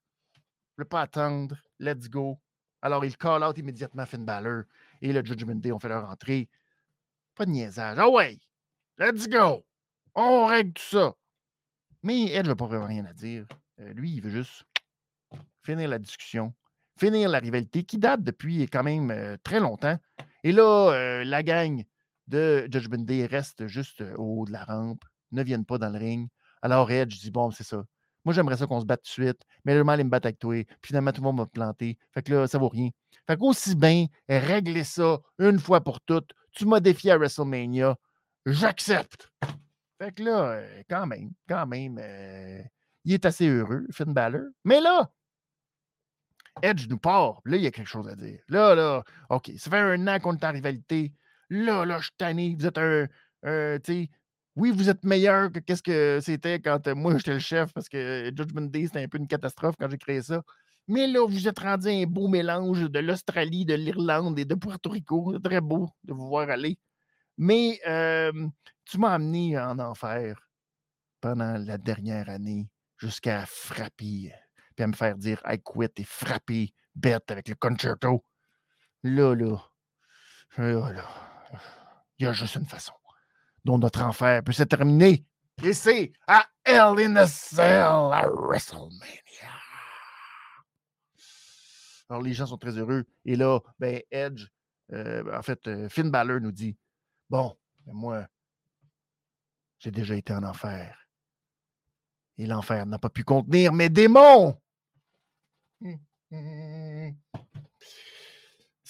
Ne 0.77 0.84
pas 0.84 1.01
attendre. 1.01 1.55
Let's 1.79 2.10
go. 2.10 2.39
Alors, 2.82 3.03
il 3.03 3.17
call 3.17 3.43
out 3.43 3.58
immédiatement 3.58 4.05
Finn 4.05 4.23
Balor 4.23 4.63
et 5.01 5.12
le 5.12 5.23
Judgment 5.23 5.55
Day 5.55 5.71
ont 5.71 5.79
fait 5.79 5.89
leur 5.89 6.10
entrée. 6.10 6.49
Pas 7.36 7.45
de 7.45 7.51
niaisage. 7.51 7.97
Ah 7.99 8.10
ouais, 8.10 8.38
let's 8.97 9.27
go. 9.27 9.65
On 10.15 10.45
règle 10.45 10.73
tout 10.73 10.84
ça. 10.84 11.15
Mais 12.03 12.32
Edge 12.32 12.47
n'a 12.47 12.55
pas 12.55 12.67
vraiment 12.67 12.88
rien 12.88 13.05
à 13.05 13.13
dire. 13.13 13.45
Euh, 13.79 13.93
lui, 13.93 14.12
il 14.12 14.21
veut 14.21 14.29
juste 14.29 14.63
finir 15.63 15.89
la 15.89 15.99
discussion, 15.99 16.53
finir 16.97 17.29
la 17.29 17.39
rivalité 17.39 17.84
qui 17.84 17.97
date 17.97 18.23
depuis 18.23 18.67
quand 18.67 18.84
même 18.84 19.12
euh, 19.12 19.38
très 19.43 19.60
longtemps. 19.60 19.97
Et 20.43 20.51
là, 20.51 20.91
euh, 20.91 21.23
la 21.25 21.43
gang 21.43 21.84
de 22.30 22.68
Judgment 22.72 23.04
Day 23.04 23.26
reste 23.26 23.68
juste 23.68 24.02
au 24.18 24.42
haut 24.42 24.46
de 24.46 24.52
la 24.52 24.63
rampe, 24.63 25.04
ne 25.32 25.44
viennent 25.44 25.65
pas 25.65 25.78
dans 25.78 25.89
le 25.89 25.98
ring. 25.98 26.30
Alors 26.62 26.89
Edge 26.92 27.20
dit 27.20 27.32
Bon, 27.32 27.52
c'est 27.52 27.63
ça. 27.63 27.84
Moi, 28.26 28.34
j'aimerais 28.34 28.58
ça 28.58 28.68
qu'on 28.68 28.82
se 28.82 28.86
batte 28.86 29.02
tout 29.04 29.22
de 29.22 29.28
suite, 29.28 29.42
mais 29.65 29.74
le 29.74 29.84
mal, 29.84 30.00
il 30.00 30.04
me 30.04 30.10
bat 30.10 30.18
avec 30.18 30.39
toi. 30.39 30.63
Puis 30.63 30.89
finalement, 30.89 31.12
tout 31.12 31.22
le 31.22 31.26
monde 31.26 31.38
m'a 31.38 31.46
planté. 31.46 31.98
Fait 32.13 32.22
que 32.22 32.34
là, 32.34 32.48
ça 32.48 32.58
vaut 32.58 32.68
rien. 32.68 32.89
Fait 33.26 33.38
qu'aussi 33.38 33.76
bien, 33.76 34.08
régler 34.28 34.84
ça 34.84 35.20
une 35.39 35.60
fois 35.60 35.82
pour 35.82 36.02
toutes. 36.02 36.32
Tu 36.52 36.65
m'as 36.65 36.80
défié 36.80 37.12
à 37.12 37.18
WrestleMania. 37.18 37.96
J'accepte. 38.46 39.30
Fait 40.00 40.12
que 40.12 40.24
là, 40.24 40.52
euh, 40.52 40.84
quand 40.89 41.06
même, 41.08 41.32
quand 41.48 41.68
même, 41.68 42.00
euh, 42.02 42.62
il 43.06 43.13
est 43.13 43.26
assez 43.26 43.48
heureux, 43.48 43.86
Finn 43.92 44.13
Balor. 44.13 44.44
Mais 44.63 44.80
là, 44.82 45.10
Edge 46.62 46.88
nous 46.89 46.98
part. 46.98 47.42
Là, 47.46 47.58
il 47.58 47.63
y 47.63 47.68
a 47.68 47.72
quelque 47.72 47.88
chose 47.88 48.08
à 48.08 48.15
dire. 48.15 48.39
Là, 48.48 48.76
là, 48.76 49.04
OK, 49.30 49.52
ça 49.58 49.70
fait 49.70 49.78
un 49.78 50.08
an 50.08 50.20
qu'on 50.20 50.36
est 50.36 50.44
en 50.44 50.52
rivalité. 50.52 51.13
Là, 51.50 51.86
là, 51.86 51.98
je 52.00 52.04
suis 52.04 52.14
tanné. 52.18 52.56
Vous 52.58 52.66
êtes 52.66 52.78
un. 52.78 53.08
oui, 54.56 54.72
vous 54.72 54.90
êtes 54.90 55.04
meilleur 55.04 55.52
que 55.52 55.60
qu'est-ce 55.60 55.84
que 55.84 56.20
c'était 56.22 56.60
quand 56.60 56.88
euh, 56.88 56.96
moi 56.96 57.14
j'étais 57.18 57.34
le 57.34 57.40
chef 57.40 57.74
parce 57.74 57.90
que 57.90 58.32
Judgment 58.36 58.70
Day, 58.70 58.86
c'était 58.86 59.04
un 59.04 59.08
peu 59.08 59.18
une 59.18 59.28
catastrophe 59.28 59.76
quand 59.80 59.90
j'ai 59.90 59.98
créé 59.98 60.22
ça. 60.22 60.42
Mais 60.88 61.08
là, 61.08 61.26
vous 61.28 61.48
êtes 61.48 61.60
rendu 61.60 61.88
un 61.88 62.06
beau 62.06 62.28
mélange 62.28 62.90
de 62.90 63.00
l'Australie, 63.00 63.64
de 63.66 63.76
l'Irlande 63.76 64.40
et 64.40 64.46
de 64.46 64.56
Puerto 64.56 64.90
Rico. 64.90 65.32
C'est 65.34 65.44
très 65.44 65.62
beau 65.62 65.90
de 66.04 66.14
vous 66.14 66.28
voir 66.28 66.50
aller. 66.50 66.80
Mais 67.38 67.80
tu 68.86 68.98
m'as 68.98 69.14
amené 69.14 69.58
en 69.58 69.78
enfer 69.80 70.50
pendant 71.22 71.58
la 71.58 71.78
dernière 71.78 72.30
année 72.30 72.70
jusqu'à 72.98 73.46
frapper, 73.46 74.34
puis 74.76 74.84
à 74.84 74.88
me 74.88 74.94
faire 74.94 75.16
dire 75.16 75.42
I 75.46 75.60
quit 75.64 75.92
et 75.98 76.04
frapper 76.04 76.74
bête 76.96 77.30
avec 77.32 77.48
le 77.48 77.56
concerto. 77.56 78.26
Là, 79.04 79.34
là, 79.36 79.58
là, 80.58 80.92
là, 80.92 81.29
il 82.18 82.26
y 82.26 82.28
a 82.28 82.34
juste 82.34 82.56
une 82.56 82.66
façon 82.66 82.94
dont 83.66 83.78
notre 83.78 84.02
enfer 84.02 84.44
peut 84.44 84.52
se 84.52 84.64
terminer. 84.64 85.26
Et 85.64 85.74
c'est 85.74 86.14
à 86.28 86.46
Hell 86.64 87.00
in 87.00 87.16
a 87.18 87.28
Cell 87.28 87.82
à 87.82 88.28
WrestleMania. 88.30 89.20
Alors, 92.10 92.24
les 92.24 92.34
gens 92.34 92.48
sont 92.48 92.58
très 92.58 92.78
heureux. 92.78 93.06
Et 93.26 93.36
là, 93.36 93.60
ben, 93.78 94.02
Edge, 94.10 94.48
euh, 94.92 95.38
en 95.38 95.42
fait, 95.42 95.68
euh, 95.68 95.90
Finn 95.90 96.10
Balor 96.10 96.40
nous 96.40 96.52
dit 96.52 96.76
Bon, 97.30 97.56
ben, 97.86 97.94
moi, 97.94 98.28
j'ai 99.80 99.92
déjà 99.92 100.16
été 100.16 100.34
en 100.34 100.44
enfer. 100.44 100.98
Et 102.38 102.46
l'enfer 102.46 102.86
n'a 102.86 102.98
pas 102.98 103.10
pu 103.10 103.24
contenir 103.24 103.74
mes 103.74 103.90
démons. 103.90 104.60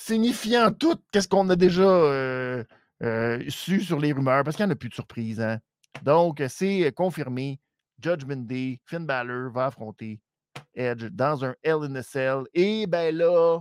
Signifiant 0.02 0.72
tout, 0.72 0.96
qu'est-ce 1.12 1.28
qu'on 1.28 1.50
a 1.50 1.58
déjà 1.58 1.82
euh, 1.84 2.64
su 3.50 3.82
sur 3.82 4.00
les 4.00 4.14
rumeurs, 4.14 4.46
parce 4.46 4.56
qu'il 4.56 4.66
n'y 4.66 4.72
en 4.72 4.74
a 4.74 4.78
plus 4.78 4.88
de 4.88 4.94
surprise. 4.94 5.42
Hein? 5.42 5.60
Donc, 6.04 6.42
c'est 6.48 6.90
confirmé. 6.96 7.60
Judgment 8.02 8.48
Day, 8.48 8.80
Finn 8.86 9.06
Balor 9.06 9.52
va 9.52 9.66
affronter 9.66 10.22
Edge 10.74 11.04
dans 11.12 11.44
un 11.44 11.54
Hell 11.64 11.84
in 11.84 11.96
a 11.96 12.02
Cell. 12.02 12.44
Et 12.54 12.88
ben 12.88 13.14
là, 13.14 13.60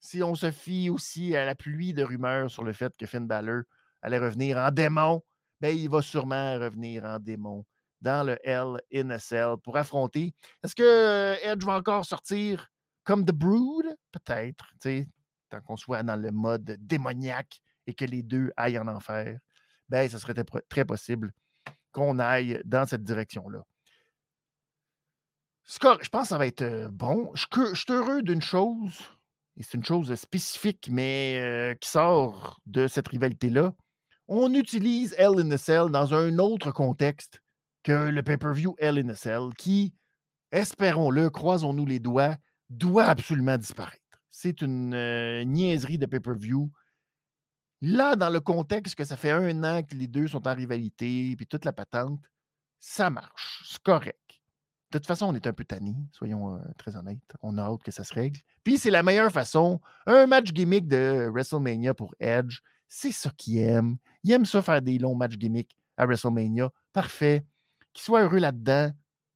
si 0.00 0.22
on 0.22 0.34
se 0.34 0.50
fie 0.50 0.90
aussi 0.90 1.34
à 1.34 1.46
la 1.46 1.54
pluie 1.54 1.94
de 1.94 2.04
rumeurs 2.04 2.50
sur 2.50 2.62
le 2.62 2.74
fait 2.74 2.92
que 2.98 3.06
Finn 3.06 3.26
Balor 3.26 3.62
allait 4.02 4.18
revenir 4.18 4.58
en 4.58 4.70
démon, 4.70 5.22
ben 5.62 5.74
il 5.74 5.88
va 5.88 6.02
sûrement 6.02 6.58
revenir 6.58 7.06
en 7.06 7.18
démon 7.18 7.64
dans 8.02 8.26
le 8.26 8.38
Hell 8.44 8.82
in 8.94 9.08
a 9.08 9.18
Cell 9.18 9.54
pour 9.64 9.78
affronter. 9.78 10.34
Est-ce 10.62 10.74
que 10.74 11.36
Edge 11.42 11.64
va 11.64 11.76
encore 11.76 12.04
sortir 12.04 12.68
comme 13.02 13.24
The 13.24 13.32
Brood? 13.32 13.86
Peut-être, 14.12 14.66
tant 15.50 15.60
qu'on 15.60 15.76
soit 15.76 16.02
dans 16.02 16.16
le 16.16 16.30
mode 16.30 16.76
démoniaque 16.80 17.60
et 17.86 17.94
que 17.94 18.04
les 18.04 18.22
deux 18.22 18.52
aillent 18.56 18.78
en 18.78 18.88
enfer. 18.88 19.38
Ben, 19.88 20.08
ce 20.08 20.18
serait 20.18 20.34
très 20.68 20.84
possible 20.84 21.32
qu'on 21.92 22.18
aille 22.18 22.60
dans 22.64 22.86
cette 22.86 23.02
direction-là 23.02 23.64
je 25.70 26.08
pense 26.08 26.22
que 26.22 26.28
ça 26.28 26.38
va 26.38 26.46
être 26.46 26.62
euh, 26.62 26.88
bon. 26.90 27.30
Je, 27.34 27.74
suis 27.74 27.92
heureux 27.92 28.22
d'une 28.22 28.42
chose, 28.42 28.98
et 29.56 29.62
c'est 29.62 29.74
une 29.74 29.84
chose 29.84 30.14
spécifique, 30.14 30.88
mais 30.90 31.38
euh, 31.40 31.74
qui 31.74 31.88
sort 31.88 32.60
de 32.66 32.88
cette 32.88 33.08
rivalité-là. 33.08 33.72
On 34.28 34.54
utilise 34.54 35.14
Hell 35.18 35.38
in 35.38 35.50
a 35.50 35.58
Cell 35.58 35.90
dans 35.90 36.14
un 36.14 36.38
autre 36.38 36.70
contexte 36.70 37.40
que 37.82 38.10
le 38.10 38.22
pay-per-view 38.22 38.74
Hell 38.78 38.98
in 38.98 39.08
a 39.08 39.14
Cell, 39.14 39.54
qui, 39.56 39.94
espérons-le, 40.52 41.30
croisons-nous 41.30 41.86
les 41.86 41.98
doigts, 41.98 42.36
doit 42.68 43.06
absolument 43.06 43.58
disparaître. 43.58 43.99
C'est 44.30 44.62
une 44.62 44.94
euh, 44.94 45.44
niaiserie 45.44 45.98
de 45.98 46.06
pay-per-view. 46.06 46.70
Là, 47.82 48.16
dans 48.16 48.30
le 48.30 48.40
contexte 48.40 48.94
que 48.94 49.04
ça 49.04 49.16
fait 49.16 49.30
un 49.30 49.64
an 49.64 49.82
que 49.82 49.94
les 49.94 50.06
deux 50.06 50.28
sont 50.28 50.46
en 50.46 50.54
rivalité, 50.54 51.34
puis 51.36 51.46
toute 51.46 51.64
la 51.64 51.72
patente, 51.72 52.20
ça 52.78 53.10
marche. 53.10 53.64
C'est 53.66 53.82
correct. 53.82 54.18
De 54.90 54.98
toute 54.98 55.06
façon, 55.06 55.26
on 55.26 55.34
est 55.34 55.46
un 55.46 55.52
peu 55.52 55.64
tanné, 55.64 55.94
soyons 56.12 56.56
euh, 56.56 56.60
très 56.76 56.96
honnêtes. 56.96 57.22
On 57.42 57.58
a 57.58 57.62
hâte 57.62 57.82
que 57.82 57.92
ça 57.92 58.04
se 58.04 58.12
règle. 58.12 58.40
Puis 58.64 58.76
c'est 58.76 58.90
la 58.90 59.02
meilleure 59.02 59.30
façon. 59.30 59.80
Un 60.06 60.26
match 60.26 60.52
gimmick 60.52 60.88
de 60.88 61.28
WrestleMania 61.32 61.94
pour 61.94 62.14
Edge, 62.18 62.58
c'est 62.88 63.12
ça 63.12 63.30
qu'il 63.36 63.58
aime. 63.58 63.96
Il 64.24 64.32
aime 64.32 64.44
ça 64.44 64.60
faire 64.62 64.82
des 64.82 64.98
longs 64.98 65.14
matchs 65.14 65.36
gimmicks 65.36 65.76
à 65.96 66.06
WrestleMania. 66.06 66.70
Parfait. 66.92 67.46
Qu'il 67.92 68.02
soit 68.02 68.22
heureux 68.22 68.38
là-dedans. 68.38 68.90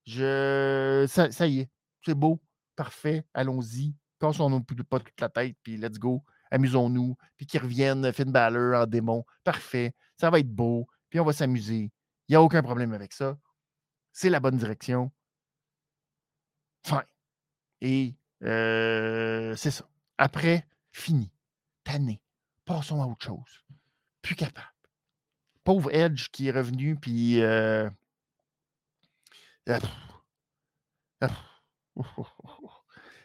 Je... 0.05 1.07
Ça, 1.09 1.47
y 1.47 1.61
est. 1.61 1.71
C'est 2.05 2.15
beau. 2.15 2.43
Parfait. 2.75 3.25
Allons-y. 3.33 3.95
Cassons-nous 4.25 4.63
pas 4.63 5.01
toute 5.01 5.21
la 5.21 5.29
tête, 5.29 5.57
puis 5.63 5.77
let's 5.77 5.99
go. 5.99 6.25
Amusons-nous. 6.51 7.15
Puis 7.37 7.47
qu'ils 7.47 7.61
reviennent 7.61 8.11
Finn 8.13 8.33
Balor 8.33 8.81
en 8.81 8.87
démon. 8.87 9.25
Parfait. 9.45 9.93
Ça 10.19 10.31
va 10.31 10.39
être 10.39 10.51
beau. 10.51 10.89
Puis 11.11 11.21
on 11.21 11.25
va 11.25 11.35
s'amuser. 11.35 11.93
Il 12.29 12.33
n'y 12.33 12.37
a 12.37 12.43
aucun 12.43 12.63
problème 12.63 12.95
avec 12.95 13.13
ça. 13.13 13.37
C'est 14.13 14.31
la 14.31 14.41
bonne 14.41 14.57
direction. 14.57 15.13
Fin. 16.87 17.05
Et 17.83 18.15
c'est 18.41 19.71
ça. 19.71 19.87
Après, 20.17 20.67
fini. 20.91 21.31
Tanné. 21.83 22.23
Passons 22.65 23.03
à 23.03 23.07
autre 23.07 23.27
chose. 23.27 23.65
Plus 24.23 24.37
capable. 24.37 24.73
Pauvre 25.65 25.95
Edge 25.95 26.31
qui 26.31 26.49
est 26.49 26.51
revenu, 26.51 26.97
puis. 26.97 27.43
Euh, 27.43 27.91
ah, 29.69 29.81
ah, 31.21 31.29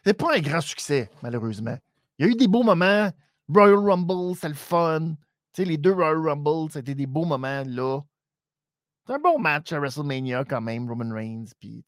c'est 0.04 0.14
pas 0.14 0.36
un 0.36 0.40
grand 0.40 0.60
succès, 0.60 1.10
malheureusement. 1.22 1.76
Il 2.18 2.26
y 2.26 2.28
a 2.28 2.32
eu 2.32 2.36
des 2.36 2.48
beaux 2.48 2.62
moments. 2.62 3.10
Royal 3.48 3.78
Rumble, 3.78 4.36
c'est 4.36 4.48
le 4.48 4.54
fun. 4.54 5.14
Tu 5.52 5.62
sais, 5.62 5.64
les 5.64 5.76
deux 5.76 5.92
Royal 5.92 6.18
Rumble, 6.18 6.70
c'était 6.70 6.94
des 6.94 7.06
beaux 7.06 7.24
moments 7.24 7.62
là. 7.66 8.00
C'est 9.06 9.14
un 9.14 9.18
bon 9.18 9.38
match 9.38 9.72
à 9.72 9.80
WrestleMania 9.80 10.44
quand 10.44 10.60
même, 10.60 10.88
Roman 10.88 11.12
Reigns, 11.12 11.46
puis 11.58 11.84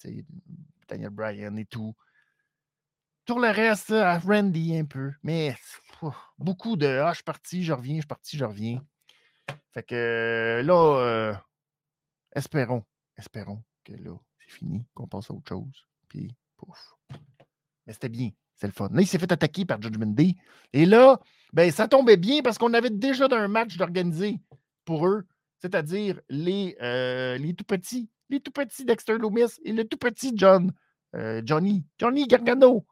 Daniel 0.89 1.11
Bryan 1.11 1.57
et 1.59 1.67
tout. 1.67 1.95
Pour 3.27 3.39
le 3.39 3.49
reste, 3.49 3.93
à 3.93 4.19
Randy 4.19 4.77
un 4.77 4.85
peu. 4.85 5.13
Mais 5.23 5.55
beaucoup 6.39 6.77
de 6.77 6.87
Ah, 6.87 7.11
je 7.11 7.17
suis 7.17 7.25
parti, 7.25 7.63
je 7.63 7.73
reviens, 7.73 7.97
je 7.97 8.01
suis 8.01 8.09
parti, 8.09 8.37
je 8.37 8.45
reviens. 8.45 8.83
Fait 9.73 9.83
que 9.83 10.63
là, 10.65 10.99
euh, 10.99 11.35
espérons, 12.35 12.85
espérons 13.17 13.63
que 13.85 13.93
là, 13.93 14.17
c'est 14.39 14.51
fini, 14.51 14.85
qu'on 14.95 15.07
passe 15.07 15.31
à 15.31 15.35
autre 15.35 15.49
chose. 15.49 15.87
Puis, 16.09 16.35
pouf. 16.57 16.95
Mais 17.87 17.93
c'était 17.93 18.09
bien, 18.09 18.31
c'est 18.57 18.67
le 18.67 18.73
fun. 18.73 18.89
Là, 18.93 19.01
il 19.01 19.07
s'est 19.07 19.19
fait 19.19 19.33
attaquer 19.33 19.65
par 19.65 19.81
Judgment 19.81 20.07
Day. 20.15 20.35
Et 20.73 20.87
là, 20.87 21.21
ben, 21.53 21.71
ça 21.71 21.89
tombait 21.89 22.17
bien 22.17 22.43
parce 22.43 22.59
qu'on 22.59 22.75
avait 22.75 22.91
déjà 22.91 23.27
un 23.31 23.49
match 23.49 23.77
d'organiser 23.77 24.41
pour 24.85 25.07
eux, 25.07 25.25
c'est-à-dire 25.61 26.21
les, 26.29 26.77
euh, 26.81 27.39
les 27.39 27.55
tout 27.55 27.65
petits 27.65 28.09
les 28.33 28.41
tout 28.41 28.51
petits 28.51 28.85
Dexter 28.85 29.19
Loomis 29.19 29.61
et 29.63 29.73
le 29.73 29.85
tout 29.85 29.99
petit 29.99 30.33
John, 30.35 30.73
euh, 31.15 31.43
Johnny, 31.45 31.85
Johnny 31.99 32.27
Gargano, 32.27 32.85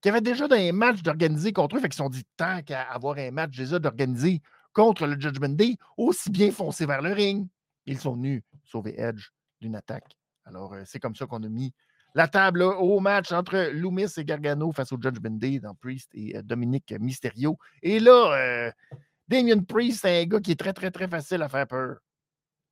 qui 0.00 0.08
avait 0.08 0.20
déjà 0.20 0.48
des 0.48 0.72
matchs 0.72 1.02
d'organiser 1.02 1.52
contre 1.52 1.76
eux. 1.76 1.80
Fait 1.80 1.88
qu'ils 1.88 1.94
se 1.94 1.98
sont 1.98 2.08
dit, 2.08 2.24
tant 2.36 2.62
qu'à 2.62 2.82
avoir 2.82 3.18
un 3.18 3.30
match 3.30 3.56
déjà 3.56 3.78
d'organiser 3.78 4.40
contre 4.72 5.06
le 5.06 5.20
Judgment 5.20 5.50
Day, 5.50 5.76
aussi 5.96 6.30
bien 6.30 6.50
foncer 6.50 6.86
vers 6.86 7.02
le 7.02 7.12
ring. 7.12 7.48
Ils 7.86 7.98
sont 7.98 8.14
venus 8.14 8.42
sauver 8.62 8.98
Edge 8.98 9.28
d'une 9.60 9.76
attaque. 9.76 10.16
Alors, 10.44 10.74
euh, 10.74 10.82
c'est 10.86 11.00
comme 11.00 11.14
ça 11.14 11.26
qu'on 11.26 11.42
a 11.42 11.48
mis 11.48 11.72
la 12.14 12.28
table 12.28 12.62
au 12.62 13.00
match 13.00 13.32
entre 13.32 13.70
Loomis 13.72 14.12
et 14.16 14.24
Gargano 14.24 14.72
face 14.72 14.92
au 14.92 14.98
Judgment 15.00 15.36
Day 15.38 15.58
dans 15.58 15.74
Priest 15.74 16.10
et 16.14 16.36
euh, 16.36 16.42
Dominique 16.42 16.92
Mysterio. 16.98 17.58
Et 17.82 17.98
là, 17.98 18.72
Damien 19.28 19.62
Priest, 19.62 20.00
c'est 20.02 20.22
un 20.22 20.26
gars 20.26 20.40
qui 20.40 20.52
est 20.52 20.60
très, 20.60 20.72
très, 20.72 20.90
très 20.90 21.08
facile 21.08 21.42
à 21.42 21.48
faire 21.48 21.66
peur. 21.66 21.96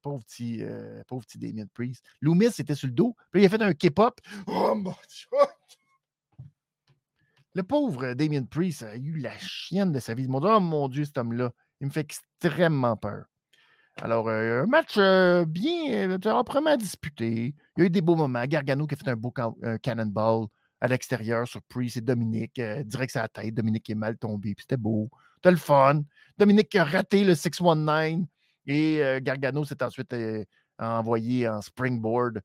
Pauvre 0.02 0.24
petit, 0.24 0.58
euh, 0.62 1.02
pauvre 1.06 1.24
petit 1.24 1.38
Damien 1.38 1.66
Priest. 1.72 2.04
Loomis 2.20 2.46
était 2.58 2.74
sur 2.74 2.88
le 2.88 2.92
dos. 2.92 3.16
Puis 3.30 3.42
il 3.42 3.46
a 3.46 3.48
fait 3.48 3.62
un 3.62 3.72
K-pop. 3.72 4.20
Oh 4.46 4.74
mon 4.74 4.94
Dieu! 5.08 5.38
Le 7.54 7.62
pauvre 7.62 8.14
Damien 8.14 8.44
Priest 8.44 8.82
a 8.82 8.96
eu 8.96 9.18
la 9.18 9.36
chienne 9.38 9.92
de 9.92 10.00
sa 10.00 10.14
vie. 10.14 10.26
oh 10.28 10.60
mon 10.60 10.88
Dieu, 10.88 11.04
cet 11.04 11.18
homme-là. 11.18 11.52
Il 11.80 11.86
me 11.86 11.92
fait 11.92 12.00
extrêmement 12.00 12.96
peur. 12.96 13.26
Alors, 14.00 14.28
euh, 14.28 14.62
un 14.62 14.66
match 14.66 14.94
euh, 14.96 15.44
bien, 15.44 16.18
proprement 16.18 16.76
disputé. 16.76 17.54
Il 17.76 17.80
y 17.80 17.82
a 17.82 17.86
eu 17.86 17.90
des 17.90 18.00
beaux 18.00 18.16
moments. 18.16 18.44
Gargano 18.46 18.86
qui 18.86 18.94
a 18.94 18.96
fait 18.96 19.10
un 19.10 19.16
beau 19.16 19.32
cannonball 19.82 20.46
à 20.80 20.88
l'extérieur 20.88 21.46
sur 21.46 21.62
Priest 21.62 21.98
et 21.98 22.00
Dominique, 22.00 22.60
direct 22.84 23.12
sur 23.12 23.20
la 23.20 23.28
tête. 23.28 23.54
Dominique 23.54 23.88
est 23.90 23.94
mal 23.94 24.16
tombé, 24.16 24.54
puis 24.54 24.62
c'était 24.62 24.76
beau. 24.76 25.10
C'était 25.36 25.52
le 25.52 25.56
fun. 25.56 26.02
Dominique 26.38 26.70
qui 26.70 26.78
a 26.78 26.84
raté 26.84 27.22
le 27.22 27.34
619. 27.34 28.20
Et 28.66 29.02
Gargano 29.20 29.64
s'est 29.64 29.82
ensuite 29.82 30.14
envoyé 30.78 31.48
en 31.48 31.60
springboard, 31.60 32.40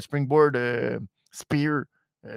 springboard 0.00 1.00
spear 1.30 1.82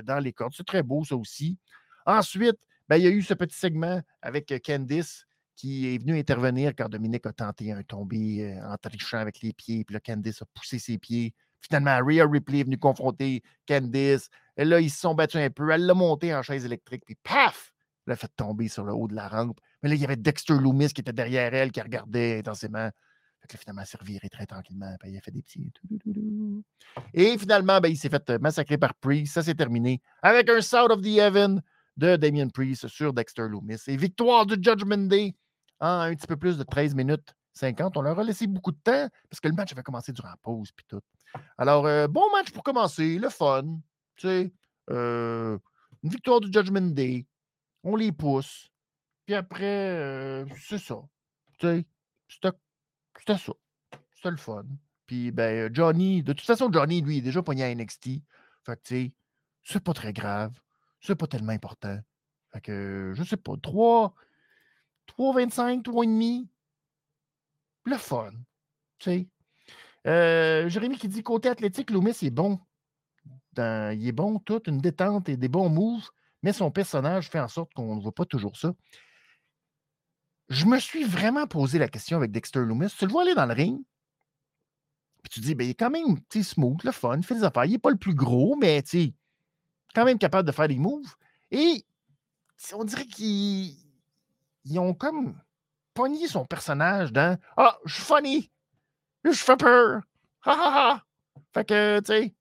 dans 0.04 0.20
les 0.20 0.34
cordes. 0.34 0.54
C'est 0.56 0.66
très 0.66 0.84
beau, 0.84 1.04
ça 1.04 1.16
aussi. 1.16 1.58
Ensuite, 2.06 2.58
ben, 2.88 2.98
il 2.98 3.04
y 3.04 3.08
a 3.08 3.12
eu 3.12 3.24
ce 3.24 3.34
petit 3.34 3.58
segment 3.58 4.02
avec 4.22 4.54
Candice 4.64 5.26
qui 5.56 5.94
est 5.94 5.98
venu 5.98 6.18
intervenir 6.18 6.74
quand 6.76 6.90
Dominique 6.90 7.26
a 7.26 7.34
tenté 7.34 7.72
un 7.72 7.84
tombé 7.84 8.58
en 8.64 8.76
trichant 8.78 9.20
avec 9.20 9.42
les 9.42 9.54
pieds. 9.54 9.84
Puis 9.84 9.94
là, 9.94 10.00
Candice 10.00 10.42
a 10.42 10.46
poussé 10.54 10.80
ses 10.80 10.98
pieds. 10.98 11.34
Finalement, 11.62 11.98
Rhea 12.06 12.26
Ripley 12.26 12.60
est 12.60 12.64
venue 12.64 12.78
confronter 12.78 13.42
Candice. 13.68 14.30
Et 14.58 14.66
là, 14.66 14.80
ils 14.80 14.92
se 14.92 15.00
sont 15.00 15.16
battus 15.16 15.42
un 15.42 15.50
peu. 15.50 15.70
Elle 15.72 15.86
l'a 15.86 15.94
monté 15.94 16.34
en 16.36 16.42
chaise 16.42 16.66
électrique. 16.66 17.04
Puis 17.06 17.16
paf! 17.24 17.74
Elle 18.06 18.12
l'a 18.12 18.16
fait 18.18 18.32
tomber 18.36 18.68
sur 18.68 18.84
le 18.84 18.94
haut 18.94 19.08
de 19.08 19.16
la 19.16 19.28
rampe. 19.28 19.60
Mais 19.82 19.90
là, 19.90 19.96
il 19.96 20.02
y 20.02 20.06
avait 20.06 20.16
Dexter 20.16 20.54
Loomis 20.54 20.90
qui 20.90 21.02
était 21.02 21.14
derrière 21.14 21.54
elle, 21.54 21.72
qui 21.72 21.82
regardait 21.82 22.40
intensément. 22.40 22.90
Fait 23.42 23.48
que 23.48 23.54
là, 23.54 23.60
finalement, 23.60 24.30
très 24.32 24.46
tranquillement. 24.46 24.96
Puis 25.00 25.12
il 25.12 25.18
a 25.18 25.22
fait 25.22 25.32
des 25.32 25.42
petits. 25.42 25.72
Et 27.14 27.38
finalement, 27.38 27.80
ben, 27.80 27.90
il 27.90 27.98
s'est 27.98 28.10
fait 28.10 28.30
massacrer 28.42 28.78
par 28.78 28.94
Priest. 28.96 29.34
Ça 29.34 29.44
s'est 29.44 29.56
terminé 29.56 30.02
avec 30.22 30.50
un 30.50 30.62
South 30.62 30.92
of 30.92 31.02
the 31.02 31.18
Heaven 31.18 31.62
de 31.98 32.16
Damien 32.18 32.50
Priest 32.50 32.88
sur 32.88 33.14
Dexter 33.14 33.48
Loomis. 33.50 33.82
Et 33.88 33.98
victoire 33.98 34.46
du 34.46 34.56
Judgment 34.62 35.08
Day 35.08 35.36
en 35.80 36.00
un 36.02 36.16
petit 36.16 36.28
peu 36.28 36.38
plus 36.38 36.58
de 36.58 36.64
13 36.64 36.96
minutes 36.96 37.36
50. 37.56 37.98
On 37.98 38.02
leur 38.02 38.20
a 38.20 38.24
laissé 38.24 38.48
beaucoup 38.48 38.72
de 38.72 38.80
temps 38.84 39.08
parce 39.30 39.40
que 39.40 39.48
le 39.48 39.54
match 39.54 39.72
avait 39.72 39.84
commencé 39.84 40.12
durant 40.12 40.30
la 40.30 40.38
pause 40.38 40.72
puis 40.72 40.86
tout. 40.88 41.02
Alors, 41.58 41.86
euh, 41.86 42.08
bon 42.08 42.30
match 42.32 42.52
pour 42.52 42.64
commencer, 42.64 43.18
le 43.18 43.30
fun. 43.30 43.80
Tu 44.16 44.28
sais, 44.28 44.54
euh, 44.90 45.58
une 46.04 46.10
victoire 46.10 46.40
du 46.40 46.52
Judgment 46.52 46.94
Day. 46.94 47.26
On 47.84 47.96
les 47.96 48.12
pousse. 48.12 48.70
Puis 49.26 49.36
après, 49.36 49.90
euh, 49.92 50.46
c'est 50.60 50.78
ça. 50.78 51.02
Tu 51.58 51.68
sais, 51.68 51.86
c'était 52.28 53.38
ça. 53.38 53.54
C'était 54.16 54.32
le 54.32 54.38
fun. 54.38 54.66
Puis, 55.08 55.32
ben, 55.32 55.74
Johnny, 55.74 56.24
de 56.24 56.34
toute 56.34 56.46
façon, 56.46 56.72
Johnny, 56.72 57.02
lui, 57.02 57.20
est 57.20 57.22
déjà 57.22 57.44
pogné 57.44 57.64
à 57.64 57.74
NXT. 57.74 58.22
Fait 58.66 58.76
que, 58.76 58.82
tu 58.84 58.96
sais, 58.96 59.14
c'est 59.64 59.84
pas 59.84 59.94
très 59.94 60.14
grave. 60.14 60.60
C'est 61.00 61.16
pas 61.16 61.28
tellement 61.28 61.52
important. 61.52 62.00
Fait 62.52 62.62
que, 62.62 63.14
je 63.16 63.24
sais 63.24 63.38
pas, 63.38 63.54
3, 63.62 64.16
3,25, 65.18 65.82
3,5. 65.84 66.48
Le 67.86 67.98
fun. 67.98 68.32
Tu 69.00 69.10
sais. 69.10 69.28
Euh, 70.08 70.70
Jérémy 70.70 70.98
qui 70.98 71.08
dit 71.08 71.24
côté 71.24 71.50
athlétique, 71.50 71.90
Loomis 71.92 72.18
est 72.22 72.30
bon. 72.30 72.60
il 73.58 74.08
est 74.08 74.12
bon, 74.12 74.40
tout, 74.40 74.62
une 74.68 74.80
détente 74.80 75.30
et 75.30 75.38
des 75.38 75.48
bons 75.48 75.70
moves, 75.70 76.10
mais 76.44 76.54
son 76.54 76.72
personnage 76.72 77.30
fait 77.30 77.40
en 77.40 77.48
sorte 77.48 77.74
qu'on 77.74 77.96
ne 77.96 78.02
voit 78.02 78.12
pas 78.12 78.26
toujours 78.26 78.58
ça. 78.58 78.74
Je 80.50 80.66
me 80.66 80.80
suis 80.80 81.04
vraiment 81.04 81.48
posé 81.48 81.80
la 81.80 81.88
question 81.88 82.18
avec 82.18 82.32
Dexter 82.32 82.60
Loomis. 82.60 82.94
Tu 82.98 83.06
le 83.06 83.12
vois 83.12 83.24
aller 83.24 83.34
dans 83.34 83.48
le 83.48 83.54
ring, 83.54 83.82
puis 85.26 85.32
tu 85.34 85.40
dis, 85.40 85.56
ben, 85.56 85.66
il 85.66 85.72
est 85.72 85.74
quand 85.74 85.90
même 85.90 86.20
smooth, 86.32 86.84
le 86.84 86.92
fun, 86.92 87.18
il 87.18 87.24
fait 87.24 87.34
des 87.34 87.44
affaires. 87.44 87.66
Il 87.66 87.72
n'est 87.72 87.80
pas 87.80 87.90
le 87.90 87.98
plus 87.98 88.14
gros, 88.14 88.56
mais 88.56 88.84
quand 89.96 90.06
même 90.06 90.20
capable 90.20 90.48
de 90.48 90.52
faire 90.52 90.68
des 90.68 90.78
moves. 90.78 91.16
Et 91.50 91.84
on 92.74 92.84
dirait 92.84 93.08
qu'ils 94.66 94.80
ont 94.80 94.94
comme 94.94 95.40
pogné 95.94 96.28
son 96.28 96.46
personnage 96.46 97.12
dans 97.12 97.38
Ah, 97.58 97.78
je 97.86 97.96
suis 97.96 98.04
funny, 98.04 98.52
je 99.24 99.32
fais 99.32 99.58
peur, 99.58 100.02
ha 100.44 100.52
ha 100.52 100.92
ha. 100.94 101.04
Fait 101.54 101.66
que, 101.66 102.00
tu 102.00 102.06
sais. 102.08 102.36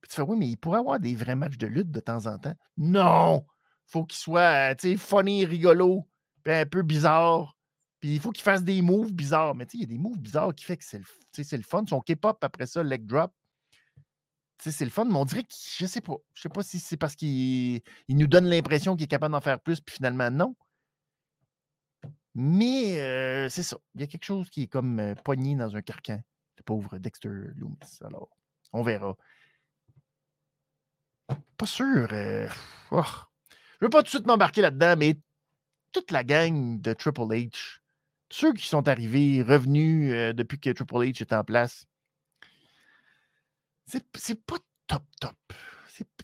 Puis 0.00 0.08
tu 0.08 0.16
fais, 0.16 0.22
oui, 0.22 0.36
mais 0.38 0.48
il 0.48 0.56
pourrait 0.56 0.78
avoir 0.80 1.00
des 1.00 1.14
vrais 1.14 1.34
matchs 1.34 1.58
de 1.58 1.66
lutte 1.66 1.90
de 1.90 2.00
temps 2.00 2.26
en 2.26 2.38
temps. 2.38 2.54
Non! 2.76 3.44
Faut 3.86 4.04
qu'il 4.04 4.18
soit, 4.18 4.74
tu 4.76 4.90
sais, 4.90 4.96
funny, 4.96 5.44
rigolo, 5.44 6.06
puis 6.44 6.54
un 6.54 6.66
peu 6.66 6.82
bizarre. 6.82 7.56
Puis 8.00 8.14
il 8.14 8.20
faut 8.20 8.30
qu'il 8.30 8.44
fasse 8.44 8.62
des 8.62 8.80
moves 8.82 9.12
bizarres. 9.12 9.54
Mais 9.54 9.66
tu 9.66 9.72
sais, 9.72 9.78
il 9.78 9.80
y 9.82 9.84
a 9.84 9.88
des 9.88 9.98
moves 9.98 10.18
bizarres 10.18 10.54
qui 10.54 10.64
fait 10.64 10.76
que 10.76 10.84
c'est 10.84 10.98
le, 10.98 11.56
le 11.56 11.62
fun. 11.62 11.84
Son 11.88 12.00
K-pop, 12.00 12.42
après 12.42 12.66
ça, 12.66 12.82
leg 12.82 13.06
drop. 13.06 13.32
C'est 14.60 14.84
le 14.84 14.90
fun, 14.90 15.04
mais 15.04 15.14
on 15.14 15.24
dirait 15.24 15.44
que 15.44 15.54
je 15.78 15.86
sais 15.86 16.00
pas. 16.00 16.16
Je 16.34 16.42
sais 16.42 16.48
pas 16.48 16.62
si 16.62 16.80
c'est 16.80 16.96
parce 16.96 17.14
qu'il 17.14 17.80
nous 18.08 18.26
donne 18.26 18.46
l'impression 18.46 18.96
qu'il 18.96 19.04
est 19.04 19.08
capable 19.08 19.32
d'en 19.32 19.40
faire 19.40 19.60
plus, 19.60 19.80
puis 19.80 19.94
finalement, 19.96 20.30
non. 20.30 20.56
Mais 22.34 23.00
euh, 23.00 23.48
c'est 23.48 23.62
ça. 23.62 23.78
Il 23.94 24.00
y 24.00 24.04
a 24.04 24.06
quelque 24.06 24.24
chose 24.24 24.48
qui 24.50 24.62
est 24.62 24.66
comme 24.68 25.00
euh, 25.00 25.14
pogné 25.14 25.56
dans 25.56 25.74
un 25.74 25.82
carcan. 25.82 26.22
Le 26.56 26.62
pauvre 26.62 26.98
Dexter 26.98 27.28
Loomis. 27.28 27.98
Alors, 28.02 28.28
on 28.72 28.82
verra. 28.82 29.16
Pas 31.56 31.66
sûr. 31.66 32.08
Euh, 32.12 32.48
oh. 32.90 33.02
Je 33.50 33.84
ne 33.84 33.86
veux 33.86 33.90
pas 33.90 33.98
tout 33.98 34.04
de 34.04 34.10
suite 34.10 34.26
m'embarquer 34.26 34.62
là-dedans, 34.62 34.94
mais 34.96 35.18
toute 35.92 36.10
la 36.10 36.24
gang 36.24 36.80
de 36.80 36.92
Triple 36.92 37.20
H, 37.20 37.78
ceux 38.30 38.52
qui 38.52 38.66
sont 38.66 38.88
arrivés, 38.88 39.42
revenus 39.42 40.34
depuis 40.34 40.58
que 40.58 40.70
Triple 40.70 40.94
H 40.94 41.22
est 41.22 41.32
en 41.32 41.44
place, 41.44 41.86
c'est 43.86 44.44
pas 44.44 44.58
top 44.86 45.04
top. 45.20 45.36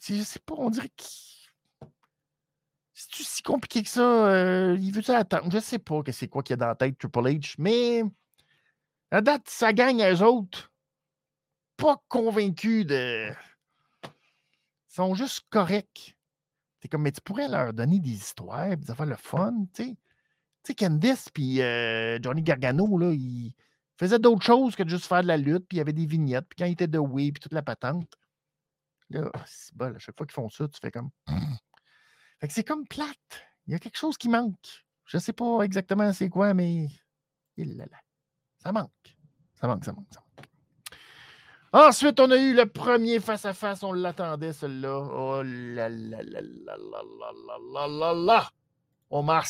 Je 0.02 0.22
sais 0.22 0.40
pas, 0.40 0.54
on 0.56 0.70
dirait 0.70 0.90
que. 0.90 1.04
C'est 2.94 3.22
si 3.22 3.42
compliqué 3.42 3.82
que 3.82 3.88
ça. 3.88 4.72
il 4.78 4.92
veut 4.92 5.14
attendre? 5.14 5.50
Je 5.50 5.58
sais 5.58 5.80
pas 5.80 6.02
que 6.02 6.12
c'est 6.12 6.28
quoi 6.28 6.42
qu'il 6.42 6.52
y 6.52 6.54
a 6.54 6.58
dans 6.58 6.68
la 6.68 6.76
tête 6.76 6.96
Triple 6.96 7.26
H, 7.26 7.56
mais 7.58 8.04
la 9.10 9.20
date, 9.20 9.48
ça 9.48 9.72
gagne 9.72 10.02
à 10.02 10.12
eux 10.12 10.22
autres. 10.22 10.72
Pas 11.76 12.00
convaincus 12.08 12.86
de. 12.86 13.30
Ils 14.04 14.94
sont 14.94 15.14
juste 15.14 15.42
corrects. 15.50 16.16
Comme, 16.90 17.02
mais 17.02 17.12
tu 17.12 17.20
pourrais 17.22 17.48
leur 17.48 17.72
donner 17.72 17.98
des 17.98 18.12
histoires, 18.12 18.76
des 18.76 18.90
affaires 18.90 19.06
le 19.06 19.16
fun, 19.16 19.66
tu 19.74 19.84
sais. 19.84 19.90
Tu 19.90 19.96
sais, 20.68 20.74
Candice 20.74 21.30
puis 21.30 21.56
Johnny 22.22 22.42
Gargano, 22.42 22.98
là, 22.98 23.10
ils 23.12 23.52
faisaient 23.96 24.18
d'autres 24.18 24.44
choses 24.44 24.76
que 24.76 24.82
de 24.82 24.88
juste 24.88 25.06
faire 25.06 25.22
de 25.22 25.28
la 25.28 25.36
lutte, 25.36 25.66
puis 25.66 25.76
il 25.76 25.78
y 25.78 25.80
avait 25.80 25.92
des 25.92 26.06
vignettes, 26.06 26.46
puis 26.48 26.56
quand 26.58 26.66
ils 26.66 26.72
étaient 26.72 26.86
de 26.86 26.98
Way, 26.98 27.32
puis 27.32 27.40
toute 27.40 27.54
la 27.54 27.62
patente. 27.62 28.12
Là, 29.10 29.30
c'est 29.46 29.74
bon, 29.74 29.94
à 29.94 29.98
chaque 29.98 30.16
fois 30.16 30.26
qu'ils 30.26 30.34
font 30.34 30.48
ça, 30.48 30.68
tu 30.68 30.78
fais 30.80 30.90
comme. 30.90 31.10
C'est 32.50 32.64
comme 32.64 32.86
plate. 32.86 33.46
Il 33.66 33.72
y 33.72 33.74
a 33.74 33.78
quelque 33.78 33.98
chose 33.98 34.16
qui 34.16 34.28
manque. 34.28 34.84
Je 35.06 35.16
ne 35.16 35.22
sais 35.22 35.32
pas 35.32 35.62
exactement 35.62 36.12
c'est 36.12 36.28
quoi, 36.28 36.54
mais. 36.54 36.88
Il 37.56 37.76
là, 37.76 37.84
là. 37.90 37.98
Ça 38.58 38.72
manque. 38.72 38.90
Ça 39.54 39.66
manque, 39.66 39.84
ça 39.84 39.92
manque, 39.92 40.06
ça 40.10 40.20
manque. 40.20 40.48
Ensuite, 41.72 42.20
on 42.20 42.30
a 42.30 42.36
eu 42.36 42.54
le 42.54 42.66
premier 42.66 43.20
face-à-face. 43.20 43.82
On 43.82 43.92
l'attendait, 43.92 44.52
celui-là. 44.52 44.98
Oh 44.98 45.42
là 45.42 45.88
là 45.88 46.22
là 46.22 46.40
là 46.40 46.40
là 46.40 46.76
là 46.76 47.58
là 47.72 47.88
là 47.88 48.14
là 48.14 48.50
Omar 49.10 49.44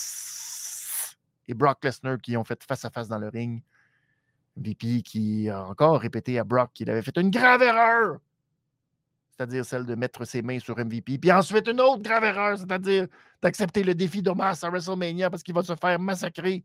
et 1.47 1.55
Brock 1.55 1.85
Lesnar 1.85 2.21
qui 2.21 2.37
ont 2.37 2.45
fait 2.45 2.63
face-à-face 2.63 3.09
dans 3.09 3.19
le 3.19 3.29
ring. 3.29 3.63
VP 4.57 5.03
qui 5.03 5.49
a 5.51 5.67
encore 5.67 6.01
répété 6.01 6.39
à 6.39 6.45
Brock 6.45 6.71
qu'il 6.75 6.89
avait 6.89 7.03
fait 7.03 7.17
une 7.19 7.31
grave 7.31 7.63
erreur. 7.63 8.19
C'est-à-dire 9.37 9.64
celle 9.64 9.85
de 9.85 9.94
mettre 9.94 10.25
ses 10.25 10.42
mains 10.42 10.61
sur 10.61 10.79
MVP. 10.79 11.18
Puis 11.18 11.33
ensuite, 11.33 11.66
une 11.66 11.81
autre 11.81 12.03
grave 12.03 12.25
erreur, 12.25 12.57
c'est-à-dire 12.57 13.09
d'accepter 13.42 13.83
le 13.83 13.94
défi 13.94 14.23
d'Omas 14.23 14.61
à 14.62 14.70
WrestleMania 14.70 15.29
parce 15.29 15.42
qu'il 15.42 15.55
va 15.55 15.62
se 15.62 15.75
faire 15.75 15.99
massacrer. 15.99 16.62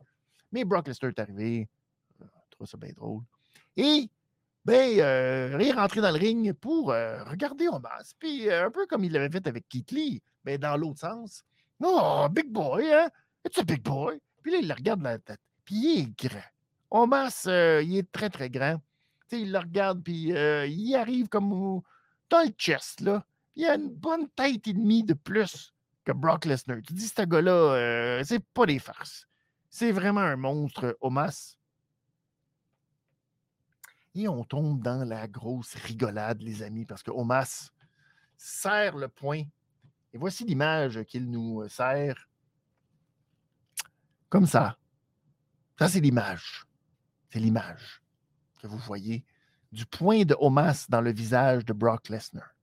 Mais 0.52 0.64
Brock 0.64 0.88
Lesnar 0.88 1.10
est 1.10 1.20
arrivé. 1.20 1.68
Je 2.20 2.26
trouve 2.52 2.68
ça 2.68 2.78
bien 2.78 2.92
drôle. 2.96 3.24
Et 3.76 4.10
ben, 4.66 5.00
euh, 5.00 5.58
il 5.60 5.68
est 5.68 5.72
rentré 5.72 6.00
dans 6.02 6.12
le 6.12 6.20
ring 6.20 6.54
pour 6.54 6.92
euh, 6.92 7.24
regarder 7.24 7.68
Omas. 7.68 8.14
Puis 8.20 8.50
euh, 8.50 8.68
un 8.68 8.72
peu 8.72 8.86
comme 8.86 9.04
il 9.04 9.12
l'avait 9.12 9.30
fait 9.30 9.48
avec 9.48 9.68
Keith 9.68 9.92
Lee, 9.92 10.22
mais 10.46 10.58
dans 10.58 10.78
l'autre 10.78 11.00
sens. 11.00 11.44
Oh, 11.82 12.28
big 12.30 12.52
boy, 12.52 12.92
hein? 12.94 13.10
It's 13.46 13.58
a 13.58 13.64
big 13.64 13.82
boy? 13.82 14.20
Puis 14.44 14.52
là, 14.52 14.58
il 14.60 14.68
le 14.68 14.74
regarde 14.74 15.02
dans 15.02 15.10
la 15.10 15.18
tête. 15.18 15.40
Puis 15.66 15.76
il 15.76 16.00
est 16.02 16.28
grand. 16.28 16.44
Omas, 16.92 17.46
il 17.48 17.98
est 17.98 18.12
très, 18.12 18.30
très 18.30 18.50
grand. 18.50 18.78
Tu 19.28 19.38
sais, 19.38 19.42
il 19.42 19.52
le 19.52 19.60
regarde, 19.60 20.04
puis 20.04 20.34
il 20.34 20.96
arrive 20.96 21.30
comme 21.30 21.82
dans 22.30 22.44
le 22.44 22.54
chest, 22.58 23.02
là. 23.02 23.26
Il 23.56 23.66
a 23.66 23.76
une 23.76 23.90
bonne 23.90 24.30
tête 24.30 24.68
et 24.68 24.74
demie 24.74 25.04
de 25.04 25.14
plus 25.14 25.74
que 26.06 26.12
Brock 26.12 26.46
Lesnar. 26.46 26.78
Tu 26.86 26.94
dis, 26.94 27.08
ce 27.08 27.22
gars-là, 27.24 28.24
c'est 28.24 28.44
pas 28.54 28.66
des 28.66 28.80
farces. 28.80 29.28
C'est 29.70 29.92
vraiment 29.92 30.22
un 30.22 30.38
monstre, 30.38 30.98
Omas. 31.02 31.58
Et 34.16 34.28
on 34.28 34.44
tombe 34.44 34.82
dans 34.82 35.08
la 35.08 35.28
grosse 35.28 35.76
rigolade, 35.76 36.42
les 36.42 36.64
amis, 36.64 36.86
parce 36.86 37.04
que 37.04 37.12
Omas 37.12 37.70
serre 38.38 38.98
le 38.98 39.08
point. 39.08 39.44
Et 40.14 40.18
voici 40.18 40.46
l'image 40.46 41.04
qu'il 41.04 41.30
nous 41.30 41.68
sert. 41.70 42.28
Comme 44.30 44.48
ça. 44.48 44.78
Ça, 45.78 45.88
c'est 45.88 46.00
l'image. 46.00 46.66
C'est 47.30 47.40
l'image 47.40 48.02
que 48.60 48.68
vous 48.68 48.78
voyez 48.80 49.26
du 49.72 49.86
point 49.86 50.24
de 50.24 50.36
Omas 50.40 50.86
dans 50.90 51.02
le 51.02 51.12
visage 51.12 51.66
de 51.66 51.74
Brock 51.74 52.10
Lesnar. 52.10 52.56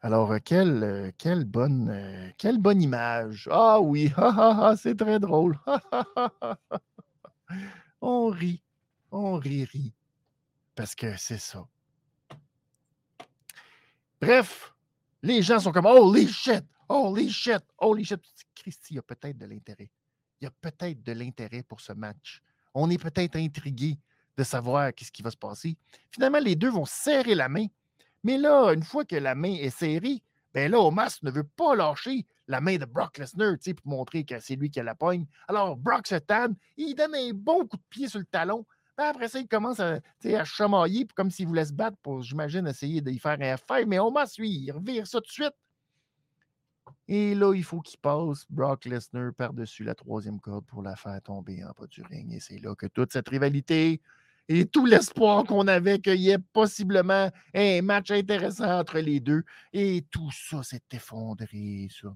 Alors, 0.00 0.36
quelle, 0.44 1.12
quelle, 1.18 1.44
bonne, 1.44 2.32
quelle 2.38 2.58
bonne 2.58 2.80
image. 2.80 3.48
Ah 3.50 3.80
oui, 3.80 4.12
c'est 4.80 4.96
très 4.96 5.18
drôle. 5.18 5.58
on 8.00 8.28
rit. 8.28 8.62
On 9.10 9.36
rit, 9.36 9.64
rit. 9.64 9.92
Parce 10.76 10.94
que 10.94 11.16
c'est 11.16 11.38
ça. 11.38 11.66
Bref, 14.20 14.72
les 15.22 15.42
gens 15.42 15.58
sont 15.58 15.72
comme 15.72 15.86
Holy 15.86 16.28
shit! 16.28 16.64
Holy 16.88 17.30
shit! 17.30 17.62
Holy 17.78 18.04
shit! 18.04 18.20
Christy, 18.54 18.94
il 18.94 18.96
y 18.96 18.98
a 18.98 19.02
peut-être 19.02 19.38
de 19.38 19.46
l'intérêt. 19.46 19.90
Il 20.40 20.44
y 20.44 20.46
a 20.46 20.52
peut-être 20.60 21.02
de 21.02 21.12
l'intérêt 21.12 21.62
pour 21.62 21.80
ce 21.80 21.92
match. 21.92 22.42
On 22.74 22.90
est 22.90 22.98
peut-être 22.98 23.36
intrigué 23.36 23.98
de 24.38 24.44
savoir 24.44 24.94
qu'est-ce 24.94 25.12
qui 25.12 25.22
va 25.22 25.30
se 25.30 25.36
passer. 25.36 25.76
Finalement, 26.10 26.38
les 26.38 26.54
deux 26.54 26.70
vont 26.70 26.84
serrer 26.84 27.34
la 27.34 27.48
main. 27.48 27.66
Mais 28.22 28.38
là, 28.38 28.72
une 28.72 28.84
fois 28.84 29.04
que 29.04 29.16
la 29.16 29.34
main 29.34 29.52
est 29.52 29.70
serrée, 29.70 30.22
ben 30.54 30.70
là, 30.70 30.80
Omas 30.80 31.18
ne 31.22 31.30
veut 31.30 31.44
pas 31.44 31.74
lâcher 31.74 32.24
la 32.46 32.60
main 32.60 32.76
de 32.76 32.84
Brock 32.84 33.18
Lesnar, 33.18 33.56
pour 33.58 33.92
montrer 33.92 34.24
que 34.24 34.38
c'est 34.40 34.56
lui 34.56 34.70
qui 34.70 34.80
a 34.80 34.82
la 34.82 34.94
poigne. 34.94 35.26
Alors, 35.48 35.76
Brock 35.76 36.06
se 36.06 36.14
tanne, 36.14 36.56
il 36.76 36.94
donne 36.94 37.14
un 37.14 37.32
bon 37.34 37.66
coup 37.66 37.76
de 37.76 37.82
pied 37.90 38.08
sur 38.08 38.20
le 38.20 38.24
talon, 38.24 38.64
après 38.96 39.28
ça, 39.28 39.38
il 39.38 39.46
commence 39.46 39.78
à, 39.78 40.00
à 40.24 40.44
chamailler 40.44 41.06
comme 41.14 41.30
s'il 41.30 41.46
voulait 41.46 41.64
se 41.64 41.72
battre 41.72 41.96
pour, 42.02 42.22
j'imagine, 42.22 42.66
essayer 42.66 43.00
d'y 43.00 43.18
faire 43.18 43.38
un 43.40 43.54
F5. 43.54 43.86
Mais 43.86 43.98
Omas, 44.00 44.34
lui, 44.38 44.50
il 44.50 44.72
revire 44.72 45.06
ça 45.06 45.20
tout 45.20 45.26
de 45.26 45.32
suite. 45.32 45.54
Et 47.06 47.34
là, 47.34 47.54
il 47.54 47.62
faut 47.62 47.80
qu'il 47.80 48.00
passe 48.00 48.44
Brock 48.50 48.86
Lesnar 48.86 49.32
par-dessus 49.34 49.84
la 49.84 49.94
troisième 49.94 50.40
corde 50.40 50.66
pour 50.66 50.82
la 50.82 50.96
faire 50.96 51.20
tomber 51.22 51.62
en 51.64 51.70
bas 51.78 51.86
du 51.86 52.02
ring. 52.02 52.32
Et 52.32 52.40
c'est 52.40 52.58
là 52.58 52.74
que 52.74 52.86
toute 52.86 53.12
cette 53.12 53.28
rivalité 53.28 54.00
et 54.48 54.64
tout 54.66 54.86
l'espoir 54.86 55.44
qu'on 55.44 55.68
avait 55.68 55.98
qu'il 55.98 56.16
y 56.16 56.30
ait 56.30 56.38
possiblement 56.38 57.30
un 57.54 57.82
match 57.82 58.10
intéressant 58.10 58.78
entre 58.78 58.98
les 58.98 59.20
deux. 59.20 59.44
Et 59.72 60.04
tout 60.10 60.30
ça 60.32 60.62
s'est 60.62 60.82
effondré 60.92 61.88
sur 61.90 62.14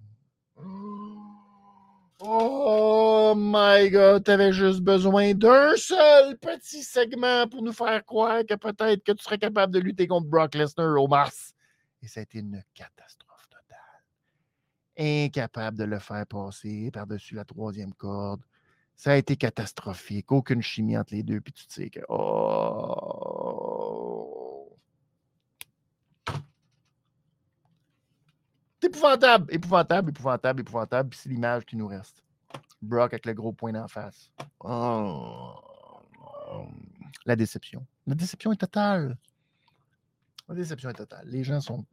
Oh 2.25 3.35
my 3.37 3.91
God, 3.91 4.25
t'avais 4.25 4.53
juste 4.53 4.81
besoin 4.81 5.35
d'un 5.35 5.77
seul 5.77 6.39
petit 6.39 6.83
segment 6.85 7.49
pour 7.49 7.63
nous 7.63 7.73
faire 7.73 8.05
croire 8.05 8.43
que 8.49 8.55
peut-être 8.55 9.03
que 9.03 9.13
tu 9.13 9.25
serais 9.25 9.39
capable 9.39 9.75
de 9.75 9.81
lutter 9.81 10.07
contre 10.07 10.29
Brock 10.29 10.55
Lesnar 10.55 11.03
au 11.03 11.09
mars. 11.09 11.53
Et 12.01 12.07
ça 12.07 12.21
a 12.21 12.23
été 12.23 12.39
une 12.39 12.63
catastrophe 12.75 13.49
totale. 13.49 13.79
Incapable 14.97 15.79
de 15.79 15.85
le 15.85 15.99
faire 15.99 16.25
passer 16.27 16.91
par-dessus 16.93 17.35
la 17.35 17.45
troisième 17.45 17.93
corde. 17.95 18.43
Ça 19.03 19.11
a 19.11 19.17
été 19.17 19.35
catastrophique. 19.37 20.31
Aucune 20.31 20.63
chimie 20.63 20.97
entre 20.97 21.13
les 21.13 21.25
deux. 21.25 21.41
Puis 21.41 21.53
tu 21.53 21.65
sais 21.69 21.91
que. 21.91 21.99
Oh. 22.09 23.19
C'est 28.81 28.87
épouvantable, 28.87 29.53
épouvantable, 29.53 30.11
épouvantable, 30.11 30.61
épouvantable. 30.61 31.09
Puis 31.09 31.19
c'est 31.21 31.31
l'image 31.31 31.65
qui 31.65 31.75
nous 31.75 31.89
reste. 31.89 32.23
Brock 32.81 33.13
avec 33.13 33.27
le 33.27 33.35
gros 33.35 33.53
point 33.53 33.73
d'en 33.73 33.89
face. 33.89 34.31
Oh. 34.61 35.53
La 37.27 37.35
déception. 37.35 37.85
La 38.07 38.15
déception 38.15 38.53
est 38.53 38.57
totale. 38.57 39.19
La 40.49 40.55
déception 40.55 40.91
est 40.91 40.95
totale. 40.95 41.27
Les 41.27 41.43
gens 41.43 41.61
sont. 41.61 41.85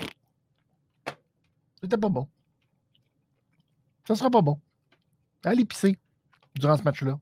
C'était 1.82 1.98
pas 1.98 2.10
bon. 2.10 2.30
Ça 4.08 4.15
sera 4.15 4.30
pas 4.30 4.43
bon. 4.43 4.62
Allez 5.43 5.65
pisser 5.65 5.98
durant 6.60 6.78
ce 6.78 6.84
match-là. 6.84 7.19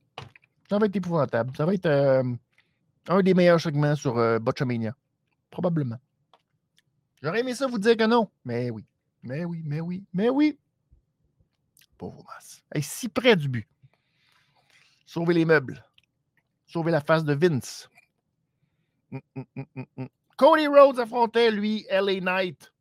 Ça 0.69 0.77
va 0.77 0.85
être 0.85 0.95
épouvantable. 0.95 1.55
Ça 1.55 1.65
va 1.65 1.73
être 1.73 1.85
euh, 1.85 2.23
un 3.07 3.21
des 3.21 3.33
meilleurs 3.33 3.61
segments 3.61 3.95
sur 3.95 4.17
euh. 4.17 4.39
Probablement. 5.49 5.97
J'aurais 7.23 7.39
aimé 7.39 7.55
ça 7.55 7.67
vous 7.67 7.79
dire 7.79 7.95
que 7.95 8.05
non. 8.05 8.29
Mais 8.43 8.69
oui. 8.69 8.85
Mais 9.23 9.45
oui, 9.45 9.61
mais 9.65 9.79
oui, 9.79 10.03
mais 10.13 10.29
oui. 10.29 10.59
Pauvre 11.97 12.23
masse. 12.27 12.61
est 12.73 12.81
si 12.81 13.09
près 13.09 13.35
du 13.35 13.47
but. 13.47 13.67
Sauver 15.05 15.33
les 15.33 15.45
meubles. 15.45 15.83
Sauver 16.65 16.91
la 16.91 17.01
face 17.01 17.23
de 17.23 17.33
Vince. 17.33 17.89
Hum, 19.11 19.21
hum, 19.35 19.65
hum, 19.97 20.07
Cody 20.35 20.67
Rhodes 20.67 20.99
affrontait, 20.99 21.49
lui, 21.49 21.87
LA 21.89 22.19
Knight 22.19 22.71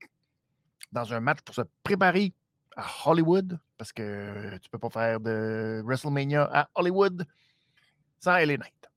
dans 0.92 1.12
un 1.12 1.21
match 1.21 1.40
pour 1.42 1.55
se 1.55 1.62
préparer 1.83 2.33
à 2.77 2.87
Hollywood, 3.07 3.59
parce 3.79 3.93
que 3.93 4.51
tu 4.59 4.67
ne 4.67 4.71
peux 4.71 4.79
pas 4.79 4.91
faire 4.91 5.21
de 5.21 5.83
WrestleMania 5.85 6.49
à 6.53 6.69
Hollywood 6.75 7.27
sans 8.21 8.37
LA 8.37 8.59
Knight. 8.59 8.91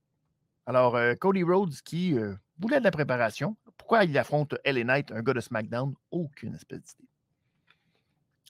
Alors, 0.66 0.96
euh, 0.96 1.16
Cody 1.16 1.44
Rhodes 1.44 1.74
qui 1.84 2.16
euh, 2.18 2.36
voulait 2.60 2.80
de 2.80 2.84
la 2.84 2.92
préparation. 2.92 3.56
Pourquoi 3.78 4.04
il 4.04 4.18
affronte 4.18 4.56
LA 4.66 4.84
Knight, 4.84 5.12
un 5.12 5.22
gars 5.22 5.34
de 5.34 5.40
SmackDown? 5.40 5.96
Aucune 6.12 6.56
espèce 6.56 6.82
d'idée. 6.82 7.10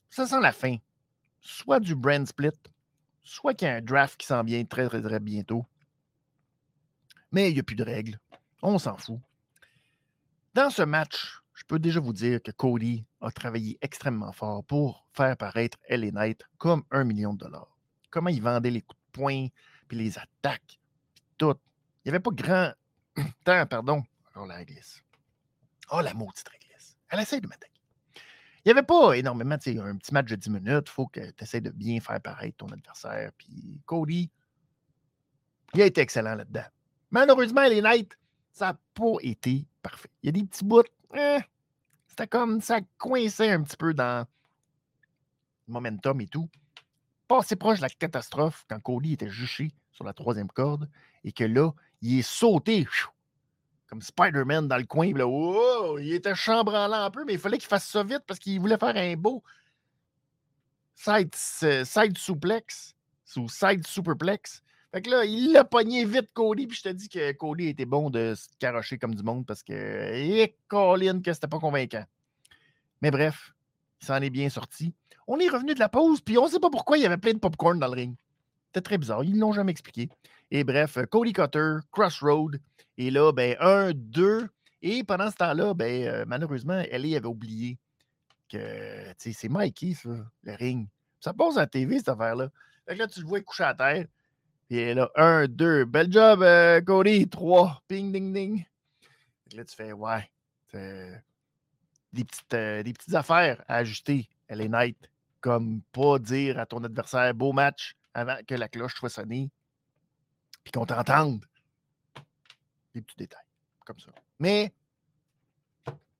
Ça 0.09 0.27
sent 0.27 0.41
la 0.41 0.51
fin. 0.51 0.75
Soit 1.41 1.79
du 1.79 1.95
brand 1.95 2.27
split, 2.27 2.49
soit 3.23 3.53
qu'il 3.53 3.67
y 3.67 3.71
a 3.71 3.75
un 3.75 3.81
draft 3.81 4.19
qui 4.19 4.27
s'en 4.27 4.43
vient 4.43 4.65
très, 4.65 4.87
très, 4.89 5.01
très 5.01 5.19
bientôt. 5.19 5.65
Mais 7.31 7.49
il 7.49 7.53
n'y 7.53 7.59
a 7.59 7.63
plus 7.63 7.75
de 7.75 7.83
règles. 7.83 8.19
On 8.61 8.79
s'en 8.79 8.97
fout. 8.97 9.19
Dans 10.53 10.69
ce 10.69 10.81
match, 10.81 11.39
je 11.59 11.65
peux 11.65 11.77
déjà 11.77 11.99
vous 11.99 12.13
dire 12.13 12.41
que 12.41 12.51
Cody 12.51 13.05
a 13.19 13.31
travaillé 13.31 13.77
extrêmement 13.81 14.31
fort 14.31 14.63
pour 14.63 15.05
faire 15.11 15.35
paraître 15.35 15.77
LA 15.89 16.11
Knight 16.11 16.41
comme 16.57 16.83
un 16.89 17.03
million 17.03 17.33
de 17.33 17.39
dollars. 17.39 17.77
Comment 18.09 18.29
il 18.29 18.41
vendait 18.41 18.71
les 18.71 18.81
coups 18.81 18.97
de 18.97 19.11
poing, 19.11 19.47
puis 19.89 19.97
les 19.97 20.17
attaques, 20.17 20.79
puis 21.13 21.25
tout. 21.37 21.55
Il 22.05 22.07
n'y 22.07 22.09
avait 22.11 22.21
pas 22.21 22.31
grand 22.31 22.71
temps, 23.43 23.65
pardon. 23.65 24.01
Alors 24.33 24.47
la 24.47 24.55
réglisse. 24.55 25.03
Oh, 25.91 25.99
la 25.99 26.13
maudite 26.13 26.47
réglisse. 26.47 26.95
Elle 27.09 27.19
essaie 27.19 27.41
de 27.41 27.47
m'attaquer. 27.47 27.81
Il 28.15 28.67
n'y 28.67 28.71
avait 28.71 28.83
pas 28.83 29.17
énormément, 29.17 29.57
tu 29.57 29.73
sais, 29.73 29.79
un 29.79 29.97
petit 29.97 30.13
match 30.13 30.29
de 30.29 30.37
10 30.37 30.49
minutes. 30.51 30.87
Il 30.87 30.91
faut 30.91 31.07
que 31.07 31.31
tu 31.31 31.43
essaies 31.43 31.59
de 31.59 31.71
bien 31.71 31.99
faire 31.99 32.21
paraître 32.21 32.55
ton 32.55 32.69
adversaire. 32.69 33.31
Puis 33.37 33.81
Cody, 33.85 34.31
il 35.73 35.81
a 35.81 35.85
été 35.85 35.99
excellent 35.99 36.35
là-dedans. 36.35 36.67
Malheureusement, 37.11 37.67
les 37.67 37.81
Knights, 37.81 38.17
ça 38.53 38.67
n'a 38.67 38.79
pas 38.93 39.17
été 39.23 39.67
parfait. 39.81 40.09
Il 40.23 40.27
y 40.27 40.29
a 40.29 40.31
des 40.31 40.47
petits 40.47 40.63
bouts 40.63 40.83
eh, 41.15 41.39
c'était 42.07 42.27
comme 42.27 42.61
ça 42.61 42.79
coinçait 42.97 43.51
un 43.51 43.63
petit 43.63 43.77
peu 43.77 43.93
dans 43.93 44.25
le 45.67 45.73
momentum 45.73 46.19
et 46.21 46.27
tout. 46.27 46.49
Pas 47.27 47.39
assez 47.39 47.55
proche 47.55 47.77
de 47.77 47.83
la 47.83 47.89
catastrophe 47.89 48.65
quand 48.69 48.79
Cody 48.79 49.13
était 49.13 49.29
juché 49.29 49.71
sur 49.91 50.03
la 50.03 50.13
troisième 50.13 50.49
corde 50.49 50.89
et 51.23 51.31
que 51.31 51.43
là, 51.43 51.71
il 52.01 52.19
est 52.19 52.21
sauté 52.21 52.87
comme 53.87 54.01
Spider-Man 54.01 54.67
dans 54.67 54.77
le 54.77 54.85
coin. 54.85 55.07
Il 55.07 56.13
était 56.13 56.35
chambranlant 56.35 57.03
un 57.03 57.11
peu, 57.11 57.25
mais 57.25 57.33
il 57.33 57.39
fallait 57.39 57.57
qu'il 57.57 57.67
fasse 57.67 57.87
ça 57.87 58.03
vite 58.03 58.23
parce 58.25 58.39
qu'il 58.39 58.59
voulait 58.59 58.77
faire 58.77 58.95
un 58.95 59.15
beau 59.15 59.43
side, 60.95 61.33
side 61.35 62.17
suplex 62.17 62.95
ou 63.35 63.49
side 63.49 63.85
superplex. 63.85 64.61
Fait 64.91 65.01
que 65.03 65.09
là, 65.11 65.23
il 65.23 65.51
l'a 65.51 65.63
pogné 65.63 66.03
vite, 66.03 66.33
Cody, 66.33 66.65
puis 66.65 66.77
je 66.77 66.83
te 66.83 66.89
dis 66.89 67.09
que 67.09 67.31
Cody 67.33 67.67
était 67.67 67.85
bon 67.85 68.09
de 68.09 68.33
se 68.35 68.47
carocher 68.57 68.97
comme 68.97 69.13
du 69.13 69.21
monde 69.21 69.45
parce 69.45 69.61
que, 69.61 69.73
et 69.73 70.55
Colin, 70.67 71.21
que 71.21 71.31
c'était 71.31 71.47
pas 71.47 71.59
convaincant. 71.59 72.03
Mais 73.01 73.11
bref, 73.11 73.53
il 74.01 74.07
s'en 74.07 74.15
est 74.15 74.31
bien 74.31 74.49
sorti. 74.49 74.93
On 75.27 75.39
est 75.39 75.47
revenu 75.47 75.75
de 75.75 75.79
la 75.79 75.89
pause, 75.89 76.21
puis 76.21 76.39
on 76.39 76.47
sait 76.47 76.59
pas 76.59 76.71
pourquoi 76.71 76.97
il 76.97 77.03
y 77.03 77.05
avait 77.05 77.17
plein 77.17 77.33
de 77.33 77.39
popcorn 77.39 77.77
dans 77.79 77.87
le 77.87 77.93
ring. 77.93 78.15
C'était 78.67 78.81
très 78.81 78.97
bizarre. 78.97 79.23
Ils 79.23 79.37
l'ont 79.37 79.51
jamais 79.51 79.71
expliqué. 79.71 80.09
Et 80.49 80.63
bref, 80.63 80.97
Cody 81.11 81.33
Cutter, 81.33 81.77
Crossroad. 81.91 82.59
Et 82.97 83.11
là, 83.11 83.31
ben, 83.31 83.55
un, 83.59 83.91
deux. 83.93 84.47
Et 84.81 85.03
pendant 85.03 85.29
ce 85.29 85.35
temps-là, 85.35 85.73
ben, 85.75 86.07
euh, 86.07 86.25
malheureusement, 86.27 86.81
Ellie 86.89 87.15
avait 87.15 87.27
oublié 87.27 87.77
que 88.49 88.57
c'est 89.17 89.49
Mikey, 89.49 89.93
ça, 89.93 90.09
le 90.43 90.53
ring. 90.53 90.87
Ça 91.19 91.33
passe 91.33 91.57
à 91.57 91.61
la 91.61 91.67
TV, 91.67 91.97
cette 91.97 92.09
affaire-là. 92.09 92.49
Fait 92.87 92.95
que 92.95 92.99
là, 92.99 93.07
tu 93.07 93.21
le 93.21 93.27
vois 93.27 93.41
coucher 93.41 93.65
à 93.65 93.75
terre. 93.75 94.05
Puis 94.69 94.93
là, 94.93 95.09
un, 95.15 95.47
deux. 95.47 95.85
Bel 95.85 96.13
job, 96.13 96.43
euh, 96.43 96.79
Cody. 96.81 97.27
Trois. 97.27 97.81
Ping, 97.87 98.11
ding, 98.11 98.31
ding. 98.31 98.63
Là, 99.55 99.65
tu 99.65 99.75
fais, 99.75 99.93
ouais. 99.93 100.29
Des 102.13 102.23
petites, 102.23 102.53
euh, 102.53 102.83
des 102.83 102.93
petites 102.93 103.15
affaires 103.15 103.63
à 103.67 103.77
ajuster, 103.77 104.29
elle 104.47 104.61
est 104.61 104.69
night. 104.69 105.09
Comme 105.41 105.81
pas 105.91 106.19
dire 106.19 106.59
à 106.59 106.67
ton 106.67 106.83
adversaire 106.83 107.33
beau 107.33 107.51
match 107.51 107.95
avant 108.13 108.37
que 108.47 108.53
la 108.53 108.67
cloche 108.67 108.93
soit 108.93 109.09
sonnée. 109.09 109.49
Puis 110.63 110.71
qu'on 110.71 110.85
t'entende. 110.85 111.43
Des 112.93 113.01
petits 113.01 113.17
détails. 113.17 113.39
Comme 113.85 113.99
ça. 113.99 114.11
Mais, 114.37 114.71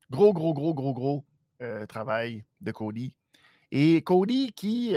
gros, 0.09 0.33
gros, 0.33 0.55
gros, 0.55 0.73
gros, 0.73 0.93
gros 0.93 1.23
euh, 1.61 1.85
travail 1.85 2.43
de 2.61 2.71
Cody. 2.71 3.13
Et 3.71 4.01
Cody 4.01 4.53
qui, 4.53 4.95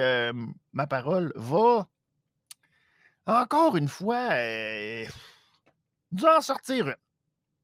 ma 0.72 0.86
parole, 0.86 1.34
va 1.36 1.86
encore 3.26 3.76
une 3.76 3.88
fois, 3.88 4.32
euh, 4.32 5.06
en 6.22 6.40
sortir 6.40 6.94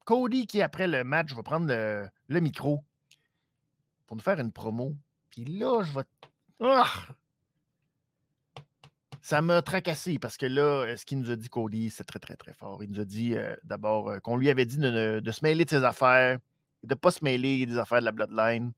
Cody 0.05 0.47
qui, 0.47 0.63
après 0.63 0.87
le 0.87 1.05
match, 1.05 1.35
va 1.35 1.43
prendre 1.43 1.67
le, 1.67 2.41
micro 2.41 2.83
pour 4.07 4.17
nous 4.17 4.23
faire 4.23 4.41
une 4.41 4.53
promo. 4.53 4.97
Puis 5.31 5.45
là, 5.45 5.83
je 5.83 5.93
vais. 5.93 6.05
Ah! 6.61 6.91
Ça 9.21 9.43
m'a 9.43 9.61
tracassé 9.61 10.19
parce 10.19 10.39
que 10.39 10.47
là, 10.47 10.63
euh, 10.63 10.97
ce 10.97 11.05
qu'il 11.05 11.19
nous 11.19 11.31
a 11.31 11.37
dit, 11.37 11.51
Cody, 11.51 11.91
c'est 11.91 12.05
très, 12.05 12.19
très, 12.19 12.37
très 12.37 12.55
fort. 12.55 12.83
Il 12.83 12.91
nous 12.91 13.01
a 13.01 13.05
dit 13.05 13.37
euh, 13.37 13.55
d'abord 13.65 14.09
euh, 14.09 14.19
qu'on 14.21 14.39
lui 14.39 14.49
avait 14.49 14.65
dit 14.65 14.79
de, 14.79 15.21
de, 15.21 15.31
se 15.31 15.41
mêler 15.43 15.67
de 15.67 15.71
ses 15.71 15.85
affaires, 15.85 16.39
de 16.83 16.95
ne 16.95 16.99
pas 16.99 17.11
se 17.11 17.23
mêler 17.23 17.67
des 17.67 17.77
affaires 17.77 18.01
de 18.01 18.07
la 18.07 18.13
Bloodline. 18.13 18.73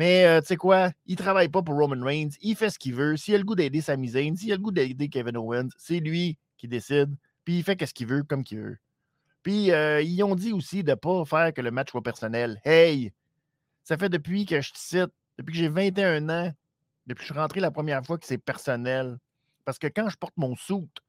Mais 0.00 0.24
euh, 0.24 0.40
tu 0.40 0.46
sais 0.46 0.56
quoi? 0.56 0.92
Il 1.04 1.16
travaille 1.16 1.50
pas 1.50 1.60
pour 1.60 1.74
Roman 1.74 2.02
Reigns. 2.02 2.30
Il 2.40 2.56
fait 2.56 2.70
ce 2.70 2.78
qu'il 2.78 2.94
veut. 2.94 3.18
S'il 3.18 3.34
a 3.34 3.36
le 3.38 3.44
goût 3.44 3.54
d'aider 3.54 3.82
Sami 3.82 4.08
Zayn, 4.08 4.34
s'il 4.34 4.50
a 4.50 4.54
le 4.54 4.62
goût 4.62 4.70
d'aider 4.70 5.10
Kevin 5.10 5.36
Owens, 5.36 5.68
c'est 5.76 6.00
lui 6.00 6.38
qui 6.56 6.68
décide. 6.68 7.14
Puis 7.44 7.58
il 7.58 7.62
fait 7.62 7.84
ce 7.84 7.92
qu'il 7.92 8.06
veut 8.06 8.22
comme 8.22 8.42
qu'il 8.42 8.60
veut. 8.60 8.78
Puis 9.42 9.70
euh, 9.72 10.00
ils 10.00 10.22
ont 10.22 10.34
dit 10.34 10.54
aussi 10.54 10.82
de 10.82 10.92
ne 10.92 10.94
pas 10.94 11.26
faire 11.26 11.52
que 11.52 11.60
le 11.60 11.70
match 11.70 11.90
soit 11.90 12.02
personnel. 12.02 12.62
Hey! 12.64 13.12
Ça 13.84 13.98
fait 13.98 14.08
depuis 14.08 14.46
que 14.46 14.62
je 14.62 14.72
te 14.72 14.78
cite, 14.78 15.10
depuis 15.36 15.52
que 15.52 15.58
j'ai 15.58 15.68
21 15.68 16.30
ans, 16.30 16.50
depuis 17.06 17.20
que 17.20 17.28
je 17.28 17.34
suis 17.34 17.38
rentré 17.38 17.60
la 17.60 17.70
première 17.70 18.02
fois 18.02 18.16
que 18.16 18.24
c'est 18.24 18.38
personnel. 18.38 19.18
Parce 19.66 19.78
que 19.78 19.88
quand 19.88 20.08
je 20.08 20.16
porte 20.16 20.38
mon 20.38 20.56
soute, 20.56 21.02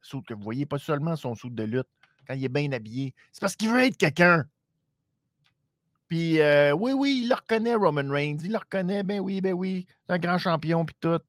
soute 0.00 0.26
que 0.26 0.32
vous 0.32 0.42
voyez, 0.42 0.64
pas 0.64 0.78
seulement 0.78 1.14
son 1.14 1.34
soute 1.34 1.54
de 1.54 1.64
lutte, 1.64 1.88
quand 2.26 2.32
il 2.32 2.42
est 2.42 2.48
bien 2.48 2.72
habillé, 2.72 3.12
c'est 3.32 3.40
parce 3.42 3.54
qu'il 3.54 3.68
veut 3.68 3.84
être 3.84 3.98
quelqu'un. 3.98 4.46
Puis 6.10 6.40
euh, 6.40 6.72
oui, 6.72 6.92
oui, 6.92 7.20
il 7.22 7.28
le 7.28 7.36
reconnaît, 7.36 7.76
Roman 7.76 8.10
Reigns. 8.10 8.38
Il 8.42 8.50
le 8.50 8.58
reconnaît, 8.58 9.04
ben 9.04 9.20
oui, 9.20 9.40
ben 9.40 9.52
oui. 9.52 9.86
C'est 10.04 10.14
un 10.14 10.18
grand 10.18 10.38
champion, 10.38 10.84
puis 10.84 10.96
tout. 10.98 11.20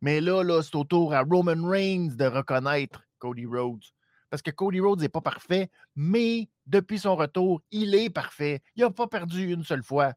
Mais 0.00 0.20
là, 0.20 0.42
là 0.42 0.60
c'est 0.60 0.74
au 0.74 0.82
tour 0.82 1.14
à 1.14 1.22
Roman 1.22 1.64
Reigns 1.64 2.16
de 2.16 2.24
reconnaître 2.24 3.04
Cody 3.20 3.46
Rhodes. 3.46 3.84
Parce 4.30 4.42
que 4.42 4.50
Cody 4.50 4.80
Rhodes 4.80 5.00
n'est 5.00 5.08
pas 5.08 5.20
parfait, 5.20 5.70
mais 5.94 6.48
depuis 6.66 6.98
son 6.98 7.14
retour, 7.14 7.62
il 7.70 7.94
est 7.94 8.10
parfait. 8.10 8.60
Il 8.74 8.82
n'a 8.82 8.90
pas 8.90 9.06
perdu 9.06 9.52
une 9.52 9.62
seule 9.62 9.84
fois. 9.84 10.14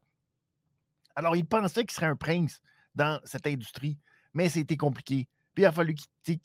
Alors, 1.14 1.36
il 1.36 1.46
pensait 1.46 1.84
qu'il 1.84 1.92
serait 1.94 2.06
un 2.06 2.16
prince 2.16 2.60
dans 2.96 3.20
cette 3.22 3.46
industrie, 3.46 4.00
mais 4.34 4.48
c'était 4.48 4.76
compliqué. 4.76 5.28
Puis 5.54 5.62
il 5.62 5.66
a 5.66 5.70
fallu 5.70 5.94
qu'il 6.24 6.40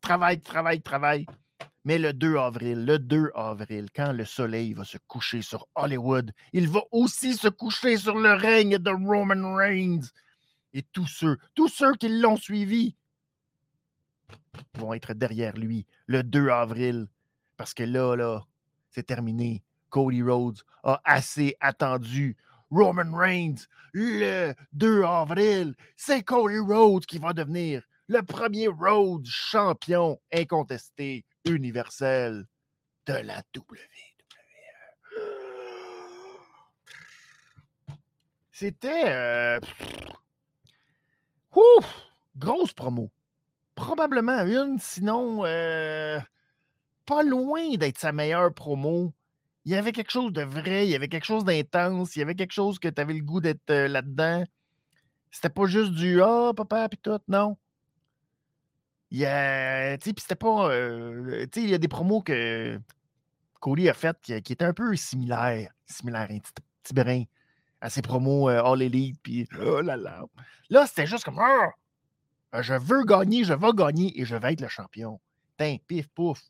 travaille, 0.00 0.40
travaille, 0.40 0.80
travaille. 0.80 1.26
Mais 1.86 1.98
le 1.98 2.12
2 2.12 2.36
avril, 2.36 2.84
le 2.84 2.98
2 2.98 3.30
avril, 3.36 3.86
quand 3.94 4.10
le 4.10 4.24
soleil 4.24 4.72
va 4.74 4.82
se 4.82 4.98
coucher 5.06 5.40
sur 5.40 5.68
Hollywood, 5.76 6.32
il 6.52 6.68
va 6.68 6.80
aussi 6.90 7.34
se 7.34 7.46
coucher 7.46 7.96
sur 7.96 8.16
le 8.18 8.32
règne 8.32 8.78
de 8.78 8.90
Roman 8.90 9.54
Reigns. 9.54 10.02
Et 10.72 10.82
tous 10.82 11.06
ceux, 11.06 11.38
tous 11.54 11.68
ceux 11.68 11.94
qui 11.94 12.08
l'ont 12.08 12.36
suivi 12.36 12.96
vont 14.74 14.94
être 14.94 15.14
derrière 15.14 15.56
lui 15.56 15.86
le 16.08 16.24
2 16.24 16.48
avril. 16.48 17.06
Parce 17.56 17.72
que 17.72 17.84
là, 17.84 18.16
là, 18.16 18.44
c'est 18.90 19.06
terminé. 19.06 19.62
Cody 19.88 20.22
Rhodes 20.24 20.62
a 20.82 21.00
assez 21.04 21.54
attendu. 21.60 22.36
Roman 22.68 23.16
Reigns, 23.16 23.68
le 23.92 24.54
2 24.72 25.04
avril, 25.04 25.76
c'est 25.94 26.24
Cody 26.24 26.58
Rhodes 26.58 27.06
qui 27.06 27.18
va 27.18 27.32
devenir 27.32 27.84
le 28.08 28.22
premier 28.22 28.66
Rhodes 28.66 29.26
champion 29.26 30.20
incontesté 30.32 31.24
universel 31.46 32.46
de 33.06 33.14
la 33.14 33.42
WWE. 33.56 33.76
C'était. 38.52 39.04
Euh, 39.06 39.60
ouf, 41.54 42.06
grosse 42.36 42.72
promo. 42.72 43.10
Probablement 43.74 44.40
une, 44.46 44.78
sinon 44.78 45.44
euh, 45.44 46.18
pas 47.04 47.22
loin 47.22 47.76
d'être 47.76 47.98
sa 47.98 48.12
meilleure 48.12 48.54
promo. 48.54 49.12
Il 49.66 49.72
y 49.72 49.74
avait 49.74 49.92
quelque 49.92 50.10
chose 50.12 50.32
de 50.32 50.42
vrai, 50.42 50.86
il 50.86 50.90
y 50.90 50.94
avait 50.94 51.08
quelque 51.08 51.26
chose 51.26 51.44
d'intense, 51.44 52.16
il 52.16 52.20
y 52.20 52.22
avait 52.22 52.34
quelque 52.34 52.52
chose 52.52 52.78
que 52.78 52.88
tu 52.88 53.00
avais 53.00 53.14
le 53.14 53.20
goût 53.22 53.40
d'être 53.40 53.70
euh, 53.70 53.88
là-dedans. 53.88 54.44
C'était 55.30 55.50
pas 55.50 55.66
juste 55.66 55.92
du 55.92 56.22
Ah, 56.22 56.52
papa, 56.56 56.88
puis 56.88 56.98
tout, 56.98 57.18
non. 57.28 57.58
Il 59.10 59.18
y 59.18 59.26
a, 59.26 59.96
c'était 60.00 60.34
pas, 60.34 60.70
euh, 60.70 61.46
il 61.54 61.70
y 61.70 61.74
a 61.74 61.78
des 61.78 61.88
promos 61.88 62.22
que 62.22 62.80
Cody 63.60 63.88
a 63.88 63.94
faites 63.94 64.20
qui, 64.20 64.32
étaient 64.32 64.64
un 64.64 64.72
peu 64.72 64.96
similaires, 64.96 65.70
similaires, 65.86 66.28
un 66.30 66.38
petit, 66.38 66.94
brin 66.94 67.22
à 67.80 67.90
ses 67.90 68.02
promos 68.02 68.48
euh, 68.48 68.62
All 68.62 68.82
Elite, 68.82 69.18
puis 69.22 69.48
oh 69.60 69.80
là 69.80 69.96
là. 69.96 70.24
Là, 70.70 70.86
c'était 70.86 71.06
juste 71.06 71.24
comme! 71.24 71.38
Euh, 71.38 72.62
je 72.62 72.74
veux 72.74 73.04
gagner, 73.04 73.44
je 73.44 73.54
vais 73.54 73.72
gagner 73.74 74.20
et 74.20 74.24
je 74.24 74.34
vais 74.34 74.54
être 74.54 74.60
le 74.60 74.68
champion. 74.68 75.20
Tain, 75.56 75.76
pif, 75.86 76.08
pouf. 76.08 76.42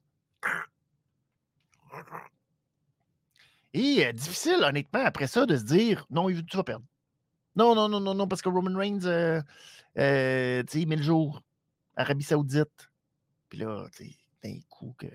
Et 3.74 4.12
difficile, 4.14 4.62
honnêtement, 4.64 5.04
après 5.04 5.26
ça, 5.26 5.44
de 5.44 5.56
se 5.56 5.64
dire, 5.64 6.06
non, 6.08 6.28
tu 6.28 6.56
vas 6.56 6.64
perdre. 6.64 6.84
Non, 7.54 7.74
non, 7.74 7.88
non, 7.88 8.00
non, 8.00 8.14
non, 8.14 8.26
parce 8.26 8.40
que 8.40 8.48
Roman 8.48 8.78
Reigns, 8.78 9.00
tu 9.00 9.06
sais, 9.94 10.80
il 10.80 10.86
met 10.86 10.96
le 10.96 11.02
jour. 11.02 11.42
Arabie 11.96 12.24
Saoudite. 12.24 12.90
Puis 13.48 13.58
là, 13.58 13.86
d'un 14.42 14.58
coup 14.68 14.94
que, 14.98 15.06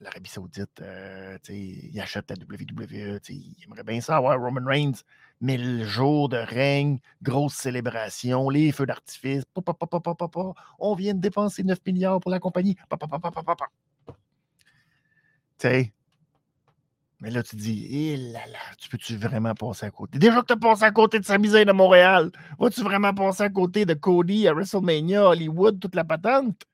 l'Arabie 0.00 0.28
Saoudite, 0.30 0.80
euh, 0.80 1.38
il 1.48 1.98
achète 2.00 2.30
la 2.30 2.36
WWE, 2.36 3.20
il 3.28 3.56
aimerait 3.64 3.84
bien 3.84 4.00
ça 4.00 4.16
avoir 4.16 4.40
Roman 4.40 4.66
Reigns, 4.66 5.02
mais 5.40 5.56
le 5.56 5.84
jour 5.84 6.28
de 6.28 6.36
règne, 6.36 6.98
grosse 7.22 7.54
célébration, 7.54 8.48
les 8.50 8.72
feux 8.72 8.86
d'artifice, 8.86 9.44
on 10.78 10.94
vient 10.94 11.14
de 11.14 11.20
dépenser 11.20 11.62
9 11.62 11.78
milliards 11.86 12.20
pour 12.20 12.30
la 12.30 12.40
compagnie, 12.40 12.76
tu 15.58 15.68
sais, 15.68 15.92
mais 17.24 17.30
là, 17.30 17.42
tu 17.42 17.56
dis, 17.56 17.86
eh 17.90 18.16
là 18.18 18.46
là, 18.48 18.58
tu 18.76 18.90
peux-tu 18.90 19.16
vraiment 19.16 19.54
passer 19.54 19.86
à 19.86 19.90
côté? 19.90 20.18
Déjà 20.18 20.42
que 20.42 20.46
tu 20.48 20.52
as 20.52 20.56
passé 20.58 20.82
à 20.84 20.90
côté 20.90 21.18
de 21.18 21.24
Sami 21.24 21.48
Zayn 21.48 21.66
à 21.66 21.72
Montréal, 21.72 22.30
vas-tu 22.58 22.82
vraiment 22.82 23.14
passer 23.14 23.44
à 23.44 23.48
côté 23.48 23.86
de 23.86 23.94
Cody 23.94 24.46
à 24.46 24.52
WrestleMania, 24.52 25.26
Hollywood, 25.30 25.80
toute 25.80 25.94
la 25.94 26.04
patente? 26.04 26.66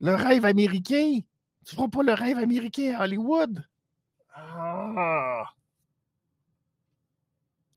Le 0.00 0.14
rêve 0.14 0.44
américain? 0.44 1.18
Tu 1.66 1.74
feras 1.74 1.88
pas 1.88 2.04
le 2.04 2.12
rêve 2.12 2.38
américain 2.38 2.94
à 2.96 3.02
Hollywood? 3.02 3.66
Ah! 4.32 5.52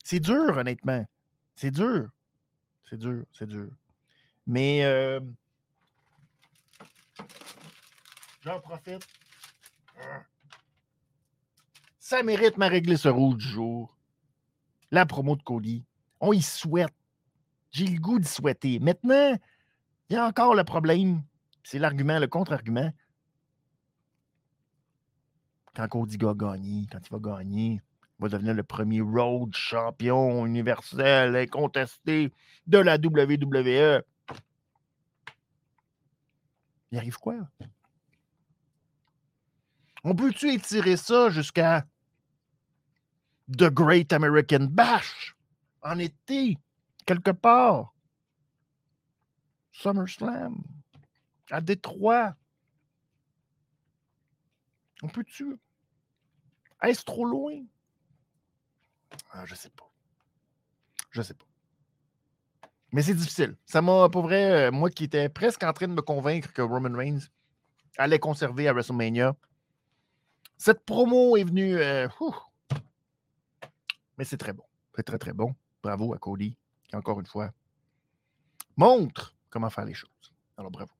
C'est 0.03 0.19
dur, 0.19 0.55
honnêtement. 0.55 1.03
C'est 1.55 1.71
dur. 1.71 2.09
C'est 2.87 2.99
dur, 2.99 3.23
c'est 3.33 3.47
dur. 3.47 3.69
Mais 4.45 4.85
euh, 4.85 5.19
j'en 8.43 8.59
profite. 8.59 9.07
Ah. 9.99 10.21
Ça 12.09 12.23
mérite 12.23 12.57
ma 12.57 12.69
réglisse 12.69 13.05
rouge 13.05 13.35
du 13.35 13.45
jour. 13.45 13.93
La 14.91 15.05
promo 15.05 15.35
de 15.35 15.43
Cody. 15.43 15.83
On 16.21 16.31
y 16.31 16.41
souhaite. 16.41 16.93
J'ai 17.69 17.85
le 17.85 17.99
goût 17.99 18.17
d'y 18.17 18.29
souhaiter. 18.29 18.79
Maintenant, 18.79 19.37
il 20.09 20.13
y 20.13 20.15
a 20.15 20.25
encore 20.25 20.55
le 20.55 20.63
problème. 20.63 21.21
C'est 21.63 21.79
l'argument, 21.79 22.17
le 22.17 22.27
contre-argument. 22.27 22.93
Quand 25.75 25.85
Cody 25.89 26.15
va 26.15 26.33
gagner, 26.33 26.87
quand 26.89 26.99
il 27.05 27.11
va 27.11 27.19
gagner, 27.19 27.71
il 27.73 28.21
va 28.21 28.29
devenir 28.29 28.53
le 28.53 28.63
premier 28.63 29.01
road 29.01 29.53
champion 29.53 30.45
universel 30.45 31.35
incontesté 31.35 32.31
de 32.67 32.77
la 32.77 32.95
WWE. 32.95 34.01
Il 36.93 36.97
arrive 36.97 37.17
quoi? 37.17 37.35
On 40.05 40.15
peut-tu 40.15 40.53
étirer 40.53 40.95
ça 40.95 41.29
jusqu'à 41.29 41.85
The 43.51 43.69
Great 43.69 44.11
American 44.11 44.67
Bash 44.69 45.35
en 45.81 45.99
été, 45.99 46.57
quelque 47.05 47.31
part. 47.31 47.93
SummerSlam 49.71 50.63
à 51.51 51.61
Détroit. 51.61 52.35
On 55.03 55.07
peut-tu? 55.07 55.57
Est-ce 56.81 57.03
trop 57.03 57.25
loin? 57.25 57.63
Ah, 59.31 59.45
je 59.45 59.55
sais 59.55 59.69
pas. 59.69 59.89
Je 61.11 61.21
sais 61.21 61.33
pas. 61.33 61.45
Mais 62.91 63.01
c'est 63.01 63.13
difficile. 63.13 63.55
Ça 63.65 63.81
m'a, 63.81 64.09
pour 64.09 64.23
vrai, 64.23 64.67
euh, 64.67 64.71
moi 64.71 64.89
qui 64.89 65.05
étais 65.05 65.29
presque 65.29 65.63
en 65.63 65.73
train 65.73 65.87
de 65.87 65.93
me 65.93 66.01
convaincre 66.01 66.51
que 66.53 66.61
Roman 66.61 66.95
Reigns 66.97 67.27
allait 67.97 68.19
conserver 68.19 68.67
à 68.67 68.73
WrestleMania, 68.73 69.35
cette 70.57 70.83
promo 70.85 71.37
est 71.37 71.43
venue. 71.43 71.77
Euh, 71.77 72.07
mais 74.17 74.25
c'est 74.25 74.37
très 74.37 74.53
bon. 74.53 74.63
C'est 74.95 75.03
très, 75.03 75.17
très 75.17 75.33
bon. 75.33 75.55
Bravo 75.83 76.13
à 76.13 76.17
Cody, 76.17 76.55
qui, 76.87 76.95
encore 76.95 77.19
une 77.19 77.25
fois, 77.25 77.51
montre 78.75 79.35
comment 79.49 79.69
faire 79.69 79.85
les 79.85 79.93
choses. 79.93 80.09
Alors, 80.57 80.71
bravo. 80.71 80.91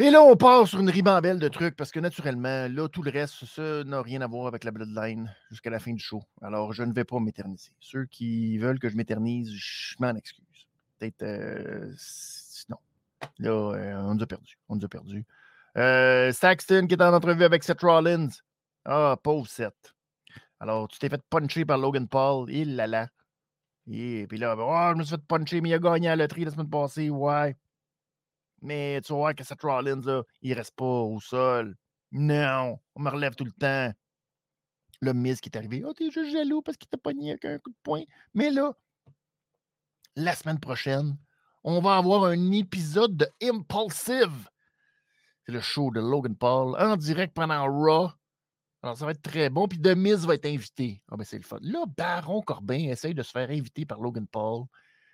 Et 0.00 0.10
là, 0.10 0.22
on 0.22 0.36
part 0.36 0.66
sur 0.66 0.80
une 0.80 0.90
ribambelle 0.90 1.38
de 1.38 1.46
trucs 1.46 1.76
parce 1.76 1.92
que 1.92 2.00
naturellement, 2.00 2.66
là, 2.68 2.88
tout 2.88 3.02
le 3.02 3.12
reste, 3.12 3.44
ça 3.44 3.84
n'a 3.84 4.02
rien 4.02 4.20
à 4.22 4.26
voir 4.26 4.48
avec 4.48 4.64
la 4.64 4.72
Bloodline 4.72 5.32
jusqu'à 5.52 5.70
la 5.70 5.78
fin 5.78 5.92
du 5.92 6.02
show. 6.02 6.20
Alors, 6.42 6.72
je 6.72 6.82
ne 6.82 6.92
vais 6.92 7.04
pas 7.04 7.20
m'éterniser. 7.20 7.70
Ceux 7.78 8.06
qui 8.06 8.58
veulent 8.58 8.80
que 8.80 8.88
je 8.88 8.96
m'éternise, 8.96 9.52
je 9.54 9.94
m'en 10.00 10.16
excuse. 10.16 10.44
Peut-être. 10.98 11.22
Euh, 11.22 11.92
non. 12.68 12.78
Là, 13.38 13.50
euh, 13.50 13.94
on 13.98 14.16
nous 14.16 14.22
a 14.24 14.26
perdu. 14.26 14.58
On 14.68 14.74
nous 14.74 14.84
a 14.84 14.88
perdu. 14.88 15.24
Euh, 15.76 16.32
Saxton 16.32 16.88
qui 16.88 16.94
est 16.94 17.02
en 17.02 17.14
entrevue 17.14 17.44
avec 17.44 17.62
Seth 17.62 17.82
Rollins. 17.82 18.30
Ah, 18.84 19.16
pauvre 19.22 19.46
Seth. 19.46 19.94
Alors, 20.64 20.88
tu 20.88 20.98
t'es 20.98 21.10
fait 21.10 21.22
puncher 21.28 21.66
par 21.66 21.76
Logan 21.76 22.08
Paul. 22.08 22.50
Il 22.50 22.74
là 22.74 22.86
là. 22.86 23.08
Et 23.86 24.26
puis 24.26 24.38
là, 24.38 24.56
oh, 24.58 24.92
je 24.94 24.98
me 24.98 25.04
suis 25.04 25.14
fait 25.14 25.26
puncher, 25.26 25.60
mais 25.60 25.68
il 25.68 25.74
a 25.74 25.78
gagné 25.78 26.08
à 26.08 26.16
la 26.16 26.24
loterie 26.24 26.46
la 26.46 26.52
semaine 26.52 26.70
passée. 26.70 27.10
Ouais. 27.10 27.54
Mais 28.62 28.98
tu 29.02 29.12
vas 29.12 29.18
voir 29.18 29.34
que 29.34 29.44
Seth 29.44 29.60
Rollins, 29.60 30.00
là, 30.06 30.22
il 30.40 30.54
reste 30.54 30.74
pas 30.74 30.86
au 30.86 31.20
sol. 31.20 31.76
Non, 32.12 32.78
on 32.94 33.02
me 33.02 33.10
relève 33.10 33.34
tout 33.34 33.44
le 33.44 33.52
temps. 33.52 33.92
Le 35.02 35.12
Miz 35.12 35.42
qui 35.42 35.50
est 35.50 35.58
arrivé. 35.58 35.84
Oh, 35.84 35.92
t'es 35.92 36.10
juste 36.10 36.32
jaloux 36.32 36.62
parce 36.62 36.78
qu'il 36.78 36.88
t'a 36.88 36.96
pogné 36.96 37.32
avec 37.32 37.44
un 37.44 37.58
coup 37.58 37.68
de 37.68 37.76
poing. 37.82 38.04
Mais 38.32 38.50
là, 38.50 38.72
la 40.16 40.34
semaine 40.34 40.60
prochaine, 40.60 41.18
on 41.62 41.82
va 41.82 41.98
avoir 41.98 42.24
un 42.24 42.52
épisode 42.52 43.18
de 43.18 43.28
Impulsive. 43.42 44.48
C'est 45.44 45.52
le 45.52 45.60
show 45.60 45.90
de 45.90 46.00
Logan 46.00 46.34
Paul 46.34 46.74
en 46.78 46.96
direct 46.96 47.34
pendant 47.34 47.66
Raw. 47.66 48.12
Alors, 48.84 48.98
ça 48.98 49.06
va 49.06 49.12
être 49.12 49.22
très 49.22 49.48
bon. 49.48 49.66
Puis 49.66 49.78
Demise 49.78 50.26
va 50.26 50.34
être 50.34 50.44
invité. 50.44 51.00
Ah, 51.10 51.16
ben, 51.16 51.24
c'est 51.24 51.38
le 51.38 51.42
fun. 51.42 51.56
Là, 51.62 51.86
Baron 51.96 52.42
Corbin 52.42 52.90
essaye 52.90 53.14
de 53.14 53.22
se 53.22 53.30
faire 53.30 53.48
inviter 53.48 53.86
par 53.86 53.98
Logan 53.98 54.26
Paul. 54.26 54.64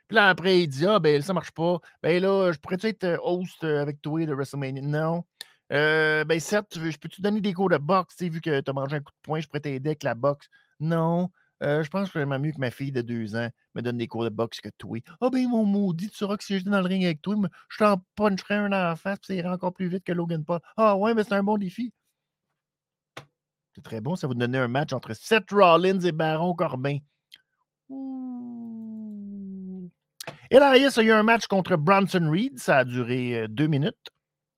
Puis 0.09 0.17
là, 0.17 0.29
après, 0.29 0.63
il 0.63 0.67
dit 0.67 0.87
Ah, 0.87 0.99
ben, 0.99 1.23
ça 1.23 1.33
marche 1.33 1.53
pas. 1.53 1.79
Ben 2.03 2.21
là, 2.21 2.51
je 2.51 2.59
pourrais-tu 2.59 2.89
être 2.89 3.05
euh, 3.05 3.17
host 3.23 3.63
euh, 3.63 3.81
avec 3.81 4.03
toi 4.03 4.27
de 4.27 4.35
WrestleMania 4.35 4.83
Non. 4.83 5.25
Euh, 5.73 6.25
ben, 6.25 6.41
certes, 6.41 6.81
je 6.81 6.99
peux 6.99 7.09
te 7.09 7.23
donner 7.23 7.41
des 7.41 7.53
cours 7.53 7.69
de 7.69 7.79
boxe, 7.79 8.21
vu 8.21 8.41
que 8.41 8.61
tu 8.61 8.71
as 8.71 8.73
mangé 8.73 8.97
un 8.97 9.01
coup 9.01 9.13
de 9.13 9.23
poing, 9.23 9.39
je 9.39 9.47
pourrais 9.47 9.61
t'aider 9.61 9.91
avec 9.91 10.03
la 10.03 10.17
boxe. 10.17 10.49
Non. 10.81 11.31
je 11.61 11.89
pense 11.91 12.11
que 12.11 12.19
vraiment 12.19 12.41
mieux 12.41 12.51
que 12.51 12.59
ma 12.59 12.73
fille 12.73 12.91
de 12.91 13.03
deux 13.03 13.37
ans 13.37 13.51
me 13.77 13.83
donne 13.83 13.99
des 13.99 14.09
cours 14.09 14.25
de 14.25 14.31
boxe 14.31 14.61
que 14.61 14.71
toi. 14.79 14.99
Ah, 15.07 15.17
oh, 15.21 15.31
ben, 15.31 15.49
mon 15.49 15.65
maudit, 15.65 16.09
tu 16.11 16.17
sauras 16.17 16.37
que 16.37 16.43
si 16.45 16.59
j'étais 16.59 16.71
dans 16.71 16.81
le 16.81 16.89
ring 16.89 17.05
avec 17.05 17.23
toi, 17.23 17.37
je 17.69 17.79
t'en 17.79 18.03
puncherais 18.17 18.57
un 18.57 18.73
en 18.73 18.97
face, 18.97 19.21
puis 19.21 19.29
ça 19.29 19.35
irait 19.35 19.49
encore 19.49 19.73
plus 19.73 19.87
vite 19.89 20.03
que 20.03 20.13
Logan 20.13 20.45
Paul. 20.45 20.59
Ah, 20.77 20.97
ouais, 20.97 21.15
mais 21.15 21.23
c'est 21.23 21.35
un 21.35 21.45
bon 21.45 21.57
défi. 21.57 21.93
Très 23.83 24.01
bon. 24.01 24.17
Ça 24.17 24.27
vous 24.27 24.35
donner 24.35 24.59
un 24.59 24.69
match 24.69 24.93
entre 24.93 25.15
Seth 25.15 25.51
Rollins 25.51 26.01
et 26.01 26.13
Baron 26.13 26.55
Corbin. 26.55 26.99
Elias 30.51 30.95
a 30.97 31.03
eu 31.03 31.13
un 31.13 31.23
match 31.23 31.47
contre 31.47 31.77
Bronson 31.77 32.29
Reed. 32.31 32.59
Ça 32.59 32.79
a 32.79 32.85
duré 32.85 33.43
euh, 33.43 33.49
deux 33.49 33.69
minutes. 33.69 34.11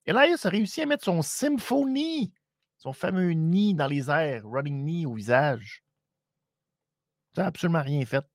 Elias 0.05 0.41
a 0.43 0.49
réussi 0.49 0.81
à 0.81 0.85
mettre 0.85 1.05
son 1.05 1.21
symphonie, 1.21 2.33
son 2.77 2.93
fameux 2.93 3.31
nid 3.31 3.73
dans 3.75 3.87
les 3.87 4.09
airs, 4.09 4.43
running 4.45 4.83
knee 4.83 5.05
au 5.05 5.13
visage. 5.13 5.83
Ça 7.35 7.43
n'a 7.43 7.47
absolument 7.49 7.81
rien 7.81 8.05
fait. 8.05 8.25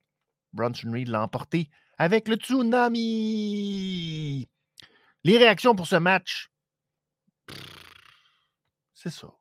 Bronson 0.52 0.90
Reed 0.92 1.08
l'a 1.08 1.22
emporté 1.22 1.68
avec 1.98 2.28
le 2.28 2.36
tsunami. 2.36 2.98
Les 5.24 5.36
réactions 5.36 5.74
pour 5.74 5.88
ce 5.88 5.96
match, 5.96 6.50
c'est 8.94 9.10
ça. 9.10 9.37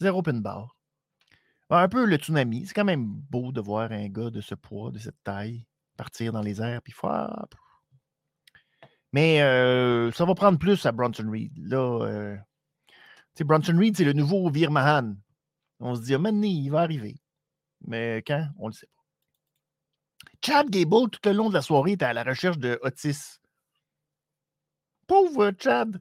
Zéro 0.00 0.22
pinball. 0.22 0.66
Un 1.68 1.88
peu 1.88 2.04
le 2.04 2.16
tsunami. 2.16 2.66
C'est 2.66 2.74
quand 2.74 2.84
même 2.84 3.06
beau 3.06 3.52
de 3.52 3.60
voir 3.60 3.92
un 3.92 4.08
gars 4.08 4.30
de 4.30 4.40
ce 4.40 4.54
poids, 4.54 4.90
de 4.90 4.98
cette 4.98 5.22
taille, 5.22 5.66
partir 5.96 6.32
dans 6.32 6.42
les 6.42 6.60
airs, 6.60 6.82
puis. 6.82 6.94
Mais 9.12 9.42
euh, 9.42 10.10
ça 10.12 10.24
va 10.24 10.34
prendre 10.34 10.58
plus 10.58 10.84
à 10.86 10.92
Bronson 10.92 11.28
Reed. 11.30 11.52
Là, 11.58 12.04
euh, 12.06 12.36
Bronson 13.40 13.76
Reed, 13.76 13.96
c'est 13.96 14.04
le 14.04 14.12
nouveau 14.12 14.50
Vir 14.50 14.70
Mahan. 14.70 15.14
On 15.80 15.94
se 15.94 16.02
dit, 16.02 16.16
maintenant, 16.16 16.42
il 16.42 16.70
va 16.70 16.80
arriver. 16.80 17.16
Mais 17.86 18.22
quand? 18.26 18.48
On 18.58 18.66
ne 18.66 18.72
le 18.72 18.74
sait 18.74 18.86
pas. 18.86 19.02
Chad 20.44 20.70
Gable, 20.70 21.10
tout 21.10 21.20
le 21.24 21.32
long 21.32 21.48
de 21.48 21.54
la 21.54 21.62
soirée, 21.62 21.92
était 21.92 22.04
à 22.04 22.12
la 22.12 22.24
recherche 22.24 22.58
de 22.58 22.78
Otis. 22.82 23.38
Pauvre 25.06 25.52
Chad, 25.58 26.00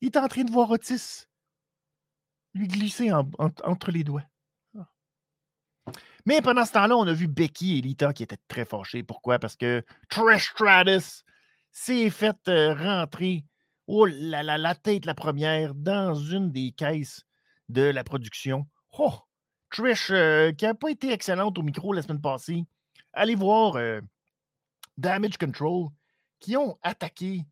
il 0.00 0.06
est 0.06 0.16
en 0.16 0.28
train 0.28 0.44
de 0.44 0.50
voir 0.50 0.70
Otis 0.70 1.26
lui 2.54 2.68
glisser 2.68 3.12
entre 3.12 3.90
les 3.90 4.04
doigts. 4.04 4.24
Ah. 4.78 4.86
Mais 6.26 6.42
pendant 6.42 6.64
ce 6.64 6.72
temps-là, 6.72 6.96
on 6.96 7.06
a 7.06 7.12
vu 7.12 7.28
Becky 7.28 7.78
et 7.78 7.80
Lita 7.80 8.12
qui 8.12 8.22
étaient 8.22 8.38
très 8.48 8.64
fâchés. 8.64 9.02
Pourquoi? 9.02 9.38
Parce 9.38 9.56
que 9.56 9.84
Trish 10.08 10.50
Stratus 10.50 11.24
s'est 11.72 12.10
fait 12.10 12.36
euh, 12.48 12.74
rentrer 12.74 13.44
oh, 13.86 14.06
la, 14.06 14.42
la, 14.42 14.74
tête 14.74 15.06
la 15.06 15.14
première 15.14 15.74
dans 15.74 16.14
une 16.14 16.50
des 16.50 16.72
caisses 16.72 17.24
de 17.68 17.82
la 17.82 18.04
production. 18.04 18.66
Oh! 18.98 19.14
Trish, 19.70 20.10
euh, 20.10 20.52
qui 20.52 20.64
n'a 20.64 20.74
pas 20.74 20.90
été 20.90 21.12
excellente 21.12 21.56
au 21.58 21.62
micro 21.62 21.92
la 21.92 22.02
semaine 22.02 22.20
passée, 22.20 22.64
allez 23.12 23.36
voir 23.36 23.76
euh, 23.76 24.00
Damage 24.98 25.38
Control, 25.38 25.88
qui 26.40 26.56
ont 26.56 26.76
attaqué 26.82 27.46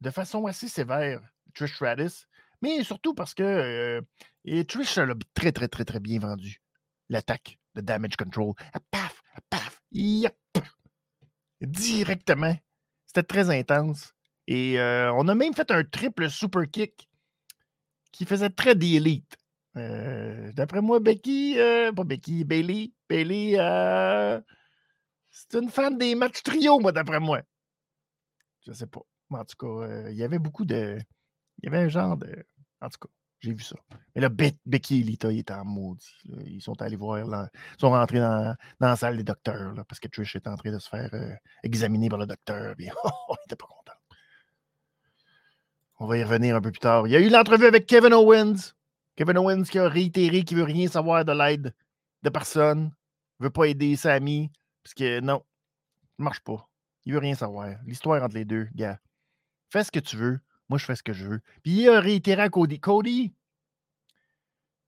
de 0.00 0.10
façon 0.10 0.46
assez 0.46 0.68
sévère 0.68 1.20
Trish 1.54 1.74
Stratus, 1.74 2.28
mais 2.64 2.82
surtout 2.82 3.14
parce 3.14 3.34
que 3.34 3.42
euh, 3.42 4.64
Trish 4.64 4.98
a 4.98 5.06
très, 5.34 5.52
très, 5.52 5.68
très, 5.68 5.84
très 5.84 6.00
bien 6.00 6.18
vendu 6.18 6.60
l'attaque 7.08 7.58
de 7.74 7.82
Damage 7.82 8.16
Control. 8.16 8.54
À 8.72 8.80
paf, 8.80 9.22
à 9.34 9.40
paf, 9.50 9.82
yep, 9.92 10.34
directement. 11.60 12.56
C'était 13.06 13.22
très 13.22 13.50
intense. 13.50 14.14
Et 14.46 14.80
euh, 14.80 15.12
on 15.14 15.28
a 15.28 15.34
même 15.34 15.54
fait 15.54 15.70
un 15.70 15.84
triple 15.84 16.30
super 16.30 16.70
kick 16.70 17.08
qui 18.12 18.24
faisait 18.24 18.50
très 18.50 18.74
d'élite. 18.74 19.36
D'après 19.74 20.80
moi, 20.80 21.00
Becky, 21.00 21.56
pas 21.96 22.04
Becky, 22.04 22.44
Bailey, 22.44 22.92
Bailey, 23.08 23.56
c'est 25.34 25.54
une 25.54 25.68
fan 25.68 25.98
des 25.98 26.14
matchs 26.14 26.44
trio, 26.44 26.78
moi, 26.78 26.92
d'après 26.92 27.18
moi. 27.18 27.42
Je 28.66 28.72
sais 28.72 28.86
pas. 28.86 29.00
en 29.30 29.44
tout 29.44 29.56
cas, 29.58 29.66
euh, 29.66 30.10
il 30.10 30.16
y 30.16 30.22
avait 30.22 30.38
beaucoup 30.38 30.64
de. 30.64 30.98
Il 31.58 31.64
y 31.64 31.68
avait 31.68 31.84
un 31.84 31.88
genre 31.88 32.16
de. 32.16 32.46
En 32.84 32.88
tout 32.90 32.98
cas, 33.00 33.08
j'ai 33.40 33.52
vu 33.52 33.62
ça. 33.62 33.76
Mais 34.14 34.20
là, 34.20 34.28
Becky 34.28 35.00
et 35.00 35.02
Lita, 35.02 35.32
ils 35.32 35.40
étaient 35.40 35.54
en 35.54 35.64
maudit. 35.64 36.06
Ils 36.46 36.60
sont 36.60 36.80
allés 36.82 36.96
voir. 36.96 37.18
ils 37.18 37.80
sont 37.80 37.90
rentrés 37.90 38.20
dans, 38.20 38.54
la 38.80 38.96
salle 38.96 39.16
des 39.16 39.24
docteurs 39.24 39.74
parce 39.88 40.00
que 40.00 40.08
Trish 40.08 40.36
était 40.36 40.48
en 40.48 40.56
train 40.56 40.72
de 40.72 40.78
se 40.78 40.88
faire 40.88 41.08
euh, 41.14 41.34
examiner 41.62 42.08
par 42.08 42.18
le 42.18 42.26
docteur. 42.26 42.74
Puis, 42.76 42.88
oh, 43.04 43.10
il 43.30 43.44
était 43.46 43.56
pas 43.56 43.66
content. 43.66 43.98
On 45.98 46.06
va 46.06 46.18
y 46.18 46.24
revenir 46.24 46.56
un 46.56 46.60
peu 46.60 46.70
plus 46.70 46.80
tard. 46.80 47.06
Il 47.06 47.12
y 47.12 47.16
a 47.16 47.20
eu 47.20 47.30
l'entrevue 47.30 47.66
avec 47.66 47.86
Kevin 47.86 48.12
Owens. 48.12 48.74
Kevin 49.16 49.38
Owens 49.38 49.64
qui 49.64 49.78
a 49.78 49.88
réitéré 49.88 50.42
qu'il 50.42 50.56
veut 50.58 50.64
rien 50.64 50.88
savoir 50.88 51.24
de 51.24 51.32
l'aide 51.32 51.74
de 52.22 52.30
personne. 52.30 52.92
ne 53.40 53.44
veut 53.44 53.50
pas 53.50 53.64
aider 53.64 53.96
Sammy. 53.96 54.50
Parce 54.82 54.92
que 54.94 55.20
non, 55.20 55.42
ça 56.18 56.22
marche 56.22 56.40
pas. 56.40 56.68
Il 57.04 57.12
veut 57.12 57.20
rien 57.20 57.34
savoir. 57.34 57.76
L'histoire 57.86 58.22
entre 58.22 58.34
les 58.34 58.44
deux, 58.44 58.68
gars. 58.74 58.98
Fais 59.70 59.84
ce 59.84 59.90
que 59.90 60.00
tu 60.00 60.16
veux. 60.16 60.40
Moi, 60.68 60.78
je 60.78 60.84
fais 60.84 60.96
ce 60.96 61.02
que 61.02 61.12
je 61.12 61.26
veux. 61.26 61.40
Puis 61.62 61.72
il 61.72 61.88
a 61.88 62.00
réitéré 62.00 62.42
à 62.42 62.48
Cody. 62.48 62.80
Cody, 62.80 63.34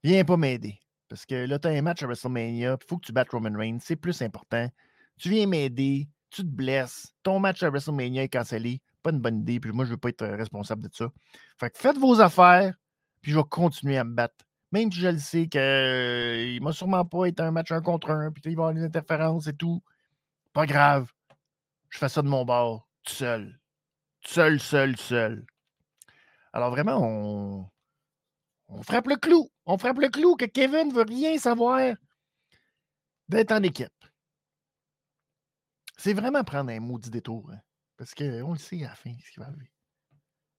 viens 0.03 0.23
pas 0.25 0.37
m'aider. 0.37 0.79
Parce 1.07 1.25
que 1.25 1.35
là, 1.35 1.59
tu 1.59 1.67
as 1.67 1.71
un 1.71 1.81
match 1.81 2.03
à 2.03 2.07
WrestleMania. 2.07 2.77
Il 2.81 2.87
faut 2.87 2.97
que 2.97 3.05
tu 3.05 3.13
battes 3.13 3.29
Roman 3.29 3.57
Reigns. 3.57 3.79
C'est 3.81 3.95
plus 3.95 4.21
important. 4.21 4.69
Tu 5.17 5.29
viens 5.29 5.47
m'aider. 5.47 6.09
Tu 6.29 6.41
te 6.41 6.47
blesses. 6.47 7.13
Ton 7.23 7.39
match 7.39 7.63
à 7.63 7.69
WrestleMania 7.69 8.23
est 8.23 8.29
cancellé. 8.29 8.81
Pas 9.03 9.11
une 9.11 9.19
bonne 9.19 9.39
idée. 9.39 9.59
Puis 9.59 9.71
moi, 9.71 9.85
je 9.85 9.91
veux 9.91 9.97
pas 9.97 10.09
être 10.09 10.25
responsable 10.25 10.83
de 10.83 10.89
ça. 10.93 11.09
Fait 11.57 11.69
que 11.69 11.77
faites 11.77 11.97
vos 11.97 12.19
affaires. 12.19 12.73
Puis 13.21 13.31
je 13.31 13.37
vais 13.37 13.45
continuer 13.49 13.97
à 13.97 14.03
me 14.03 14.13
battre. 14.13 14.45
Même 14.71 14.91
si 14.91 14.99
je 14.99 15.07
le 15.07 15.19
sais 15.19 15.47
qu'il 15.47 15.59
ne 15.61 16.59
m'a 16.63 16.73
sûrement 16.73 17.05
pas 17.05 17.25
été 17.25 17.41
un 17.41 17.51
match 17.51 17.71
un 17.71 17.81
contre 17.81 18.09
un, 18.11 18.31
puis 18.31 18.41
il 18.45 18.49
va 18.49 18.51
y 18.51 18.53
avoir 18.53 18.73
des 18.73 18.83
interférences 18.83 19.47
et 19.47 19.53
tout. 19.53 19.81
Pas 20.51 20.65
grave. 20.65 21.09
Je 21.89 21.97
fais 21.97 22.09
ça 22.09 22.21
de 22.21 22.27
mon 22.27 22.43
bord, 22.43 22.87
seul. 23.03 23.59
Seul, 24.25 24.59
seul, 24.59 24.97
seul. 24.97 25.45
Alors 26.57 26.71
vraiment, 26.71 26.97
on, 26.97 27.69
on 28.69 28.81
frappe 28.81 29.05
le 29.05 29.15
clou. 29.15 29.47
On 29.67 29.77
frappe 29.77 29.99
le 29.99 30.09
clou 30.09 30.35
que 30.35 30.45
Kevin 30.45 30.87
ne 30.87 30.93
veut 30.93 31.05
rien 31.07 31.37
savoir 31.37 31.93
d'être 33.29 33.51
en 33.51 33.61
équipe. 33.61 33.93
C'est 35.97 36.15
vraiment 36.15 36.43
prendre 36.43 36.71
un 36.71 36.79
maudit 36.79 37.11
détour. 37.11 37.47
Hein, 37.51 37.59
parce 37.95 38.15
qu'on 38.15 38.53
le 38.53 38.57
sait 38.57 38.83
à 38.83 38.89
la 38.89 38.95
fin 38.95 39.13
ce 39.23 39.31
qui 39.31 39.39
va 39.39 39.45
arriver. 39.45 39.71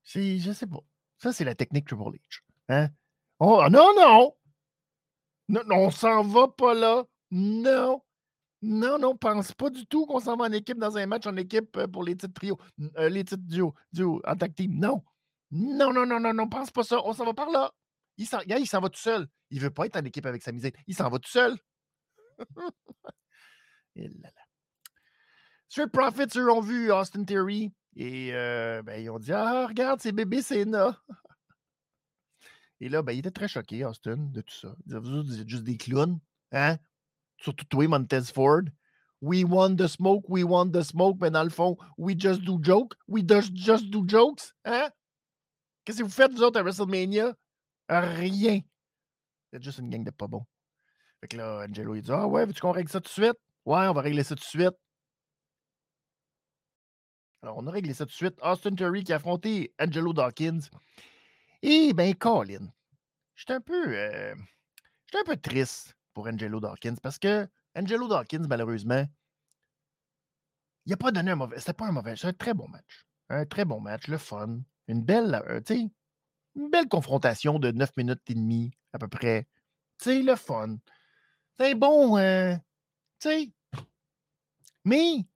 C'est, 0.04 0.38
je 0.38 0.52
sais 0.52 0.68
pas. 0.68 0.78
Ça, 1.18 1.32
c'est 1.32 1.42
la 1.44 1.56
technique 1.56 1.88
Triple 1.88 2.16
H. 2.16 2.42
Hein? 2.68 2.90
Oh, 3.40 3.64
non, 3.68 3.92
non! 3.96 4.36
Non, 5.48 5.62
on 5.68 5.90
s'en 5.90 6.22
va 6.22 6.46
pas 6.46 6.74
là. 6.74 7.04
Non. 7.32 8.00
Non, 8.62 9.00
non, 9.00 9.16
pense 9.16 9.50
pas 9.50 9.68
du 9.68 9.84
tout 9.88 10.06
qu'on 10.06 10.20
s'en 10.20 10.36
va 10.36 10.44
en 10.44 10.52
équipe 10.52 10.78
dans 10.78 10.96
un 10.96 11.06
match 11.06 11.26
en 11.26 11.36
équipe 11.36 11.76
euh, 11.76 11.88
pour 11.88 12.04
les 12.04 12.16
titres 12.16 12.34
trio, 12.34 12.56
euh, 12.98 13.08
les 13.08 13.24
titres 13.24 13.42
duo, 13.42 13.74
duo, 13.92 14.22
en 14.24 14.36
tag 14.36 14.54
team. 14.54 14.78
Non. 14.78 15.02
Non, 15.50 15.92
non, 15.92 16.06
non, 16.06 16.20
non, 16.20 16.34
non, 16.34 16.48
pense 16.48 16.70
pas 16.70 16.82
ça. 16.82 17.00
On 17.04 17.12
s'en 17.12 17.24
va 17.24 17.34
par 17.34 17.50
là. 17.50 17.72
Il 18.16 18.26
s'en, 18.26 18.40
il 18.40 18.66
s'en 18.66 18.80
va 18.80 18.88
tout 18.88 19.00
seul. 19.00 19.28
Il 19.50 19.60
veut 19.60 19.70
pas 19.70 19.86
être 19.86 19.96
en 19.96 20.04
équipe 20.04 20.26
avec 20.26 20.42
sa 20.42 20.52
misère. 20.52 20.72
Il 20.86 20.94
s'en 20.94 21.08
va 21.08 21.18
tout 21.18 21.30
seul. 21.30 21.56
Street 25.68 25.88
Profits, 25.92 26.38
eux, 26.38 26.50
ont 26.50 26.60
vu 26.60 26.92
Austin 26.92 27.24
Theory 27.24 27.72
et 27.96 28.30
euh, 28.32 28.82
ben, 28.82 29.02
ils 29.02 29.10
ont 29.10 29.18
dit 29.18 29.32
Ah, 29.32 29.66
regarde, 29.66 30.00
c'est 30.00 30.12
bébé 30.12 30.42
Senna. 30.42 30.96
Et 32.80 32.88
là, 32.88 33.02
ben, 33.02 33.12
il 33.12 33.18
était 33.18 33.30
très 33.30 33.48
choqué, 33.48 33.84
Austin, 33.84 34.16
de 34.16 34.40
tout 34.40 34.54
ça. 34.54 34.74
Il 34.86 35.00
disait, 35.00 35.00
vous 35.00 35.40
êtes 35.40 35.48
juste 35.48 35.64
des 35.64 35.76
clowns, 35.76 36.20
hein? 36.52 36.76
Surtout 37.38 37.64
toi, 37.64 37.88
Montez 37.88 38.22
Ford. 38.32 38.62
We 39.20 39.44
want 39.44 39.74
the 39.76 39.88
smoke, 39.88 40.28
we 40.28 40.44
want 40.44 40.70
the 40.70 40.82
smoke, 40.82 41.18
mais 41.20 41.32
dans 41.32 41.42
le 41.42 41.50
fond, 41.50 41.76
we 41.96 42.14
just 42.16 42.42
do 42.42 42.60
jokes, 42.62 42.96
we 43.08 43.24
just, 43.28 43.52
just 43.52 43.90
do 43.90 44.04
jokes, 44.06 44.54
hein? 44.64 44.90
Qu'est-ce 45.88 46.00
que 46.00 46.04
vous 46.04 46.10
faites, 46.10 46.30
vous 46.32 46.42
autres, 46.42 46.60
à 46.60 46.62
WrestleMania? 46.62 47.34
Rien. 47.88 48.60
C'est 49.50 49.62
juste 49.62 49.78
une 49.78 49.88
gang 49.88 50.04
de 50.04 50.10
pas 50.10 50.26
bons. 50.26 50.44
Fait 51.18 51.28
que 51.28 51.38
là, 51.38 51.64
Angelo, 51.66 51.94
il 51.94 52.02
dit 52.02 52.12
Ah 52.12 52.26
ouais, 52.26 52.44
veux-tu 52.44 52.60
qu'on 52.60 52.72
règle 52.72 52.90
ça 52.90 53.00
tout 53.00 53.08
de 53.08 53.24
suite? 53.24 53.38
Ouais, 53.64 53.88
on 53.88 53.94
va 53.94 54.02
régler 54.02 54.22
ça 54.22 54.34
tout 54.34 54.42
de 54.42 54.46
suite. 54.46 54.74
Alors, 57.40 57.56
on 57.56 57.66
a 57.66 57.70
réglé 57.70 57.94
ça 57.94 58.04
tout 58.04 58.10
de 58.10 58.16
suite. 58.16 58.38
Austin 58.42 58.74
Theory 58.74 59.02
qui 59.02 59.14
a 59.14 59.16
affronté 59.16 59.72
Angelo 59.80 60.12
Dawkins. 60.12 60.60
Et 61.62 61.94
ben, 61.94 62.14
Colin, 62.14 62.70
j'étais 63.34 63.54
un 63.54 63.62
peu. 63.62 63.96
Euh, 63.96 64.34
j'étais 65.06 65.20
un 65.22 65.24
peu 65.24 65.38
triste 65.38 65.96
pour 66.12 66.26
Angelo 66.26 66.60
Dawkins 66.60 66.96
parce 67.02 67.18
que 67.18 67.48
Angelo 67.74 68.08
Dawkins, 68.08 68.46
malheureusement, 68.46 69.06
il 70.84 70.90
n'a 70.90 70.98
pas 70.98 71.12
donné 71.12 71.30
un 71.30 71.36
mauvais. 71.36 71.58
C'était 71.58 71.72
pas 71.72 71.86
un 71.86 71.92
mauvais. 71.92 72.14
C'est 72.14 72.26
un 72.26 72.34
très 72.34 72.52
bon 72.52 72.68
match. 72.68 73.06
Un 73.30 73.46
très 73.46 73.64
bon 73.64 73.80
match, 73.80 74.06
le 74.06 74.18
fun. 74.18 74.60
Une 74.88 75.02
belle, 75.02 75.42
euh, 75.48 75.60
belle 76.56 76.88
confrontation 76.88 77.58
de 77.58 77.70
9 77.70 77.90
minutes 77.96 78.22
et 78.28 78.34
demie, 78.34 78.72
à 78.92 78.98
peu 78.98 79.08
près. 79.08 79.46
Sais, 79.98 80.22
le 80.22 80.36
fun. 80.36 80.76
C'est 81.58 81.74
bon, 81.74 82.16
sais. 83.18 83.50
Mais 84.84 85.16
il 85.16 85.26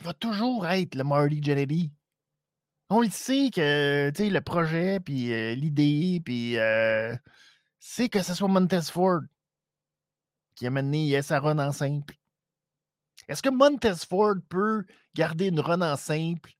va 0.00 0.14
toujours 0.14 0.66
être 0.66 0.94
le 0.94 1.04
Marty 1.04 1.42
Jannetty 1.42 1.92
on 2.90 3.00
le 3.00 3.10
sait 3.10 3.50
que 3.50 4.12
le 4.16 4.40
projet, 4.40 5.00
puis 5.00 5.32
euh, 5.32 5.54
l'idée, 5.54 6.20
puis 6.24 6.58
euh, 6.58 7.16
c'est 7.80 8.08
que 8.08 8.22
ce 8.22 8.34
soit 8.34 8.48
Montez 8.48 8.82
Ford 8.82 9.22
qui 10.54 10.66
a 10.66 10.70
mené 10.70 11.20
sa 11.22 11.40
run 11.40 11.58
en 11.58 11.72
simple. 11.72 12.14
Est-ce 13.26 13.42
que 13.42 13.48
Montez 13.48 13.94
Ford 14.08 14.36
peut 14.48 14.84
garder 15.14 15.48
une 15.48 15.60
run 15.60 15.80
en 15.80 15.96
simple 15.96 16.52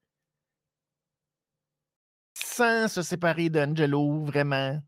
sans 2.45 2.89
se 2.89 3.03
séparer 3.03 3.49
d'Angelo, 3.51 4.25
vraiment? 4.25 4.81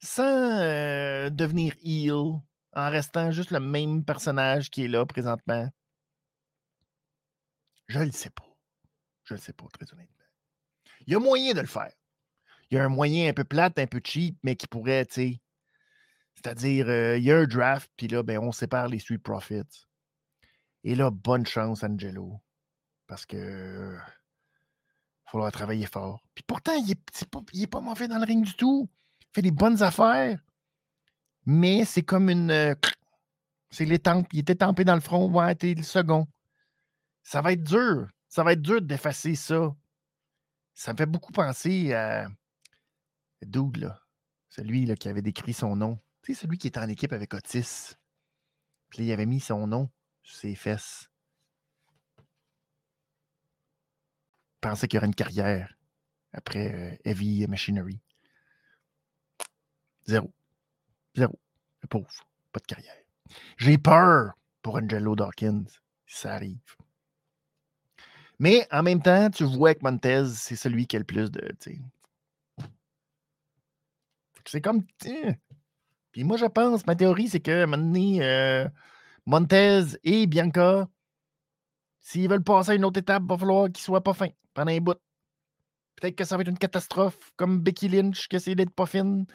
Sans 0.00 0.60
euh, 0.60 1.30
devenir 1.30 1.74
heel, 1.82 2.40
en 2.74 2.90
restant 2.90 3.30
juste 3.30 3.50
le 3.50 3.60
même 3.60 4.04
personnage 4.04 4.70
qui 4.70 4.84
est 4.84 4.88
là 4.88 5.06
présentement? 5.06 5.68
Je 7.88 7.98
ne 7.98 8.04
le 8.06 8.12
sais 8.12 8.30
pas. 8.30 8.46
Je 9.24 9.34
ne 9.34 9.38
le 9.38 9.42
sais 9.42 9.52
pas, 9.52 9.66
très 9.72 9.92
honnêtement. 9.92 10.24
Il 11.06 11.12
y 11.12 11.16
a 11.16 11.20
moyen 11.20 11.54
de 11.54 11.60
le 11.60 11.66
faire. 11.66 11.92
Il 12.70 12.76
y 12.76 12.78
a 12.78 12.84
un 12.84 12.88
moyen 12.88 13.28
un 13.28 13.34
peu 13.34 13.44
plate, 13.44 13.78
un 13.78 13.86
peu 13.86 14.00
cheap, 14.02 14.38
mais 14.42 14.56
qui 14.56 14.66
pourrait, 14.66 15.06
tu 15.06 15.14
sais. 15.14 15.40
C'est-à-dire, 16.34 16.88
euh, 16.88 17.18
il 17.18 17.24
y 17.24 17.32
a 17.32 17.38
un 17.38 17.44
draft, 17.44 17.90
puis 17.96 18.08
là, 18.08 18.22
ben, 18.22 18.38
on 18.38 18.52
sépare 18.52 18.88
les 18.88 18.98
Street 18.98 19.18
Profits. 19.18 19.86
Et 20.84 20.94
là, 20.94 21.10
bonne 21.10 21.46
chance, 21.46 21.84
Angelo. 21.84 22.40
Parce 23.06 23.26
que. 23.26 23.96
Faudra 25.32 25.50
travailler 25.50 25.86
fort. 25.86 26.22
Puis 26.34 26.44
pourtant, 26.46 26.74
il 26.74 26.94
n'est 27.54 27.66
pas, 27.66 27.80
mauvais 27.80 28.06
dans 28.06 28.18
le 28.18 28.24
ring 28.24 28.44
du 28.44 28.52
tout. 28.52 28.90
Il 29.22 29.34
fait 29.34 29.40
des 29.40 29.50
bonnes 29.50 29.82
affaires. 29.82 30.38
Mais 31.46 31.86
c'est 31.86 32.02
comme 32.02 32.28
une. 32.28 32.50
Euh, 32.50 32.74
c'est 33.70 33.86
les 33.86 33.98
tempes. 33.98 34.28
Il 34.34 34.40
était 34.40 34.56
tempé 34.56 34.84
dans 34.84 34.94
le 34.94 35.00
front. 35.00 35.32
Ouais, 35.32 35.54
t'es 35.54 35.72
le 35.72 35.84
second. 35.84 36.28
Ça 37.22 37.40
va 37.40 37.52
être 37.52 37.64
dur. 37.64 38.08
Ça 38.28 38.44
va 38.44 38.52
être 38.52 38.60
dur 38.60 38.82
d'effacer 38.82 39.34
ça. 39.34 39.74
Ça 40.74 40.92
me 40.92 40.98
fait 40.98 41.06
beaucoup 41.06 41.32
penser 41.32 41.94
à. 41.94 42.28
Dude, 43.40 43.78
là. 43.78 44.02
Celui 44.50 44.84
là, 44.84 44.96
qui 44.96 45.08
avait 45.08 45.22
décrit 45.22 45.54
son 45.54 45.76
nom. 45.76 45.98
Tu 46.20 46.34
sais, 46.34 46.42
celui 46.42 46.58
qui 46.58 46.66
était 46.66 46.78
en 46.78 46.90
équipe 46.90 47.14
avec 47.14 47.32
Otis. 47.32 47.94
Puis 48.90 49.04
il 49.04 49.12
avait 49.12 49.24
mis 49.24 49.40
son 49.40 49.66
nom 49.66 49.88
sur 50.22 50.36
ses 50.36 50.54
fesses. 50.56 51.08
Pensait 54.62 54.88
qu'il 54.88 54.96
y 54.96 54.98
aurait 54.98 55.08
une 55.08 55.14
carrière 55.14 55.76
après 56.32 56.74
euh, 56.74 56.96
Heavy 57.04 57.46
Machinery. 57.46 58.00
Zéro. 60.06 60.32
Zéro. 61.14 61.38
Le 61.82 61.88
pauvre. 61.88 62.08
Pas 62.52 62.60
de 62.60 62.66
carrière. 62.66 62.96
J'ai 63.58 63.76
peur 63.76 64.32
pour 64.62 64.76
Angelo 64.76 65.14
Dawkins 65.14 65.64
si 66.06 66.18
ça 66.18 66.34
arrive. 66.34 66.58
Mais 68.38 68.66
en 68.70 68.82
même 68.82 69.02
temps, 69.02 69.30
tu 69.30 69.44
vois 69.44 69.74
que 69.74 69.80
Montez, 69.82 70.24
c'est 70.34 70.56
celui 70.56 70.86
qui 70.86 70.96
a 70.96 70.98
le 70.98 71.04
plus 71.04 71.30
de. 71.30 71.54
C'est 74.44 74.60
comme. 74.60 74.84
Puis 76.10 76.24
moi, 76.24 76.36
je 76.36 76.46
pense, 76.46 76.86
ma 76.86 76.96
théorie, 76.96 77.28
c'est 77.28 77.40
que 77.40 77.64
maintenant, 77.64 78.18
euh, 78.20 78.68
Montez 79.26 79.82
et 80.02 80.26
Bianca, 80.26 80.88
s'ils 82.02 82.28
veulent 82.28 82.42
passer 82.42 82.72
à 82.72 82.74
une 82.74 82.84
autre 82.84 82.98
étape, 82.98 83.22
il 83.24 83.28
va 83.28 83.38
falloir 83.38 83.66
qu'ils 83.70 83.82
soient 83.82 84.02
pas 84.02 84.12
fins 84.12 84.30
pendant 84.54 84.72
un 84.72 84.78
bout. 84.78 84.98
Peut-être 85.96 86.16
que 86.16 86.24
ça 86.24 86.36
va 86.36 86.42
être 86.42 86.48
une 86.48 86.58
catastrophe, 86.58 87.32
comme 87.36 87.60
Becky 87.60 87.88
Lynch 87.88 88.28
qui 88.28 88.36
essaie 88.36 88.54
d'être 88.54 88.74
pas 88.74 88.86
fine. 88.86 89.26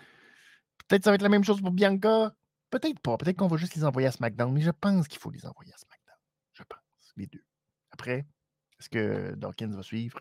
Peut-être 0.87 1.01
que 1.01 1.05
ça 1.05 1.11
va 1.11 1.15
être 1.15 1.21
la 1.21 1.29
même 1.29 1.43
chose 1.43 1.61
pour 1.61 1.71
Bianca. 1.71 2.33
Peut-être 2.69 2.99
pas. 2.99 3.17
Peut-être 3.17 3.37
qu'on 3.37 3.47
va 3.47 3.57
juste 3.57 3.75
les 3.75 3.85
envoyer 3.85 4.07
à 4.07 4.11
SmackDown, 4.11 4.53
mais 4.53 4.61
je 4.61 4.71
pense 4.71 5.07
qu'il 5.07 5.19
faut 5.19 5.31
les 5.31 5.45
envoyer 5.45 5.73
à 5.73 5.77
SmackDown. 5.77 6.17
Je 6.53 6.63
pense, 6.63 7.13
les 7.15 7.27
deux. 7.27 7.43
Après, 7.91 8.25
est-ce 8.79 8.89
que 8.89 9.33
Dawkins 9.35 9.75
va 9.75 9.83
suivre? 9.83 10.19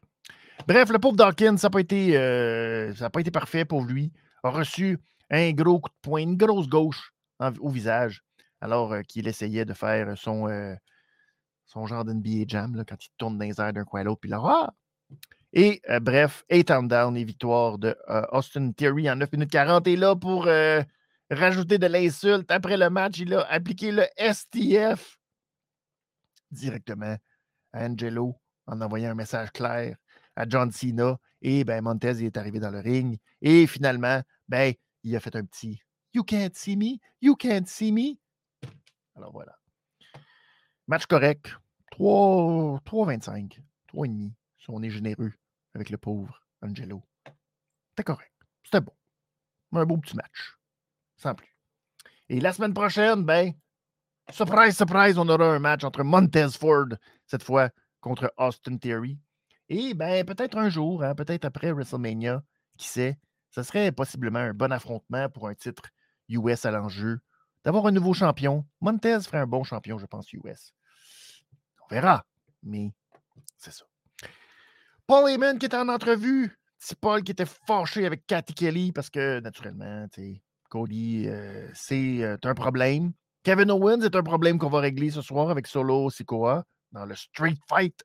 Bref, 0.68 0.90
le 0.90 0.98
pauvre 0.98 1.16
Dawkins, 1.16 1.56
ça 1.58 1.66
n'a 1.66 1.70
pas, 1.70 1.80
été, 1.80 2.16
euh, 2.16 2.92
pas 3.12 3.20
été 3.20 3.30
parfait 3.30 3.64
pour 3.64 3.84
lui. 3.84 4.12
A 4.44 4.50
reçu 4.50 4.98
un 5.30 5.50
gros 5.52 5.80
coup 5.80 5.90
de 5.90 5.96
poing, 6.02 6.22
une 6.22 6.36
grosse 6.36 6.68
gauche 6.68 7.12
au 7.60 7.68
visage, 7.68 8.22
alors 8.60 8.92
euh, 8.92 9.02
qu'il 9.02 9.28
essayait 9.28 9.64
de 9.64 9.74
faire 9.74 10.16
son, 10.16 10.48
euh, 10.48 10.74
son 11.66 11.86
genre 11.86 12.04
d'NBA 12.04 12.44
Jam, 12.46 12.74
là, 12.74 12.84
quand 12.84 13.04
il 13.04 13.10
tourne 13.18 13.38
dans 13.38 13.44
les 13.44 13.60
airs 13.60 13.72
d'un 13.72 13.84
coin 13.84 14.00
à 14.00 14.04
l'autre, 14.04 14.20
puis 14.20 14.30
là, 14.30 14.40
ah! 14.42 14.74
Et 15.52 15.80
bref, 16.02 16.44
8 16.50 16.70
down 16.82 17.16
et 17.16 17.24
victoire 17.24 17.78
de 17.78 17.96
Austin 18.32 18.72
Theory 18.72 19.10
en 19.10 19.16
9 19.16 19.32
minutes 19.32 19.50
40. 19.50 19.86
Et 19.86 19.96
là, 19.96 20.14
pour 20.14 20.48
rajouter 21.30 21.78
de 21.78 21.86
l'insulte, 21.86 22.50
après 22.50 22.76
le 22.76 22.90
match, 22.90 23.20
il 23.20 23.32
a 23.32 23.40
appliqué 23.50 23.90
le 23.90 24.04
STF 24.18 25.18
directement 26.50 27.16
à 27.72 27.86
Angelo 27.86 28.36
en 28.66 28.80
envoyant 28.80 29.10
un 29.10 29.14
message 29.14 29.50
clair 29.52 29.96
à 30.34 30.46
John 30.46 30.70
Cena. 30.70 31.16
Et 31.40 31.64
ben, 31.64 31.82
Montez 31.82 32.24
est 32.24 32.36
arrivé 32.36 32.60
dans 32.60 32.70
le 32.70 32.80
ring. 32.80 33.18
Et 33.40 33.66
finalement, 33.66 34.20
ben, 34.48 34.74
il 35.04 35.16
a 35.16 35.20
fait 35.20 35.36
un 35.36 35.44
petit 35.44 35.80
You 36.12 36.22
can't 36.22 36.54
see 36.54 36.76
me, 36.76 36.98
you 37.20 37.36
can't 37.36 37.66
see 37.66 37.92
me. 37.92 38.18
Alors 39.14 39.32
voilà. 39.32 39.56
Match 40.88 41.06
correct. 41.06 41.54
3-25. 41.92 43.60
3,5. 43.92 44.30
Si 44.58 44.66
on 44.68 44.82
est 44.82 44.90
généreux 44.90 45.32
avec 45.74 45.90
le 45.90 45.98
pauvre 45.98 46.40
Angelo. 46.62 47.02
C'était 47.90 48.04
correct. 48.04 48.32
C'était 48.64 48.80
bon. 48.80 48.92
Un 49.72 49.84
beau 49.84 49.96
petit 49.98 50.16
match. 50.16 50.56
Sans 51.16 51.34
plus. 51.34 51.56
Et 52.28 52.40
la 52.40 52.52
semaine 52.52 52.74
prochaine, 52.74 53.24
ben, 53.24 53.52
surprise, 54.30 54.76
surprise, 54.76 55.18
on 55.18 55.28
aura 55.28 55.54
un 55.54 55.58
match 55.58 55.84
entre 55.84 56.02
Montez 56.02 56.48
Ford, 56.58 56.88
cette 57.26 57.42
fois, 57.42 57.70
contre 58.00 58.32
Austin 58.36 58.78
Theory. 58.78 59.18
Et 59.68 59.94
ben, 59.94 60.24
peut-être 60.24 60.56
un 60.56 60.68
jour, 60.68 61.02
hein, 61.02 61.14
peut-être 61.14 61.44
après 61.44 61.72
WrestleMania, 61.72 62.42
qui 62.76 62.88
sait, 62.88 63.18
ce 63.50 63.62
serait 63.62 63.92
possiblement 63.92 64.38
un 64.38 64.54
bon 64.54 64.72
affrontement 64.72 65.28
pour 65.28 65.48
un 65.48 65.54
titre 65.54 65.82
US 66.28 66.64
à 66.64 66.70
l'enjeu. 66.70 67.20
D'avoir 67.64 67.86
un 67.86 67.92
nouveau 67.92 68.14
champion. 68.14 68.64
Montez 68.80 69.20
ferait 69.22 69.38
un 69.38 69.46
bon 69.46 69.64
champion, 69.64 69.98
je 69.98 70.06
pense, 70.06 70.32
US. 70.32 70.72
On 71.90 71.94
verra. 71.94 72.24
Mais 72.62 72.92
c'est 73.56 73.72
ça. 73.72 73.84
Paul 75.06 75.30
Heyman 75.30 75.58
qui 75.58 75.66
était 75.66 75.76
en 75.76 75.88
entrevue. 75.88 76.58
C'est 76.78 76.98
Paul 76.98 77.22
qui 77.22 77.32
était 77.32 77.46
fâché 77.46 78.06
avec 78.06 78.26
Cathy 78.26 78.54
Kelly 78.54 78.92
parce 78.92 79.08
que, 79.08 79.40
naturellement, 79.40 80.06
Cody, 80.68 81.26
euh, 81.26 81.68
c'est 81.74 82.22
euh, 82.22 82.36
un 82.42 82.54
problème. 82.54 83.12
Kevin 83.42 83.70
Owens 83.70 84.02
est 84.02 84.16
un 84.16 84.22
problème 84.22 84.58
qu'on 84.58 84.68
va 84.68 84.80
régler 84.80 85.10
ce 85.10 85.22
soir 85.22 85.50
avec 85.50 85.66
Solo 85.66 86.10
Sikoa 86.10 86.64
dans 86.92 87.06
le 87.06 87.14
Street 87.14 87.56
Fight. 87.68 88.02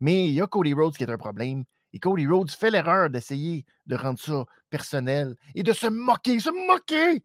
Mais 0.00 0.28
il 0.28 0.34
y 0.34 0.40
a 0.40 0.46
Cody 0.46 0.72
Rhodes 0.72 0.96
qui 0.96 1.04
est 1.04 1.10
un 1.10 1.18
problème. 1.18 1.64
Et 1.92 1.98
Cody 1.98 2.26
Rhodes 2.26 2.50
fait 2.50 2.70
l'erreur 2.70 3.10
d'essayer 3.10 3.64
de 3.86 3.96
rendre 3.96 4.18
ça 4.18 4.44
personnel 4.70 5.34
et 5.54 5.62
de 5.62 5.72
se 5.72 5.86
moquer, 5.86 6.40
se 6.40 6.50
moquer 6.50 7.22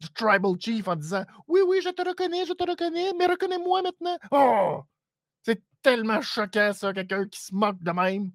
du 0.00 0.08
Tribal 0.10 0.52
Chief 0.60 0.86
en 0.88 0.96
disant 0.96 1.24
Oui, 1.46 1.60
oui, 1.66 1.80
je 1.82 1.90
te 1.90 2.06
reconnais, 2.06 2.44
je 2.46 2.52
te 2.52 2.68
reconnais, 2.68 3.12
mais 3.18 3.26
reconnais-moi 3.26 3.82
maintenant. 3.82 4.16
Oh 4.30 4.82
C'est 5.42 5.62
tellement 5.82 6.20
choquant, 6.20 6.72
ça, 6.72 6.92
quelqu'un 6.92 7.26
qui 7.26 7.40
se 7.40 7.54
moque 7.54 7.82
de 7.82 7.90
même. 7.90 8.32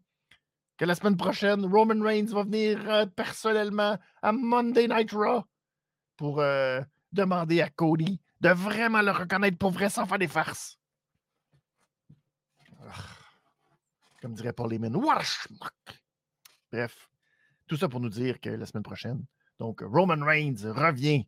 Que 0.78 0.86
la 0.86 0.96
semaine 0.96 1.18
prochaine, 1.18 1.66
Roman 1.66 2.02
Reigns 2.02 2.28
va 2.28 2.44
venir 2.44 2.80
euh, 2.90 3.06
personnellement 3.06 3.98
à 4.22 4.32
Monday 4.32 4.88
Night 4.88 5.12
Raw 5.12 5.44
pour 6.16 6.40
euh, 6.40 6.82
demander 7.12 7.62
à 7.62 7.70
Cody 7.70 8.22
de 8.40 8.50
vraiment 8.50 9.02
le 9.02 9.12
reconnaître 9.12 9.58
pour 9.58 9.72
vrai 9.72 9.90
sans 9.90 10.06
faire 10.06 10.20
des 10.20 10.28
farces. 10.28 10.78
Comme 14.22 14.34
dirait 14.34 14.54
Paul 14.54 14.74
Heyman, 14.74 14.94
Bref, 16.72 17.10
tout 17.68 17.78
ça 17.78 17.90
pour 17.90 18.00
nous 18.00 18.10
dire 18.10 18.40
que 18.40 18.50
la 18.50 18.66
semaine 18.66 18.84
prochaine, 18.84 19.26
donc 19.60 19.82
Roman 19.82 20.24
Reigns 20.24 20.72
revient. 20.72 21.28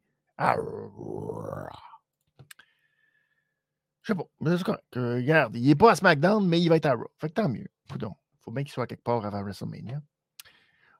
Je 4.01 4.07
sais 4.07 4.15
pas, 4.15 4.23
mais 4.39 4.57
c'est. 4.57 4.97
Euh, 4.97 5.15
regarde, 5.15 5.55
il 5.55 5.67
n'est 5.67 5.75
pas 5.75 5.91
à 5.91 5.95
SmackDown, 5.95 6.47
mais 6.47 6.59
il 6.59 6.69
va 6.69 6.77
être 6.77 6.87
à 6.87 6.93
Raw. 6.93 7.07
Fait 7.19 7.29
que 7.29 7.33
tant 7.33 7.49
mieux. 7.49 7.67
Il 7.93 8.07
faut 8.39 8.51
bien 8.51 8.63
qu'il 8.63 8.71
soit 8.71 8.87
quelque 8.87 9.03
part 9.03 9.23
avant 9.25 9.43
WrestleMania. 9.43 10.01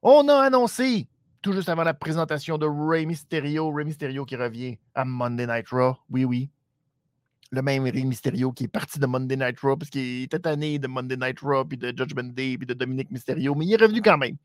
On 0.04 0.28
a 0.30 0.44
annoncé, 0.44 1.08
tout 1.42 1.54
juste 1.54 1.70
avant 1.70 1.84
la 1.84 1.94
présentation 1.94 2.58
de 2.58 2.68
Rey 2.68 3.06
Mysterio, 3.06 3.72
Rey 3.72 3.86
Mysterio 3.86 4.26
qui 4.26 4.36
revient 4.36 4.78
à 4.94 5.06
Monday 5.06 5.48
Night 5.48 5.70
Raw. 5.70 5.96
Oui, 6.10 6.26
oui 6.26 6.50
le 7.52 7.62
même 7.62 7.84
Rey 7.84 8.04
Mysterio 8.04 8.52
qui 8.54 8.64
est 8.64 8.70
parti 8.70 8.98
de 8.98 9.06
Monday 9.06 9.36
Night 9.36 9.60
Raw 9.60 9.76
parce 9.76 9.90
qu'il 9.90 10.24
était 10.24 10.40
tanné 10.40 10.80
de 10.80 10.88
Monday 10.88 11.18
Night 11.18 11.40
Raw, 11.42 11.66
puis 11.66 11.78
de 11.78 11.88
Judgment 11.88 12.32
Day, 12.34 12.58
puis 12.58 12.66
de 12.66 12.74
Dominique 12.74 13.12
Mysterio, 13.12 13.54
mais 13.56 13.66
il 13.66 13.74
est 13.74 13.82
revenu 13.82 14.02
quand 14.02 14.18
même. 14.18 14.38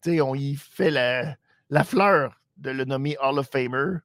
Tu 0.00 0.12
sais, 0.12 0.20
on 0.20 0.34
y 0.34 0.54
fait 0.54 0.90
la 0.90 1.84
fleur 1.84 2.40
de 2.56 2.70
le 2.70 2.84
nommer 2.84 3.16
Hall 3.20 3.38
of 3.38 3.48
Famer. 3.48 3.98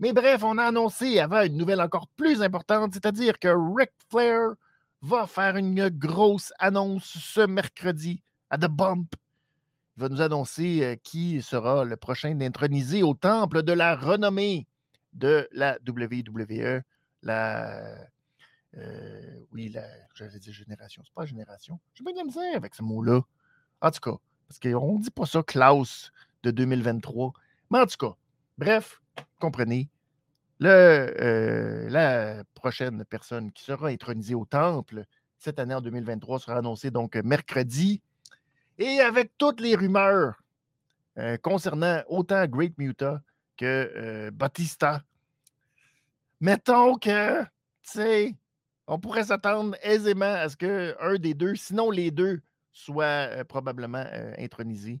Mais 0.00 0.12
bref, 0.12 0.42
on 0.42 0.58
a 0.58 0.64
annoncé 0.64 1.18
avant 1.20 1.42
une 1.42 1.56
nouvelle 1.56 1.80
encore 1.80 2.08
plus 2.08 2.42
importante, 2.42 2.94
c'est-à-dire 2.94 3.38
que 3.38 3.48
Ric 3.48 3.90
Flair 4.10 4.54
va 5.02 5.26
faire 5.26 5.56
une 5.56 5.88
grosse 5.88 6.52
annonce 6.58 7.04
ce 7.04 7.46
mercredi 7.46 8.22
à 8.50 8.58
The 8.58 8.68
Bump. 8.68 9.14
Il 9.96 10.00
va 10.00 10.08
nous 10.08 10.20
annoncer 10.20 10.82
euh, 10.82 10.96
qui 11.02 11.40
sera 11.40 11.84
le 11.84 11.96
prochain 11.96 12.34
d'introniser 12.34 13.04
au 13.04 13.14
temple 13.14 13.62
de 13.62 13.72
la 13.72 13.94
renommée 13.94 14.66
de 15.12 15.48
la 15.52 15.78
WWE 15.86 16.82
la. 17.24 17.80
Euh, 18.76 19.44
oui, 19.52 19.68
la. 19.70 19.84
J'allais 20.14 20.38
dire 20.38 20.52
génération. 20.52 21.02
C'est 21.04 21.14
pas 21.14 21.26
génération. 21.26 21.80
J'ai 21.94 22.04
pas 22.04 22.12
de 22.12 22.56
avec 22.56 22.74
ce 22.74 22.82
mot-là. 22.82 23.22
En 23.80 23.90
tout 23.90 24.00
cas, 24.00 24.16
parce 24.48 24.58
qu'on 24.58 24.98
ne 24.98 25.02
dit 25.02 25.10
pas 25.10 25.26
ça, 25.26 25.42
Klaus 25.42 26.12
de 26.44 26.50
2023. 26.50 27.32
Mais 27.70 27.80
en 27.80 27.86
tout 27.86 27.96
cas, 27.98 28.14
bref, 28.58 29.00
comprenez. 29.40 29.88
Euh, 30.62 31.88
la 31.90 32.44
prochaine 32.54 33.04
personne 33.04 33.50
qui 33.52 33.64
sera 33.64 33.88
intronisée 33.88 34.34
au 34.34 34.44
temple 34.44 35.04
cette 35.38 35.58
année 35.58 35.74
en 35.74 35.80
2023 35.80 36.38
sera 36.38 36.58
annoncée 36.58 36.90
donc 36.90 37.16
mercredi. 37.16 38.00
Et 38.78 39.00
avec 39.00 39.32
toutes 39.36 39.60
les 39.60 39.74
rumeurs 39.74 40.42
euh, 41.18 41.36
concernant 41.36 42.02
autant 42.08 42.46
Great 42.46 42.78
Muta 42.78 43.20
que 43.56 44.30
Batista, 44.30 45.02
mettons 46.40 46.96
que, 46.96 47.42
tu 47.42 47.48
sais, 47.82 48.36
on 48.86 48.98
pourrait 48.98 49.24
s'attendre 49.24 49.76
aisément 49.82 50.24
à 50.24 50.48
ce 50.48 50.56
qu'un 50.56 51.14
des 51.16 51.34
deux, 51.34 51.54
sinon 51.54 51.90
les 51.90 52.10
deux, 52.10 52.40
soit 52.72 53.28
euh, 53.30 53.44
probablement 53.44 54.04
euh, 54.12 54.34
intronisé 54.38 55.00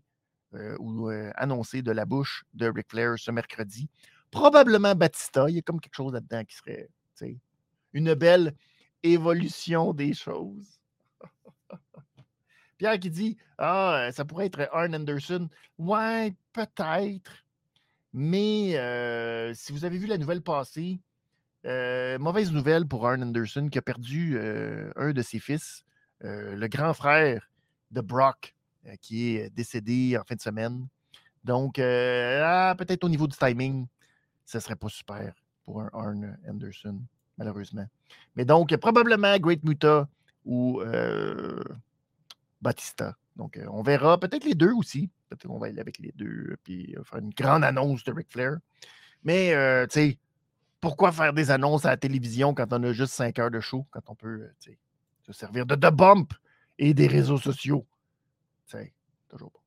euh, 0.54 0.76
ou 0.78 1.08
annoncé 1.34 1.82
de 1.82 1.90
la 1.90 2.04
bouche 2.04 2.44
de 2.54 2.68
Ric 2.68 2.88
Flair 2.88 3.14
ce 3.18 3.30
mercredi. 3.30 3.88
Probablement 4.30 4.94
Batista. 4.94 5.46
Il 5.48 5.56
y 5.56 5.58
a 5.58 5.62
comme 5.62 5.80
quelque 5.80 5.94
chose 5.94 6.12
là-dedans 6.12 6.44
qui 6.44 6.56
serait 6.56 6.88
une 7.92 8.14
belle 8.14 8.54
évolution 9.02 9.92
des 9.92 10.14
choses. 10.14 10.80
Pierre 12.78 12.98
qui 12.98 13.10
dit 13.10 13.36
Ah, 13.58 14.10
ça 14.12 14.24
pourrait 14.24 14.46
être 14.46 14.68
Arn 14.72 14.94
Anderson. 14.94 15.48
Ouais, 15.78 16.34
peut-être. 16.52 17.44
Mais 18.12 18.72
si 19.54 19.72
vous 19.72 19.84
avez 19.84 19.98
vu 19.98 20.06
la 20.06 20.18
nouvelle 20.18 20.42
passée, 20.42 21.00
mauvaise 21.64 22.52
nouvelle 22.52 22.86
pour 22.86 23.06
Arn 23.06 23.22
Anderson 23.22 23.68
qui 23.70 23.78
a 23.78 23.82
perdu 23.82 24.38
un 24.96 25.12
de 25.12 25.22
ses 25.22 25.38
fils, 25.38 25.84
le 26.20 26.66
grand 26.66 26.94
frère 26.94 27.50
de 27.90 28.00
Brock, 28.00 28.53
qui 29.00 29.36
est 29.36 29.50
décédé 29.50 30.16
en 30.18 30.24
fin 30.24 30.34
de 30.34 30.40
semaine. 30.40 30.86
Donc, 31.42 31.78
ah, 31.78 32.74
peut-être 32.78 33.04
au 33.04 33.08
niveau 33.08 33.26
du 33.26 33.36
timing, 33.36 33.86
ce 34.44 34.58
ne 34.58 34.62
serait 34.62 34.76
pas 34.76 34.88
super 34.88 35.34
pour 35.64 35.80
un 35.80 35.90
Arn 35.92 36.38
Anderson, 36.48 37.00
malheureusement. 37.38 37.86
Mais 38.36 38.44
donc, 38.44 38.76
probablement 38.76 39.38
Great 39.38 39.62
Muta 39.64 40.08
ou 40.44 40.82
Batista. 42.60 43.16
Donc, 43.36 43.58
on 43.68 43.82
verra. 43.82 44.18
Peut-être 44.18 44.44
les 44.44 44.54
deux 44.54 44.72
aussi. 44.72 45.10
Peut-être 45.28 45.46
qu'on 45.48 45.58
va 45.58 45.66
aller 45.66 45.80
avec 45.80 45.98
les 45.98 46.12
deux, 46.12 46.56
puis 46.62 46.94
faire 47.04 47.18
une 47.20 47.30
grande 47.30 47.64
annonce 47.64 48.04
de 48.04 48.12
Ric 48.12 48.30
Flair. 48.30 48.58
Mais, 49.22 49.50
tu 49.88 49.94
sais, 49.94 50.18
pourquoi 50.80 51.12
faire 51.12 51.32
des 51.32 51.50
annonces 51.50 51.86
à 51.86 51.90
la 51.90 51.96
télévision 51.96 52.54
quand 52.54 52.72
on 52.72 52.82
a 52.82 52.92
juste 52.92 53.14
5 53.14 53.38
heures 53.38 53.50
de 53.50 53.60
show, 53.60 53.86
quand 53.90 54.02
on 54.08 54.14
peut 54.14 54.50
se 55.22 55.32
servir 55.32 55.64
de 55.66 55.74
The 55.74 55.90
Bump 55.90 56.34
et 56.78 56.92
des 56.94 57.06
réseaux 57.06 57.38
sociaux? 57.38 57.86
Toujours 59.28 59.50
bon. 59.50 59.60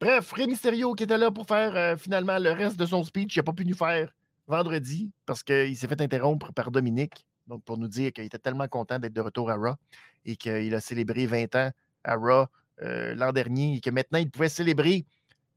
Bref, 0.00 0.32
Rey 0.32 0.46
Mysterio 0.46 0.94
qui 0.94 1.04
était 1.04 1.18
là 1.18 1.30
pour 1.30 1.46
faire 1.46 1.98
finalement 1.98 2.38
le 2.38 2.50
reste 2.50 2.76
de 2.76 2.86
son 2.86 3.04
speech, 3.04 3.36
il 3.36 3.38
n'a 3.38 3.42
pas 3.44 3.52
pu 3.52 3.64
nous 3.64 3.76
faire 3.76 4.12
vendredi 4.48 5.10
parce 5.26 5.42
qu'il 5.42 5.76
s'est 5.76 5.86
fait 5.86 6.00
interrompre 6.00 6.52
par 6.52 6.70
Dominique. 6.70 7.24
Donc, 7.46 7.62
pour 7.64 7.78
nous 7.78 7.88
dire 7.88 8.12
qu'il 8.12 8.24
était 8.24 8.38
tellement 8.38 8.68
content 8.68 8.98
d'être 8.98 9.12
de 9.12 9.20
retour 9.20 9.50
à 9.50 9.54
Raw 9.54 9.74
et 10.24 10.36
qu'il 10.36 10.74
a 10.74 10.80
célébré 10.80 11.26
20 11.26 11.54
ans 11.54 11.70
à 12.04 12.16
Raw 12.16 12.46
l'an 12.80 13.32
dernier 13.32 13.76
et 13.76 13.80
que 13.80 13.90
maintenant 13.90 14.18
il 14.18 14.30
pouvait 14.30 14.48
célébrer 14.48 15.06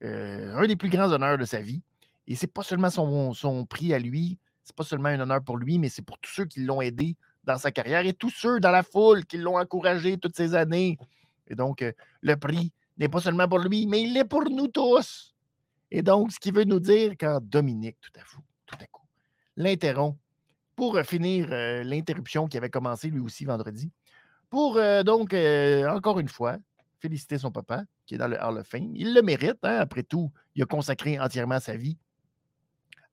un 0.02 0.68
des 0.68 0.76
plus 0.76 0.90
grands 0.90 1.12
honneurs 1.12 1.38
de 1.38 1.46
sa 1.46 1.62
vie. 1.62 1.82
Et 2.28 2.36
c'est 2.36 2.48
pas 2.48 2.64
seulement 2.64 2.90
son, 2.90 3.34
son, 3.34 3.66
prix 3.66 3.94
à 3.94 4.00
lui, 4.00 4.40
c'est 4.64 4.76
pas 4.76 4.84
seulement 4.84 5.10
un 5.10 5.20
honneur 5.20 5.44
pour 5.44 5.58
lui, 5.58 5.78
mais 5.78 5.90
c'est 5.90 6.02
pour 6.02 6.18
tous 6.20 6.32
ceux 6.32 6.46
qui 6.46 6.62
l'ont 6.62 6.82
aidé 6.82 7.16
dans 7.44 7.58
sa 7.58 7.72
carrière 7.72 8.06
et 8.06 8.14
tous 8.14 8.32
ceux 8.32 8.60
dans 8.60 8.72
la 8.72 8.84
foule 8.84 9.26
qui 9.26 9.38
l'ont 9.38 9.58
encouragé 9.58 10.18
toutes 10.18 10.36
ces 10.36 10.56
années. 10.56 10.98
Et 11.48 11.56
donc, 11.56 11.82
euh, 11.82 11.92
le 12.22 12.36
prix 12.36 12.72
n'est 12.98 13.10
pas 13.10 13.22
seulement 13.22 13.48
pour 13.48 13.60
lui, 13.60 13.86
mais 13.88 14.02
il 14.04 14.16
est 14.18 14.26
pour 14.26 14.50
nous 14.50 14.68
tous. 14.68 15.36
Et 15.92 16.02
donc, 16.02 16.32
ce 16.32 16.40
qui 16.40 16.52
veut 16.52 16.64
nous 16.64 16.80
dire 16.80 17.14
quand 17.20 17.40
Dominique, 17.42 17.98
tout 18.02 18.12
à 18.20 18.24
coup, 18.24 18.42
tout 18.66 18.78
à 18.80 18.86
coup, 18.88 19.06
l'interrompt 19.56 20.18
pour 20.76 20.98
euh, 20.98 21.04
finir 21.04 21.48
euh, 21.52 21.84
l'interruption 21.84 22.48
qui 22.48 22.58
avait 22.58 22.70
commencé 22.70 23.10
lui 23.10 23.20
aussi 23.20 23.46
vendredi, 23.46 23.92
pour 24.50 24.80
donc, 25.04 25.34
encore 25.34 26.20
une 26.20 26.30
fois, 26.30 26.58
féliciter 27.00 27.38
son 27.38 27.52
papa 27.52 27.84
qui 28.06 28.16
est 28.16 28.18
dans 28.18 28.28
le 28.28 28.38
Hall 28.38 28.60
of 28.60 28.68
Fame. 28.68 28.96
Il 28.96 29.14
le 29.14 29.22
mérite, 29.22 29.58
hein, 29.64 29.80
après 29.80 30.04
tout, 30.04 30.32
il 30.54 30.64
a 30.64 30.66
consacré 30.66 31.20
entièrement 31.20 31.60
sa 31.60 31.76
vie 31.76 31.98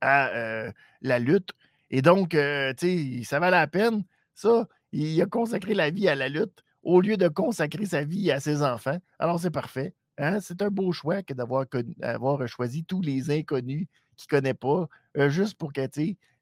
à 0.01 0.70
la 1.01 1.18
lutte. 1.18 1.51
Et 1.91 2.01
donc, 2.01 2.30
tu 2.30 2.37
sais, 2.37 3.22
ça 3.24 3.41
valait 3.41 3.57
la 3.57 3.66
peine. 3.66 4.05
Ça, 4.37 4.68
il 4.93 5.20
a 5.20 5.26
consacré 5.26 5.74
la 5.74 5.91
vie 5.91 6.07
à 6.07 6.14
la 6.14 6.28
lutte 6.28 6.62
au 6.83 7.01
lieu 7.01 7.16
de 7.16 7.28
consacrer 7.28 7.87
sa 7.87 8.05
vie 8.05 8.30
à 8.30 8.41
ses 8.41 8.62
enfants. 8.62 8.99
Alors, 9.18 9.41
c'est 9.41 9.51
parfait. 9.51 9.95
Hein? 10.18 10.41
C'est 10.41 10.62
un 10.62 10.68
beau 10.68 10.93
choix 10.93 11.22
que 11.22 11.35
d'avoir 11.35 12.49
choisi 12.49 12.85
tous 12.85 13.01
les 13.01 13.30
inconnus 13.30 13.87
qu'il 14.16 14.37
ne 14.37 14.41
connaît 14.41 14.55
pas, 14.55 14.89
juste 15.28 15.57
pour 15.57 15.72
que 15.72 15.80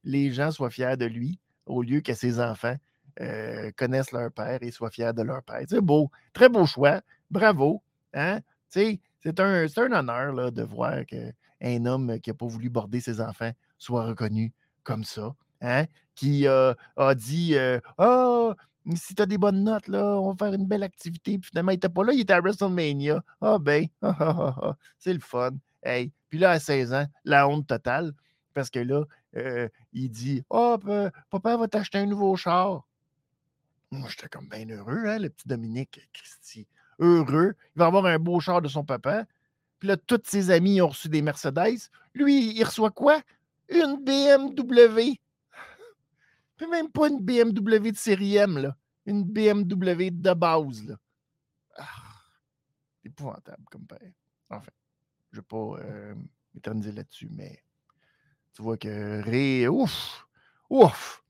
les 0.04 0.32
gens 0.32 0.50
soient 0.50 0.70
fiers 0.70 0.96
de 0.96 1.06
lui, 1.06 1.38
au 1.66 1.82
lieu 1.82 2.00
que 2.00 2.14
ses 2.14 2.40
enfants 2.40 2.76
connaissent 3.76 4.12
leur 4.12 4.32
père 4.32 4.58
et 4.62 4.70
soient 4.70 4.90
fiers 4.90 5.12
de 5.12 5.22
leur 5.22 5.42
père. 5.42 5.62
C'est 5.68 5.80
beau. 5.80 6.10
Très 6.32 6.48
beau 6.48 6.66
choix. 6.66 7.00
Bravo. 7.30 7.82
Hein? 8.14 8.40
C'est 8.68 9.40
un, 9.40 9.66
honneur 9.76 10.32
là, 10.32 10.50
de 10.50 10.62
voir 10.62 11.04
que 11.06 11.32
un 11.62 11.84
homme 11.84 12.18
qui 12.20 12.30
n'a 12.30 12.34
pas 12.34 12.46
voulu 12.46 12.70
border 12.70 13.00
ses 13.00 13.20
enfants 13.20 13.52
soit 13.78 14.06
reconnu 14.06 14.52
comme 14.82 15.04
ça, 15.04 15.34
hein? 15.60 15.84
qui 16.14 16.46
a 16.46 16.74
dit 17.14 17.54
Ah, 17.98 18.54
si 18.94 19.14
tu 19.14 19.22
as 19.22 19.26
des 19.26 19.38
bonnes 19.38 19.64
notes, 19.64 19.88
là, 19.88 20.18
on 20.20 20.32
va 20.32 20.46
faire 20.46 20.54
une 20.54 20.66
belle 20.66 20.82
activité. 20.82 21.38
Puis 21.38 21.48
finalement, 21.50 21.72
il 21.72 21.76
n'était 21.76 21.88
pas 21.88 22.04
là, 22.04 22.12
il 22.12 22.20
était 22.20 22.32
à 22.32 22.40
WrestleMania. 22.40 23.22
Ah 23.40 23.58
ben, 23.58 23.86
c'est 24.98 25.12
le 25.12 25.20
fun. 25.20 25.50
Hey. 25.82 26.12
Puis 26.28 26.38
là, 26.38 26.52
à 26.52 26.60
16 26.60 26.92
ans, 26.92 27.06
la 27.24 27.48
honte 27.48 27.66
totale. 27.66 28.12
Parce 28.54 28.70
que 28.70 28.80
là, 28.80 29.04
il 29.92 30.10
dit 30.10 30.42
Oh, 30.50 30.78
papa 31.30 31.56
va 31.56 31.68
t'acheter 31.68 31.98
un 31.98 32.06
nouveau 32.06 32.36
char. 32.36 32.86
Moi, 33.90 34.08
j'étais 34.08 34.28
comme 34.28 34.48
bien 34.48 34.68
heureux, 34.68 35.06
hein, 35.06 35.18
le 35.18 35.30
petit 35.30 35.48
Dominique 35.48 36.00
Christy. 36.12 36.66
Heureux. 37.00 37.54
Il 37.74 37.78
va 37.78 37.86
avoir 37.86 38.06
un 38.06 38.18
beau 38.18 38.38
char 38.40 38.62
de 38.62 38.68
son 38.68 38.84
papa. 38.84 39.24
Puis 39.78 39.88
là, 39.88 39.96
tous 39.96 40.20
ses 40.24 40.50
amis 40.50 40.80
ont 40.80 40.88
reçu 40.88 41.08
des 41.08 41.22
Mercedes. 41.22 41.78
Lui, 42.14 42.54
il 42.54 42.62
reçoit 42.62 42.90
quoi? 42.90 43.20
Une 43.68 43.96
BMW. 44.04 45.18
Même 46.68 46.90
pas 46.90 47.08
une 47.08 47.20
BMW 47.20 47.92
de 47.92 47.96
série 47.96 48.36
M, 48.36 48.58
là. 48.58 48.76
Une 49.06 49.24
BMW 49.24 50.10
de 50.10 50.34
base, 50.34 50.84
là. 50.84 50.96
Ah, 51.76 51.84
épouvantable 53.04 53.64
comme 53.70 53.86
père. 53.86 54.12
Enfin, 54.50 54.70
je 55.32 55.38
ne 55.38 55.40
vais 55.40 55.46
pas 55.46 55.82
euh, 55.82 56.14
m'éterniser 56.54 56.92
là-dessus, 56.92 57.28
mais 57.30 57.62
tu 58.54 58.62
vois 58.62 58.76
que 58.76 59.22
Ré, 59.22 59.68
ouf, 59.68 60.26
ouf. 60.68 61.24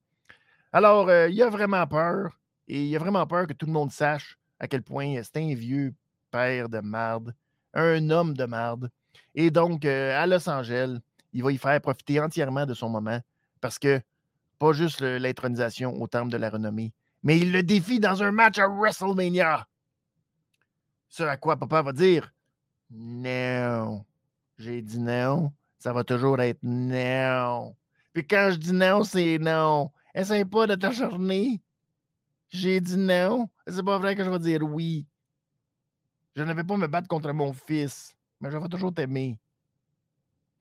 Alors, 0.72 1.08
euh, 1.08 1.28
il 1.28 1.42
a 1.42 1.50
vraiment 1.50 1.86
peur, 1.86 2.38
et 2.66 2.86
il 2.86 2.96
a 2.96 2.98
vraiment 2.98 3.26
peur 3.26 3.46
que 3.46 3.52
tout 3.52 3.66
le 3.66 3.72
monde 3.72 3.92
sache 3.92 4.38
à 4.58 4.66
quel 4.66 4.82
point 4.82 5.20
c'est 5.22 5.36
un 5.36 5.54
vieux 5.54 5.94
père 6.30 6.68
de 6.68 6.80
marde 6.80 7.34
un 7.74 8.10
homme 8.10 8.34
de 8.34 8.44
marde. 8.44 8.90
Et 9.34 9.50
donc, 9.50 9.84
euh, 9.84 10.20
à 10.20 10.26
Los 10.26 10.48
Angeles, 10.48 10.98
il 11.32 11.42
va 11.42 11.52
y 11.52 11.58
faire 11.58 11.80
profiter 11.80 12.20
entièrement 12.20 12.66
de 12.66 12.74
son 12.74 12.88
moment 12.88 13.20
parce 13.60 13.78
que 13.78 14.00
pas 14.60 14.74
juste 14.74 15.00
l'intronisation 15.00 16.00
au 16.00 16.06
temple 16.06 16.30
de 16.30 16.36
la 16.36 16.50
renommée, 16.50 16.92
mais 17.22 17.38
il 17.38 17.50
le 17.50 17.62
défie 17.62 17.98
dans 17.98 18.22
un 18.22 18.30
match 18.30 18.58
à 18.58 18.68
WrestleMania. 18.68 19.66
Ce 21.08 21.22
à 21.22 21.36
quoi 21.38 21.56
papa 21.56 21.82
va 21.82 21.92
dire 21.92 22.32
Non. 22.90 24.04
J'ai 24.58 24.82
dit 24.82 25.00
non. 25.00 25.52
Ça 25.78 25.94
va 25.94 26.04
toujours 26.04 26.38
être 26.42 26.58
non. 26.62 27.74
Puis 28.12 28.26
quand 28.26 28.50
je 28.52 28.58
dis 28.58 28.72
non, 28.72 29.02
c'est 29.02 29.38
non. 29.38 29.90
Essaye 30.14 30.44
pas 30.44 30.66
de 30.66 30.74
t'acharner. 30.74 31.62
J'ai 32.50 32.82
dit 32.82 32.98
non. 32.98 33.48
C'est 33.66 33.82
pas 33.82 33.98
vrai 33.98 34.14
que 34.14 34.22
je 34.22 34.28
vais 34.28 34.38
dire 34.38 34.62
oui. 34.62 35.06
Je 36.36 36.42
ne 36.42 36.52
vais 36.52 36.64
pas 36.64 36.76
me 36.76 36.86
battre 36.86 37.08
contre 37.08 37.32
mon 37.32 37.54
fils, 37.54 38.14
mais 38.40 38.50
je 38.50 38.58
vais 38.58 38.68
toujours 38.68 38.92
t'aimer. 38.92 39.38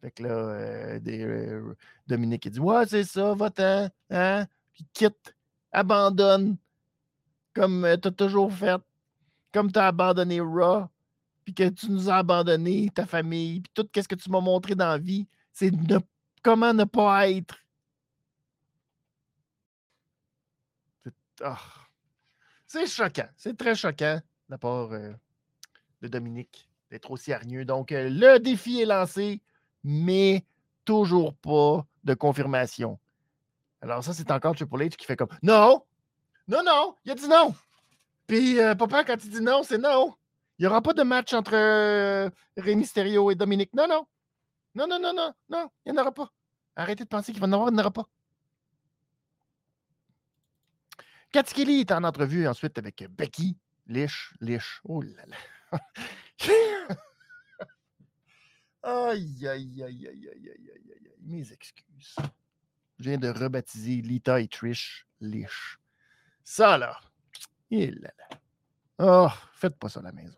Fait 0.02 0.12
que 0.12 0.24
là, 0.24 0.30
euh, 0.30 1.00
euh, 1.08 1.76
Dominique 2.08 2.46
il 2.46 2.52
dit 2.52 2.60
Ouais, 2.60 2.86
c'est 2.86 3.04
ça, 3.04 3.34
va-t'en, 3.34 3.90
hein? 4.10 4.48
Puis 4.74 4.86
quitte, 4.94 5.36
abandonne, 5.72 6.58
comme 7.54 7.84
euh, 7.86 7.98
tu 7.98 8.08
as 8.08 8.12
toujours 8.12 8.52
fait, 8.52 8.82
comme 9.54 9.72
tu 9.72 9.80
as 9.80 9.88
abandonné 9.88 10.40
Raw, 10.40 10.88
puis 11.44 11.54
que 11.54 11.70
tu 11.70 11.92
nous 11.92 12.10
as 12.10 12.18
abandonné, 12.18 12.90
ta 12.94 13.06
famille, 13.06 13.62
puis 13.62 13.72
tout 13.74 13.90
ce 13.94 14.08
que 14.08 14.16
tu 14.16 14.30
m'as 14.30 14.42
montré 14.42 14.76
dans 14.76 14.88
la 14.88 14.98
vie, 14.98 15.28
c'est 15.52 15.72
comment 16.42 16.74
ne 16.74 16.86
pas 16.86 17.30
être? 17.30 17.58
Ah, 21.42 21.60
c'est 22.68 22.88
choquant, 22.88 23.30
c'est 23.36 23.58
très 23.58 23.76
choquant 23.76 24.22
de 24.50 24.56
part 24.56 24.90
de 26.02 26.08
Dominique 26.08 26.70
d'être 26.90 27.12
aussi 27.12 27.34
hargneux. 27.34 27.66
Donc, 27.66 27.92
euh, 27.92 28.10
le 28.10 28.40
défi 28.40 28.82
est 28.82 28.86
lancé, 28.86 29.42
mais 29.84 30.46
toujours 30.86 31.34
pas 31.36 31.86
de 32.04 32.14
confirmation. 32.14 33.00
Alors, 33.82 34.04
ça, 34.04 34.14
c'est 34.14 34.32
encore 34.32 34.56
Triple 34.56 34.84
H 34.84 34.96
qui 34.96 35.06
fait 35.06 35.16
comme 35.16 35.30
Non! 35.42 35.84
Non, 36.48 36.62
non! 36.66 36.96
Il 37.06 37.12
a 37.12 37.16
dit 37.16 37.28
non! 37.28 37.54
Puis, 38.28 38.60
euh, 38.60 38.76
papa, 38.76 39.04
quand 39.04 39.24
il 39.24 39.30
dit 39.30 39.42
non, 39.42 39.64
c'est 39.64 39.78
non! 39.78 40.14
Il 40.58 40.64
n'y 40.64 40.68
aura 40.68 40.82
pas 40.82 40.94
de 40.94 41.04
match 41.04 41.34
entre 41.34 41.54
euh, 41.54 42.30
Rey 42.58 42.74
et 42.74 43.36
Dominique. 43.36 43.74
Non, 43.74 43.88
non! 43.88 44.06
Non, 44.76 44.88
non, 44.88 45.00
non, 45.00 45.14
non, 45.14 45.34
non, 45.50 45.70
il 45.86 45.92
n'y 45.92 45.98
en 45.98 46.02
aura 46.02 46.12
pas. 46.12 46.30
Arrêtez 46.76 47.04
de 47.04 47.10
penser 47.10 47.32
qu'il 47.32 47.42
va 47.42 47.48
en 47.48 47.52
avoir, 47.52 47.70
il 47.70 47.74
n'y 47.74 47.80
en 47.80 47.82
aura 47.82 47.92
pas. 47.92 48.06
Cathy 51.32 51.54
Kelly 51.54 51.80
est 51.82 51.92
en 51.92 52.04
entrevue 52.04 52.48
ensuite 52.48 52.78
avec 52.78 53.06
Becky 53.10 53.58
Lish. 53.88 54.34
Lish. 54.42 54.82
Oh 54.84 55.02
là 55.02 55.26
là 55.28 55.80
Aïe, 58.82 59.48
aïe, 59.48 59.84
aïe, 59.84 59.84
aïe, 59.84 60.08
aïe, 60.08 60.28
aïe, 60.28 60.50
aïe, 60.50 60.92
aïe, 60.92 61.14
mes 61.22 61.52
excuses. 61.52 62.16
Je 62.98 63.04
viens 63.04 63.18
de 63.18 63.30
rebaptiser 63.30 64.02
Lita 64.02 64.40
et 64.40 64.48
Trish 64.48 65.06
Lish. 65.22 65.78
Ça, 66.44 66.78
là. 66.78 67.00
Oh, 68.98 69.28
faites 69.54 69.78
pas 69.78 69.90
ça 69.90 70.00
à 70.00 70.04
la 70.04 70.12
maison. 70.12 70.38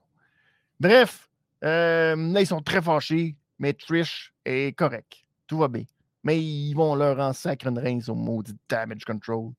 Bref, 0.80 1.30
euh, 1.64 2.16
là, 2.16 2.42
ils 2.42 2.48
sont 2.48 2.62
très 2.62 2.82
fâchés, 2.82 3.36
mais 3.60 3.74
Trish 3.74 4.34
est 4.44 4.76
correct. 4.78 5.26
Tout 5.48 5.60
va 5.60 5.68
bien. 5.68 5.86
Mais 6.24 6.42
ils 6.42 6.74
vont 6.74 6.96
leur 6.96 7.20
en 7.20 7.34
sacre 7.34 7.68
une 7.68 7.80
reine 7.80 8.02
au 8.08 8.16
maudit 8.16 8.56
damage 8.68 9.06
control. 9.06 9.52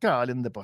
Caroline 0.00 0.42
de 0.42 0.48
pas. 0.48 0.62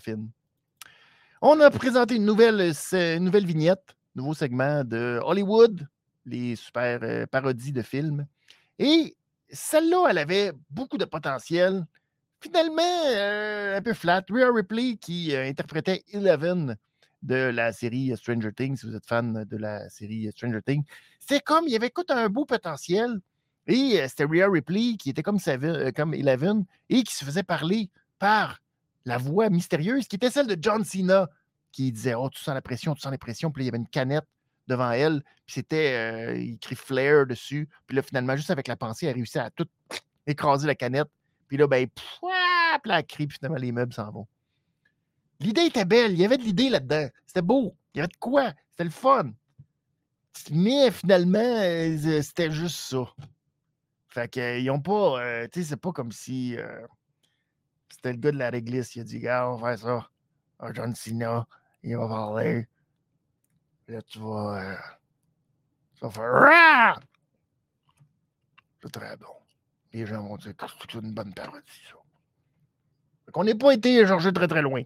On 1.40 1.60
a 1.60 1.70
présenté 1.70 2.16
une 2.16 2.24
nouvelle, 2.24 2.72
euh, 2.92 3.16
une 3.16 3.24
nouvelle 3.24 3.46
vignette, 3.46 3.96
nouveau 4.14 4.34
segment 4.34 4.82
de 4.84 5.20
Hollywood, 5.22 5.86
les 6.28 6.56
super 6.56 7.00
euh, 7.02 7.26
parodies 7.26 7.72
de 7.72 7.82
films. 7.82 8.26
Et 8.78 9.16
celle-là, 9.50 10.08
elle 10.10 10.18
avait 10.18 10.52
beaucoup 10.70 10.98
de 10.98 11.04
potentiel. 11.04 11.86
Finalement, 12.40 12.82
euh, 13.06 13.78
un 13.78 13.82
peu 13.82 13.94
flat. 13.94 14.24
Rhea 14.30 14.52
Ripley, 14.52 14.96
qui 14.96 15.34
euh, 15.34 15.48
interprétait 15.48 16.04
Eleven 16.12 16.76
de 17.22 17.34
la 17.34 17.72
série 17.72 18.16
Stranger 18.16 18.52
Things, 18.52 18.76
si 18.76 18.86
vous 18.86 18.94
êtes 18.94 19.06
fan 19.06 19.44
de 19.44 19.56
la 19.56 19.88
série 19.88 20.30
Stranger 20.30 20.62
Things, 20.64 20.84
c'est 21.18 21.42
comme, 21.42 21.66
il 21.66 21.72
y 21.72 21.76
avait 21.76 21.88
écoute, 21.88 22.10
un 22.10 22.28
beau 22.28 22.44
potentiel. 22.44 23.20
Et 23.66 24.00
c'était 24.08 24.24
Rhea 24.24 24.48
Ripley 24.48 24.96
qui 24.98 25.10
était 25.10 25.22
comme, 25.22 25.38
comme 25.94 26.14
Eleven 26.14 26.64
et 26.88 27.02
qui 27.02 27.14
se 27.14 27.24
faisait 27.24 27.42
parler 27.42 27.90
par 28.18 28.60
la 29.04 29.18
voix 29.18 29.50
mystérieuse 29.50 30.06
qui 30.08 30.16
était 30.16 30.30
celle 30.30 30.46
de 30.46 30.56
John 30.58 30.84
Cena 30.84 31.28
qui 31.72 31.92
disait 31.92 32.14
Oh, 32.14 32.30
tu 32.30 32.42
sens 32.42 32.54
la 32.54 32.62
pression, 32.62 32.94
tu 32.94 33.00
sens 33.00 33.12
la 33.12 33.18
pression. 33.18 33.50
Puis 33.50 33.64
il 33.64 33.66
y 33.66 33.68
avait 33.68 33.78
une 33.78 33.88
canette 33.88 34.26
devant 34.68 34.92
elle, 34.92 35.22
puis 35.46 35.54
c'était 35.54 35.94
euh, 35.96 36.34
écrit 36.36 36.76
Flair 36.76 37.26
dessus. 37.26 37.68
Puis 37.86 37.96
là, 37.96 38.02
finalement, 38.02 38.36
juste 38.36 38.50
avec 38.50 38.68
la 38.68 38.76
pensée, 38.76 39.06
elle 39.06 39.14
réussit 39.14 39.38
à 39.38 39.50
tout 39.50 39.66
écraser 40.26 40.66
la 40.66 40.74
canette. 40.74 41.08
Puis 41.48 41.56
là, 41.56 41.66
ben, 41.66 41.88
puis 41.88 42.28
là, 42.90 42.98
elle 42.98 43.06
crie, 43.06 43.26
puis 43.26 43.38
finalement, 43.38 43.58
les 43.58 43.72
meubles 43.72 43.92
s'en 43.92 44.10
vont. 44.10 44.28
L'idée 45.40 45.62
était 45.62 45.84
belle, 45.84 46.12
il 46.12 46.18
y 46.18 46.24
avait 46.24 46.36
de 46.36 46.42
l'idée 46.42 46.68
là-dedans. 46.68 47.08
C'était 47.26 47.42
beau, 47.42 47.74
il 47.94 47.98
y 47.98 48.00
avait 48.00 48.08
de 48.08 48.16
quoi, 48.18 48.52
c'était 48.70 48.84
le 48.84 48.90
fun. 48.90 49.32
Mais 50.52 50.90
finalement, 50.90 51.38
euh, 51.38 52.22
c'était 52.22 52.50
juste 52.50 52.76
ça. 52.76 53.04
Fait 54.08 54.28
qu'ils 54.28 54.66
n'ont 54.66 54.80
pas, 54.80 55.20
euh, 55.20 55.48
tu 55.52 55.62
sais, 55.62 55.70
c'est 55.70 55.76
pas 55.76 55.92
comme 55.92 56.12
si 56.12 56.56
c'était 57.88 58.12
le 58.12 58.18
gars 58.18 58.32
de 58.32 58.38
la 58.38 58.50
réglisse, 58.50 58.94
il 58.96 59.00
a 59.00 59.04
dit, 59.04 59.18
gars, 59.18 59.48
on 59.48 59.56
va 59.56 59.76
faire 59.76 59.86
ça. 59.86 60.10
Ah, 60.60 60.72
John 60.74 60.94
Cena, 60.94 61.46
il 61.82 61.96
va 61.96 62.08
parler. 62.08 62.68
Là, 63.88 64.02
tu 64.02 64.18
vas. 64.18 64.62
Euh, 64.62 64.76
tu 66.00 66.10
faire. 66.10 67.00
C'est 68.82 68.92
très 68.92 69.16
bon. 69.16 69.26
Les 69.92 70.06
gens 70.06 70.22
vont 70.22 70.36
dire 70.36 70.54
que 70.54 70.66
c'est 70.80 70.94
une 70.94 71.12
bonne 71.12 71.32
parodie, 71.32 71.62
ça. 71.90 71.96
Fait 73.24 73.32
qu'on 73.32 73.44
n'est 73.44 73.54
pas 73.54 73.72
été 73.72 74.06
Georges 74.06 74.32
très 74.32 74.46
très 74.46 74.62
loin. 74.62 74.82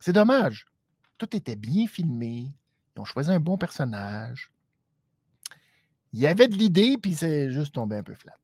C'est 0.00 0.12
dommage. 0.12 0.66
Tout 1.18 1.36
était 1.36 1.56
bien 1.56 1.86
filmé. 1.86 2.50
Ils 2.96 3.00
ont 3.00 3.04
choisi 3.04 3.30
un 3.30 3.40
bon 3.40 3.58
personnage. 3.58 4.50
Il 6.14 6.20
y 6.20 6.26
avait 6.26 6.48
de 6.48 6.56
l'idée, 6.56 6.96
puis 6.96 7.14
c'est 7.14 7.50
juste 7.50 7.74
tombé 7.74 7.96
un 7.96 8.02
peu 8.02 8.14
flat. 8.14 8.36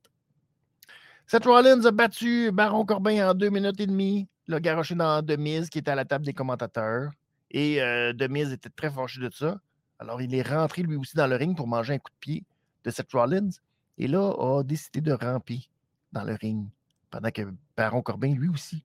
Seth 1.26 1.46
Rollins 1.46 1.84
a 1.86 1.90
battu 1.90 2.50
Baron 2.52 2.84
Corbin 2.84 3.30
en 3.30 3.34
deux 3.34 3.48
minutes 3.48 3.80
et 3.80 3.86
demie. 3.86 4.28
L'a 4.46 4.60
garoché 4.60 4.94
dans 4.94 5.22
Demise, 5.22 5.70
qui 5.70 5.78
était 5.78 5.90
à 5.90 5.94
la 5.94 6.04
table 6.04 6.26
des 6.26 6.34
commentateurs. 6.34 7.10
Et 7.50 7.80
euh, 7.80 8.12
Demise 8.12 8.52
était 8.52 8.68
très 8.68 8.90
fâché 8.90 9.20
de 9.20 9.30
ça. 9.30 9.58
Alors, 10.04 10.20
il 10.20 10.34
est 10.34 10.42
rentré 10.42 10.82
lui 10.82 10.96
aussi 10.96 11.16
dans 11.16 11.26
le 11.26 11.34
ring 11.34 11.56
pour 11.56 11.66
manger 11.66 11.94
un 11.94 11.98
coup 11.98 12.10
de 12.10 12.20
pied 12.20 12.44
de 12.84 12.90
Seth 12.90 13.10
Rollins. 13.12 13.48
Et 13.96 14.06
là, 14.06 14.34
a 14.38 14.62
décidé 14.62 15.00
de 15.00 15.12
ramper 15.12 15.66
dans 16.12 16.24
le 16.24 16.34
ring. 16.34 16.68
Pendant 17.08 17.30
que 17.30 17.54
Baron 17.74 18.02
Corbin, 18.02 18.34
lui 18.34 18.50
aussi. 18.50 18.84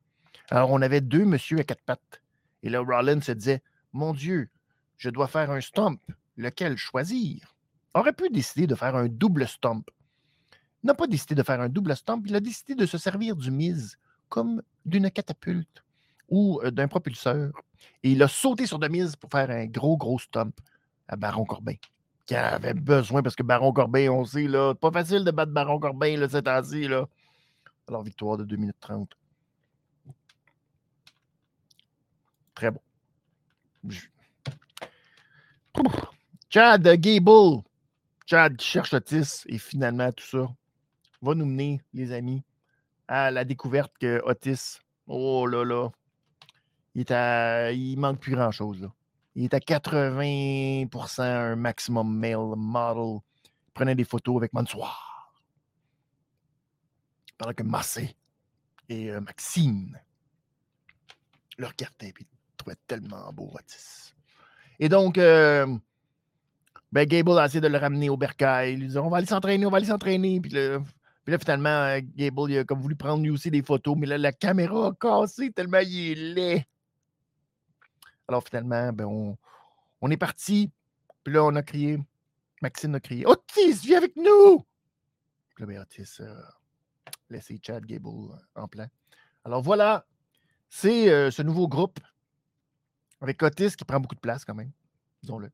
Alors, 0.49 0.71
on 0.71 0.81
avait 0.81 1.01
deux 1.01 1.25
monsieur 1.25 1.59
à 1.59 1.65
quatre 1.65 1.83
pattes. 1.83 2.21
Et 2.63 2.69
là, 2.69 2.79
Rollins 2.79 3.19
se 3.19 3.33
disait 3.33 3.61
Mon 3.91 4.13
Dieu, 4.13 4.49
je 4.95 5.09
dois 5.09 5.27
faire 5.27 5.51
un 5.51 5.59
stomp. 5.59 5.99
Lequel 6.37 6.77
choisir 6.77 7.53
Aurait 7.93 8.13
pu 8.13 8.29
décider 8.29 8.65
de 8.65 8.75
faire 8.75 8.95
un 8.95 9.09
double 9.09 9.45
stomp. 9.45 9.91
N'a 10.83 10.93
pas 10.93 11.05
décidé 11.05 11.35
de 11.35 11.43
faire 11.43 11.59
un 11.59 11.67
double 11.67 11.97
stomp. 11.97 12.23
Il 12.27 12.35
a 12.37 12.39
décidé 12.39 12.75
de 12.75 12.85
se 12.85 12.97
servir 12.97 13.35
du 13.35 13.51
mise 13.51 13.97
comme 14.29 14.61
d'une 14.85 15.11
catapulte 15.11 15.83
ou 16.29 16.61
euh, 16.63 16.71
d'un 16.71 16.87
propulseur. 16.87 17.51
Et 18.03 18.11
il 18.11 18.23
a 18.23 18.29
sauté 18.29 18.65
sur 18.65 18.79
Demise 18.79 19.17
pour 19.17 19.29
faire 19.29 19.49
un 19.49 19.65
gros, 19.65 19.97
gros 19.97 20.17
stomp 20.17 20.57
à 21.09 21.15
Baron 21.15 21.43
Corbin, 21.43 21.73
qui 22.25 22.35
avait 22.35 22.75
besoin, 22.75 23.21
parce 23.23 23.35
que 23.35 23.43
Baron 23.43 23.73
Corbin, 23.73 24.09
on 24.09 24.23
sait, 24.23 24.47
là, 24.47 24.75
pas 24.75 24.91
facile 24.91 25.25
de 25.25 25.31
battre 25.31 25.51
Baron 25.51 25.79
Corbin 25.79 26.15
là, 26.17 26.29
cette 26.29 26.47
année 26.47 26.87
là. 26.87 27.07
Alors, 27.87 28.03
victoire 28.03 28.37
de 28.37 28.43
2 28.45 28.55
minutes 28.55 28.77
30. 28.79 29.09
Très 32.53 32.71
bon. 32.71 32.81
Chad 36.49 36.87
Gable. 36.87 37.63
Chad 38.27 38.55
qui 38.57 38.67
cherche 38.67 38.93
Otis 38.93 39.43
et 39.47 39.57
finalement 39.57 40.11
tout 40.11 40.25
ça 40.25 40.47
va 41.21 41.35
nous 41.35 41.45
mener, 41.45 41.81
les 41.93 42.11
amis, 42.11 42.43
à 43.07 43.31
la 43.31 43.43
découverte 43.43 43.91
que 43.99 44.21
Otis, 44.23 44.77
oh 45.07 45.47
là 45.47 45.65
là, 45.65 45.89
il, 46.95 47.05
il 47.75 47.97
manque 47.97 48.19
plus 48.19 48.33
grand-chose. 48.33 48.81
Là. 48.81 48.93
Il 49.39 49.45
est 49.45 49.53
à 49.53 49.59
80% 49.59 51.21
un 51.21 51.55
maximum 51.55 52.13
male 52.13 52.57
model. 52.57 53.21
Il 53.67 53.71
prenait 53.73 53.95
des 53.95 54.03
photos 54.03 54.35
avec 54.35 54.51
Mansoir. 54.51 55.31
Pendant 57.37 57.53
que 57.53 57.63
Massé 57.63 58.17
et 58.89 59.09
euh, 59.09 59.21
Maxime 59.21 59.97
le 61.57 61.67
regardaient 61.67 62.09
et 62.09 62.25
trouvaient 62.57 62.75
tellement 62.85 63.31
beau 63.31 63.49
Otis. 63.53 64.13
Et 64.77 64.89
donc, 64.89 65.17
euh, 65.17 65.65
ben, 66.91 67.07
Gable 67.07 67.39
a 67.39 67.45
essayé 67.45 67.61
de 67.61 67.69
le 67.69 67.77
ramener 67.77 68.09
au 68.09 68.17
bercail. 68.17 68.73
Il 68.73 68.79
lui 68.81 68.87
disait 68.87 68.99
On 68.99 69.09
va 69.09 69.19
aller 69.19 69.25
s'entraîner, 69.27 69.65
on 69.65 69.69
va 69.69 69.77
aller 69.77 69.85
s'entraîner. 69.85 70.41
Puis, 70.41 70.51
là, 70.51 70.81
finalement, 71.39 71.69
euh, 71.69 72.01
Gable 72.17 72.57
a 72.57 72.65
comme 72.65 72.81
voulu 72.81 72.97
prendre 72.97 73.23
lui 73.23 73.29
aussi 73.29 73.49
des 73.49 73.61
photos, 73.61 73.95
mais 73.97 74.05
là, 74.05 74.17
la 74.17 74.33
caméra 74.33 74.87
a 74.87 74.91
cassé 74.91 75.49
tellement 75.53 75.79
il 75.79 76.11
est 76.11 76.15
laid. 76.15 76.65
Alors 78.29 78.43
finalement, 78.43 78.93
ben, 78.93 79.35
on, 80.01 80.11
est 80.11 80.17
parti. 80.17 80.71
Puis 81.23 81.33
là, 81.33 81.43
on 81.43 81.55
a 81.55 81.63
crié. 81.63 81.97
Maxime 82.61 82.93
a 82.93 82.99
crié 82.99 83.25
Otis, 83.25 83.79
viens 83.83 83.97
avec 83.97 84.15
nous! 84.15 84.63
Puis 85.55 85.63
là, 85.63 85.65
ben, 85.65 85.79
Otis 85.79 86.21
a 86.21 86.59
laissé 87.31 87.59
Chad 87.59 87.83
Gable 87.87 88.07
euh, 88.07 88.61
en 88.61 88.67
plein. 88.67 88.87
Alors 89.43 89.63
voilà, 89.63 90.05
c'est 90.69 91.09
euh, 91.09 91.31
ce 91.31 91.41
nouveau 91.41 91.67
groupe 91.67 91.99
avec 93.19 93.41
Otis 93.41 93.75
qui 93.75 93.83
prend 93.83 93.99
beaucoup 93.99 94.13
de 94.13 94.19
place 94.19 94.45
quand 94.45 94.53
même, 94.53 94.71
disons-le. 95.23 95.49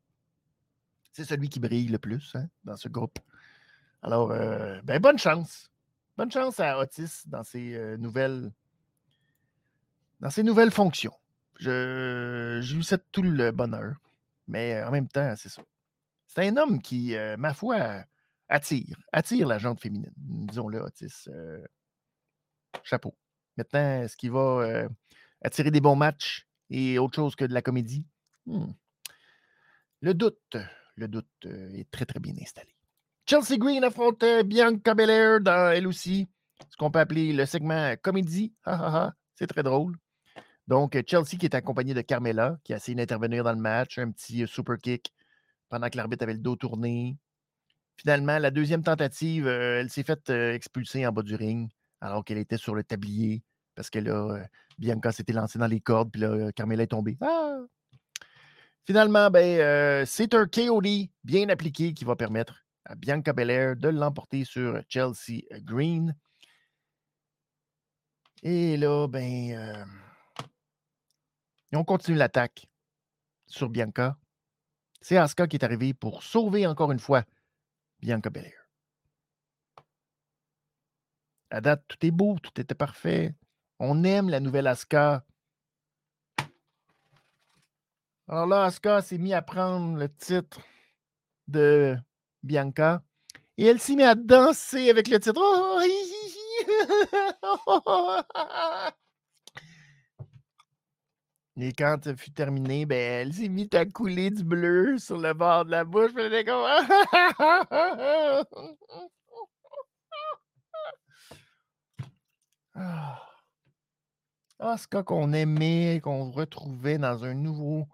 C'est 1.14 1.24
celui 1.24 1.48
qui 1.48 1.62
brille 1.62 1.88
le 1.88 1.98
plus 1.98 2.36
hein, 2.36 2.48
dans 2.66 2.76
ce 2.76 2.90
groupe. 2.90 3.20
Alors, 4.02 4.32
euh, 4.32 4.82
ben, 4.84 5.00
bonne 5.02 5.18
chance. 5.18 5.72
Bonne 6.18 6.32
chance 6.32 6.60
à 6.60 6.78
Otis 6.78 7.24
dans 7.26 7.44
ses 7.44 7.98
nouvelles 7.98 8.52
dans 10.20 10.30
ses 10.30 10.44
nouvelles 10.44 10.72
fonctions. 10.72 11.14
Je, 11.58 12.60
je 12.62 12.76
lui 12.76 12.86
tout 13.12 13.22
le 13.22 13.52
bonheur. 13.52 13.96
Mais 14.48 14.84
en 14.84 14.92
même 14.92 15.08
temps, 15.08 15.34
c'est 15.38 15.50
ça. 15.50 15.64
C'est 16.28 16.48
un 16.48 16.58
homme 16.58 16.82
qui, 16.82 17.16
euh, 17.16 17.38
ma 17.38 17.54
foi, 17.54 18.04
attire, 18.50 18.98
attire 19.12 19.48
la 19.48 19.58
gente 19.58 19.82
féminine. 19.82 20.14
Disons-le, 20.18 20.82
Otis. 20.82 21.28
Euh, 21.28 21.64
chapeau. 22.84 23.16
Maintenant, 23.58 24.04
est-ce 24.04 24.18
qu'il 24.18 24.32
va 24.32 24.40
euh, 24.40 24.90
attirer 25.42 25.72
des 25.72 25.82
bons 25.82 25.96
matchs 25.96 26.48
et 26.70 27.00
autre 27.00 27.16
chose 27.16 27.36
que 27.36 27.46
de 27.46 27.54
la 27.54 27.62
comédie? 27.62 28.06
Hmm. 28.46 28.72
Le 30.02 30.14
doute, 30.14 30.58
le 30.96 31.08
doute 31.08 31.46
est 31.46 31.90
très, 31.90 32.06
très 32.06 32.20
bien 32.20 32.34
installé. 32.40 32.76
Chelsea 33.26 33.58
Green 33.58 33.84
affronte 33.84 34.24
Bianca 34.46 34.94
Belair 34.94 35.42
dans 35.42 35.72
elle 35.72 35.88
aussi, 35.88 36.28
ce 36.70 36.78
qu'on 36.78 36.92
peut 36.92 37.00
appeler 37.00 37.34
le 37.34 37.46
segment 37.46 37.96
comédie. 38.04 38.54
C'est 39.36 39.48
très 39.48 39.64
drôle. 39.64 39.98
Donc, 40.68 40.98
Chelsea 41.08 41.38
qui 41.40 41.46
est 41.46 41.56
accompagné 41.56 41.94
de 41.94 42.02
Carmela, 42.02 42.58
qui 42.64 42.74
a 42.74 42.78
essayé 42.78 42.96
d'intervenir 42.96 43.44
dans 43.44 43.54
le 43.54 43.60
match, 43.60 43.98
un 43.98 44.12
petit 44.12 44.48
super 44.48 44.78
kick 44.78 45.14
pendant 45.70 45.90
que 45.90 45.98
l'arbitre 45.98 46.24
avait 46.24 46.34
le 46.34 46.40
dos 46.40 46.56
tourné. 46.56 47.18
Finalement, 47.98 48.40
la 48.40 48.52
deuxième 48.52 48.84
tentative, 48.84 49.48
elle 49.48 49.90
s'est 49.90 50.04
faite 50.04 50.30
expulser 50.30 51.06
en 51.06 51.12
bas 51.12 51.22
du 51.22 51.36
ring, 51.36 51.70
alors 52.02 52.26
qu'elle 52.26 52.40
était 52.40 52.58
sur 52.58 52.76
le 52.76 52.84
tablier, 52.84 53.44
parce 53.76 53.90
que 53.90 54.00
là, 54.00 54.44
Bianca 54.78 55.12
s'était 55.12 55.34
lancée 55.34 55.60
dans 55.60 55.68
les 55.68 55.80
cordes, 55.80 56.12
puis 56.12 56.22
là, 56.22 56.52
Carmela 56.52 56.84
est 56.84 56.88
tombée. 56.88 57.18
Ah! 57.22 57.60
Finalement, 58.86 59.30
ben, 59.32 60.06
c'est 60.06 60.34
un 60.34 60.46
KOD 60.46 61.10
bien 61.24 61.50
appliqué 61.50 61.94
qui 61.94 62.06
va 62.06 62.16
permettre 62.16 62.66
à 62.86 62.96
Bianca 62.96 63.34
Belair 63.34 63.76
de 63.76 63.90
l'emporter 63.90 64.46
sur 64.46 64.82
Chelsea 64.90 65.42
Green. 65.62 66.16
Et 68.44 68.78
là, 68.78 69.08
ben, 69.08 69.88
on 71.76 71.84
continue 71.84 72.18
l'attaque 72.18 72.68
sur 73.48 73.70
Bianca. 73.70 74.18
C'est 75.02 75.18
Asuka 75.18 75.48
qui 75.48 75.58
est 75.58 75.64
arrivé 75.64 75.94
pour 75.94 76.24
sauver 76.24 76.66
encore 76.68 76.92
une 76.92 77.00
fois 77.00 77.24
Bianca 78.00 78.30
Belair. 78.30 78.68
À 81.50 81.62
date, 81.62 81.84
tout 81.88 82.04
est 82.06 82.12
beau, 82.12 82.38
tout 82.42 82.60
était 82.60 82.76
parfait. 82.76 83.36
On 83.80 84.04
aime 84.04 84.30
la 84.30 84.40
nouvelle 84.40 84.68
Asuka. 84.68 85.24
Alors 88.28 88.48
là, 88.48 88.64
Asuka 88.64 89.02
s'est 89.02 89.18
mis 89.18 89.34
à 89.34 89.42
prendre 89.42 89.98
le 89.98 90.14
titre 90.14 90.60
de 91.48 91.96
Bianca 92.42 93.04
et 93.58 93.66
elle 93.66 93.80
s'est 93.80 93.96
mise 93.96 94.08
à 94.08 94.16
danser 94.16 94.90
avec 94.90 95.08
le 95.08 95.20
titre. 95.20 95.40
Oh, 97.68 98.20
Et 101.58 101.72
quand 101.72 102.04
ça 102.04 102.16
fut 102.16 102.32
terminé, 102.32 102.86
ben, 102.86 103.28
elle 103.28 103.34
s'est 103.34 103.48
mise 103.48 103.70
à 103.74 103.86
couler 103.86 104.30
du 104.30 104.44
bleu 104.44 104.98
sur 104.98 105.18
le 105.18 105.34
bord 105.34 105.64
de 105.66 105.72
la 105.72 105.86
bouche. 105.86 106.12
Ah. 112.78 113.22
ah 114.60 114.78
ce 114.78 114.86
cas 114.88 115.04
qu'on 115.04 115.32
aimait, 115.32 116.02
qu'on 116.04 116.30
retrouvait 116.30 116.98
dans 116.98 117.24
un 117.24 117.34
nouveau, 117.34 117.88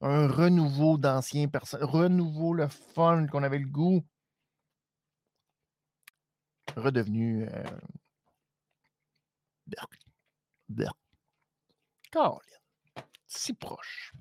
un 0.00 0.28
renouveau 0.28 0.98
d'anciens 0.98 1.48
personnes, 1.48 1.82
renouveau 1.82 2.54
le 2.54 2.68
fun 2.68 3.26
qu'on 3.26 3.42
avait 3.42 3.58
le 3.58 3.66
goût. 3.66 4.04
Redevenu. 6.76 7.48
Euh... 7.48 7.64
si 13.30 13.54
proche. 13.54 14.12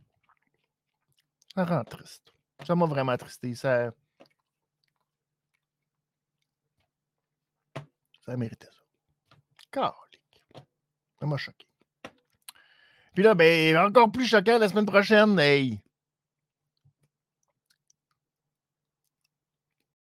Ça 1.56 1.66
rend 1.66 1.84
triste. 1.84 2.32
Ça 2.66 2.76
m'a 2.76 2.86
vraiment 2.86 3.12
attristé. 3.14 3.56
Ça. 3.56 3.92
Ça 8.26 8.38
méritait 8.38 8.68
ça. 8.68 9.96
Ça 11.20 11.26
m'a 11.26 11.38
choqué. 11.38 11.68
Puis 13.14 13.24
là, 13.24 13.34
ben, 13.34 13.78
encore 13.78 14.12
plus 14.12 14.26
choquant 14.26 14.60
la 14.60 14.70
semaine 14.70 14.86
prochaine. 14.86 15.38
Hey! 15.40 15.82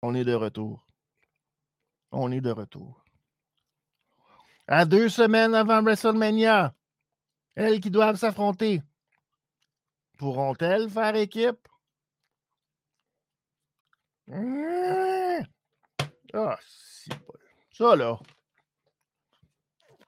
On 0.02 0.14
est 0.16 0.24
de 0.24 0.34
retour. 0.34 0.86
On 2.12 2.32
est 2.32 2.42
de 2.42 2.52
retour. 2.52 3.04
À 4.68 4.86
deux 4.86 5.10
semaines 5.10 5.54
avant 5.54 5.82
WrestleMania, 5.82 6.74
elles 7.56 7.80
qui 7.80 7.92
doivent 7.92 8.16
s'affronter. 8.16 8.82
Pourront-elles 10.22 10.88
faire 10.88 11.16
équipe? 11.16 11.68
Mmh. 14.28 15.42
Ah, 16.36 16.60
si 16.64 17.10
Ça, 17.72 17.96
là. 17.96 18.20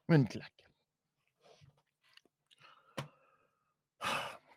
Une 0.10 0.28
claque. 0.28 0.52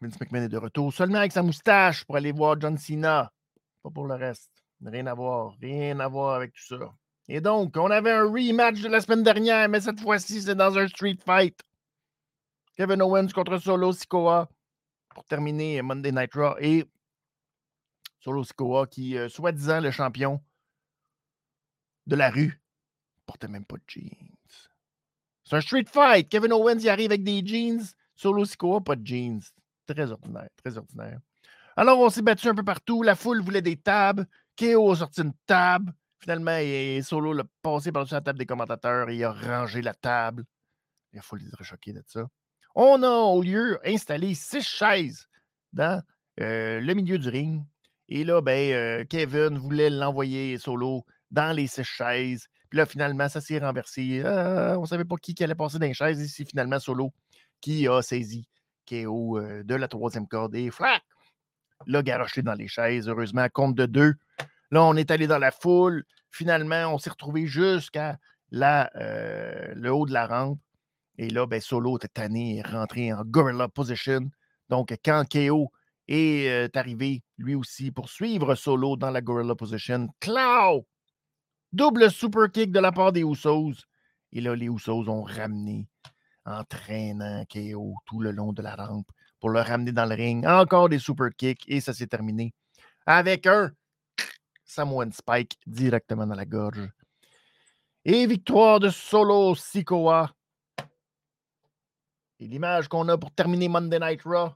Vince 0.03 0.21
McMahon 0.21 0.43
est 0.43 0.49
de 0.51 0.59
retour 0.59 0.93
seulement 0.93 1.21
avec 1.21 1.33
sa 1.33 1.43
moustache 1.43 2.05
pour 2.05 2.17
aller 2.17 2.33
voir 2.33 2.61
John 2.61 2.77
Cena. 2.77 3.33
Pas 3.83 3.89
pour 3.89 4.07
le 4.07 4.15
reste. 4.15 4.53
Rien 4.85 5.07
à 5.07 5.15
voir. 5.15 5.55
Rien 5.63 5.99
à 6.01 6.09
voir 6.09 6.35
avec 6.35 6.53
tout 6.53 6.77
ça. 6.77 6.93
Et 7.29 7.41
donc, 7.41 7.79
on 7.79 7.91
avait 7.91 8.13
un 8.13 8.25
rematch 8.25 8.83
de 8.83 8.89
la 8.89 9.01
semaine 9.01 9.23
dernière, 9.23 9.71
mais 9.71 9.81
cette 9.81 10.01
fois-ci, 10.01 10.43
c'est 10.43 10.55
dans 10.55 10.77
un 10.77 10.87
street 10.87 11.17
fight. 11.25 11.59
Kevin 12.77 13.01
Owens 13.01 13.29
contre 13.29 13.57
Solo 13.57 13.95
Sikoa 13.95 14.51
pour 15.17 15.25
terminer 15.25 15.81
Monday 15.81 16.13
Night 16.13 16.35
Raw. 16.35 16.57
Et 16.61 16.85
Solo 18.21 18.45
Sikoa, 18.45 18.87
qui, 18.87 19.17
euh, 19.17 19.31
soi-disant, 19.31 19.81
le 19.81 19.91
champion 19.91 20.43
de 22.07 22.17
la 22.17 22.29
rue, 22.29 22.61
portait 23.25 23.49
même 23.49 23.65
pas 23.65 23.77
de 23.77 23.83
jeans. 23.89 24.37
C'est 25.43 25.57
un 25.57 25.63
street 25.63 25.87
fight. 25.91 26.29
Kevin 26.29 26.53
Owens 26.53 26.81
y 26.81 26.91
arrive 26.91 27.13
avec 27.13 27.25
des 27.25 27.43
jeans. 27.43 27.83
Solo 28.15 28.45
Sikoa, 28.45 28.83
pas 28.83 28.95
de 28.95 29.07
jeans. 29.07 29.41
Très 29.87 30.11
ordinaire, 30.13 30.51
très 30.63 30.77
ordinaire. 30.77 31.19
Alors, 31.77 31.99
on 31.99 32.11
s'est 32.11 32.21
battu 32.21 32.49
un 32.49 32.55
peu 32.55 32.65
partout. 32.65 33.03
La 33.03 33.15
foule 33.15 33.41
voulait 33.41 33.63
des 33.63 33.77
tables. 33.79 34.27
KO 34.59 34.93
a 34.93 34.97
sorti 34.97 35.23
une 35.23 35.33
table. 35.47 35.95
Finalement, 36.19 36.59
Solo 37.03 37.33
l'a 37.33 37.45
passé 37.63 37.91
par-dessus 37.91 38.15
la 38.15 38.21
table 38.21 38.39
des 38.39 38.47
commentateurs 38.47 39.09
et 39.09 39.17
il 39.17 39.25
a 39.25 39.33
rangé 39.33 39.81
la 39.81 39.95
table. 39.95 40.45
La 41.15 41.23
foule 41.23 41.41
est 41.41 41.65
choquée 41.65 41.95
de 41.95 42.03
ça. 42.07 42.29
On 42.79 43.03
a 43.03 43.09
au 43.09 43.41
lieu 43.41 43.81
installé 43.87 44.35
six 44.35 44.61
chaises 44.61 45.27
dans 45.73 46.03
euh, 46.43 46.79
le 46.79 46.93
milieu 46.93 47.17
du 47.17 47.31
ring. 47.31 47.65
Et 48.11 48.23
là, 48.23 48.43
ben, 48.43 48.73
euh, 48.75 49.05
Kevin 49.09 49.57
voulait 49.57 49.89
l'envoyer 49.89 50.59
solo 50.59 51.07
dans 51.31 51.57
les 51.57 51.69
six 51.69 51.85
chaises. 51.85 52.49
Puis 52.69 52.77
là, 52.77 52.85
finalement, 52.85 53.31
ça 53.31 53.41
s'est 53.41 53.59
renversé. 53.59 54.21
Euh, 54.23 54.77
on 54.77 54.83
ne 54.83 54.87
savait 54.87 55.07
pas 55.07 55.17
qui, 55.17 55.35
allait 55.43 55.55
passer 55.55 55.79
dans 55.79 55.87
les 55.87 55.95
chaises. 55.95 56.21
Et 56.21 56.29
c'est 56.29 56.45
finalement 56.45 56.79
Solo 56.79 57.15
qui 57.63 57.89
a 57.89 58.03
saisi 58.03 58.47
KO 58.87 59.41
de 59.41 59.75
la 59.75 59.89
troisième 59.89 60.29
corde 60.29 60.55
et 60.55 60.71
flac! 60.71 61.03
L'a 61.87 62.03
garoché 62.03 62.43
dans 62.43 62.53
les 62.53 62.69
chaises. 62.69 63.09
Heureusement, 63.09 63.47
compte 63.51 63.75
de 63.75 63.87
deux. 63.87 64.15
Là, 64.71 64.85
on 64.85 64.97
est 64.97 65.11
allé 65.11 65.27
dans 65.27 65.39
la 65.39 65.51
foule. 65.51 66.05
Finalement, 66.31 66.93
on 66.93 66.99
s'est 66.99 67.11
retrouvé 67.11 67.47
jusqu'à 67.47 68.19
le 68.51 69.89
haut 69.89 70.05
de 70.05 70.13
la 70.13 70.27
rampe. 70.27 70.61
Et 71.19 71.31
là, 71.31 71.47
ben, 71.47 71.61
Solo 71.61 71.97
était 71.97 72.09
tanné 72.09 72.59
et 72.59 72.63
rentré 72.63 73.13
en 73.13 73.25
gorilla 73.25 73.69
position. 73.69 74.31
Donc, 74.69 74.95
quand 75.05 75.25
KO 75.31 75.71
est 76.09 76.49
euh, 76.49 76.69
arrivé, 76.75 77.23
lui 77.39 77.55
aussi, 77.55 77.91
pour 77.91 78.11
suivre 78.11 78.55
Solo 78.55 78.97
dans 78.97 79.11
la 79.11 79.21
gorilla 79.21 79.55
position, 79.55 80.09
Clow! 80.21 80.87
Double 81.73 82.11
super 82.11 82.51
kick 82.51 82.71
de 82.71 82.81
la 82.81 82.93
part 82.93 83.13
des 83.13 83.23
Usos. 83.23 83.87
Et 84.33 84.41
là, 84.41 84.55
les 84.55 84.67
Usos 84.67 85.09
ont 85.09 85.23
ramené, 85.23 85.89
entraînant 86.45 87.45
KO 87.53 87.95
tout 88.07 88.21
le 88.21 88.31
long 88.31 88.53
de 88.53 88.63
la 88.63 88.75
rampe 88.77 89.11
pour 89.41 89.51
le 89.51 89.61
ramener 89.61 89.93
dans 89.93 90.07
le 90.07 90.15
ring. 90.15 90.47
Encore 90.47 90.89
des 90.89 90.99
super 90.99 91.31
kicks 91.37 91.65
et 91.67 91.81
ça 91.81 91.93
s'est 91.93 92.07
terminé 92.07 92.53
avec 93.07 93.47
un 93.47 93.71
Samoan 94.65 95.13
Spike 95.13 95.59
directement 95.67 96.27
dans 96.27 96.35
la 96.35 96.45
gorge. 96.45 96.91
Et 98.05 98.27
victoire 98.27 98.81
de 98.81 98.91
Solo 98.91 99.55
Sikoa 99.55 100.36
et 102.39 102.47
l'image 102.47 102.89
qu'on 102.89 103.09
a 103.09 103.17
pour 103.17 103.33
terminer 103.33 103.69
Monday 103.69 103.99
Night 103.99 104.23
Raw, 104.25 104.51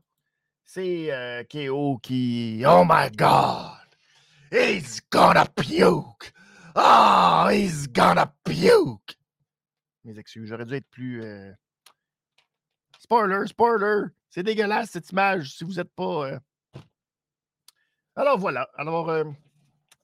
c'est 0.64 1.12
euh, 1.12 1.42
KO 1.44 1.98
qui. 1.98 2.62
Oh 2.66 2.84
my 2.88 3.10
God! 3.10 3.78
He's 4.52 5.00
gonna 5.10 5.46
puke! 5.46 6.32
Oh, 6.76 7.48
he's 7.50 7.88
gonna 7.88 8.32
puke! 8.44 9.16
Mes 10.04 10.18
excuses, 10.18 10.48
j'aurais 10.48 10.66
dû 10.66 10.74
être 10.74 10.90
plus. 10.90 11.22
Euh, 11.22 11.52
spoiler, 12.98 13.46
spoiler! 13.46 14.08
C'est 14.28 14.42
dégueulasse 14.42 14.90
cette 14.90 15.10
image 15.10 15.56
si 15.56 15.64
vous 15.64 15.74
n'êtes 15.74 15.92
pas. 15.94 16.26
Euh. 16.26 16.38
Alors 18.14 18.38
voilà. 18.38 18.68
Alors, 18.76 19.24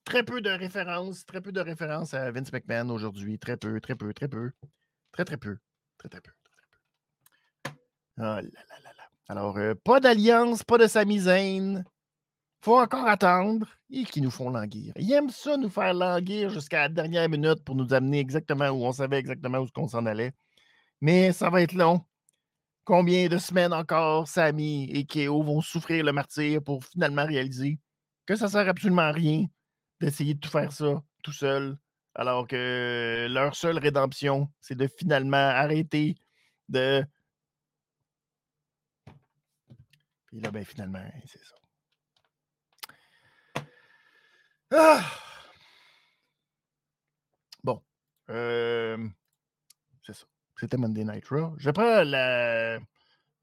très 0.05 0.23
peu 0.23 0.41
de 0.41 0.51
références, 0.51 1.27
très 1.27 1.41
peu 1.41 1.53
de 1.53 1.61
références 1.61 2.15
à 2.15 2.31
Vince 2.31 2.53
McMahon 2.53 2.91
aujourd'hui. 2.91 3.39
Très 3.39 3.57
peu, 3.57 3.81
très 3.81 3.95
peu, 3.95 4.13
très 4.15 4.29
peu. 4.29 4.51
Très, 5.13 5.25
très 5.25 5.37
peu. 5.37 5.59
Très, 5.99 6.09
très 6.09 6.21
peu. 6.21 6.31
Oh 8.19 8.23
là 8.23 8.41
là 8.43 8.43
là. 8.43 9.11
Alors, 9.29 9.57
euh, 9.59 9.75
pas 9.75 10.01
d'alliance, 10.01 10.63
pas 10.63 10.79
de 10.79 10.87
Sami 10.87 11.21
Zayn. 11.21 11.85
faut 12.61 12.79
encore 12.79 13.07
attendre 13.07 13.67
et 13.91 14.05
qui 14.05 14.21
nous 14.21 14.31
font 14.31 14.51
languir. 14.51 14.93
Ils 14.97 15.13
aiment 15.13 15.31
ça, 15.31 15.57
nous 15.57 15.69
faire 15.69 15.95
languir 15.95 16.51
jusqu'à 16.51 16.83
la 16.83 16.89
dernière 16.89 17.29
minute 17.29 17.63
pour 17.65 17.75
nous 17.75 17.93
amener 17.93 18.21
exactement 18.21 18.69
où 18.71 18.85
on 18.85 18.93
savait 18.93 19.19
exactement 19.19 19.59
où 19.59 19.69
on 19.77 19.89
s'en 19.89 20.07
allait. 20.07 20.33
Mais 21.01 21.33
ça 21.33 21.51
va 21.51 21.63
être 21.63 21.75
long. 21.75 22.01
Combien 22.85 23.29
de 23.29 23.39
semaines 23.39 23.73
encore 23.73 24.29
Sami 24.29 24.85
et 24.93 25.05
Keo 25.05 25.43
vont 25.43 25.61
souffrir 25.61 26.05
le 26.05 26.13
martyr 26.13 26.63
pour 26.63 26.85
finalement 26.85 27.27
réaliser 27.27 27.79
que 28.27 28.37
ça 28.37 28.49
sert 28.49 28.69
absolument 28.69 29.03
à 29.03 29.13
rien 29.13 29.47
d'essayer 30.01 30.35
de 30.35 30.41
tout 30.41 30.51
faire 30.51 30.73
ça 30.73 31.03
tout 31.23 31.33
seul, 31.33 31.77
alors 32.15 32.47
que 32.47 33.27
leur 33.29 33.57
seule 33.57 33.79
rédemption, 33.79 34.49
c'est 34.61 34.77
de 34.77 34.87
finalement 34.87 35.37
arrêter 35.37 36.15
de 36.69 37.05
Et 40.33 40.41
là, 40.41 40.51
ben, 40.51 40.65
finalement, 40.65 41.05
c'est 41.27 41.43
ça. 41.45 41.55
Ah! 44.73 45.05
Bon. 47.63 47.83
Euh, 48.31 49.09
c'est 50.03 50.15
ça. 50.15 50.27
C'était 50.59 50.77
Monday 50.77 51.05
Night 51.05 51.29
Raw. 51.29 51.55
Je 51.59 51.71
prends 51.71 52.03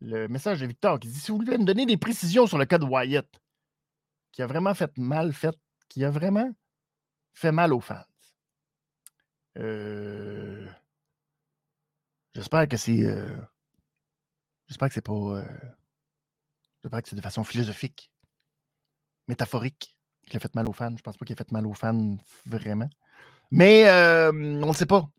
le 0.01 0.27
message 0.27 0.59
de 0.59 0.65
Victor 0.65 0.99
qui 0.99 1.07
dit 1.07 1.19
si 1.19 1.31
vous 1.31 1.37
voulez 1.37 1.57
me 1.57 1.63
donner 1.63 1.85
des 1.85 1.97
précisions 1.97 2.47
sur 2.47 2.57
le 2.57 2.65
cas 2.65 2.77
de 2.77 2.85
Wyatt, 2.85 3.27
qui 4.31 4.41
a 4.41 4.47
vraiment 4.47 4.73
fait 4.73 4.97
mal, 4.97 5.31
fait, 5.33 5.55
qui 5.87 6.03
a 6.03 6.09
vraiment 6.09 6.51
fait 7.33 7.51
mal 7.51 7.71
aux 7.73 7.79
fans. 7.79 8.03
Euh, 9.57 10.67
j'espère 12.33 12.67
que 12.67 12.77
c'est. 12.77 13.05
Euh, 13.05 13.37
j'espère 14.67 14.89
que 14.89 14.93
c'est 14.95 15.01
pas. 15.01 15.45
J'espère 16.83 17.01
que 17.01 17.09
c'est 17.09 17.15
de 17.15 17.21
façon 17.21 17.43
philosophique, 17.43 18.11
métaphorique, 19.27 19.97
qu'il 20.27 20.35
a 20.35 20.39
fait 20.39 20.53
mal 20.53 20.67
aux 20.67 20.73
fans. 20.73 20.95
Je 20.95 21.01
pense 21.01 21.15
pas 21.15 21.25
qu'il 21.25 21.33
a 21.33 21.37
fait 21.37 21.51
mal 21.51 21.65
aux 21.65 21.73
fans 21.73 22.17
vraiment. 22.45 22.89
Mais 23.51 23.87
euh, 23.87 24.31
on 24.31 24.67
ne 24.67 24.73
sait 24.73 24.85
pas. 24.85 25.09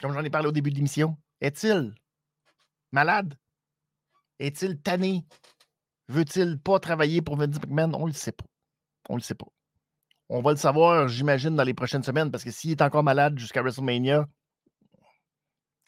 Comme 0.00 0.12
j'en 0.12 0.24
ai 0.24 0.30
parlé 0.30 0.48
au 0.48 0.52
début 0.52 0.70
de 0.70 0.74
l'émission, 0.74 1.16
est-il 1.40 1.94
malade? 2.90 3.38
Est-il 4.40 4.80
tanné? 4.80 5.24
Veut-il 6.08 6.58
pas 6.58 6.80
travailler 6.80 7.22
pour 7.22 7.36
Vince 7.36 7.60
McMahon? 7.60 7.94
On 7.94 8.06
le 8.06 8.12
sait 8.12 8.32
pas. 8.32 8.44
On 9.08 9.14
le 9.14 9.22
sait 9.22 9.36
pas. 9.36 9.46
On 10.28 10.42
va 10.42 10.50
le 10.50 10.56
savoir, 10.56 11.06
j'imagine, 11.06 11.54
dans 11.54 11.62
les 11.62 11.74
prochaines 11.74 12.02
semaines, 12.02 12.32
parce 12.32 12.42
que 12.42 12.50
s'il 12.50 12.72
est 12.72 12.82
encore 12.82 13.04
malade 13.04 13.38
jusqu'à 13.38 13.62
WrestleMania, 13.62 14.26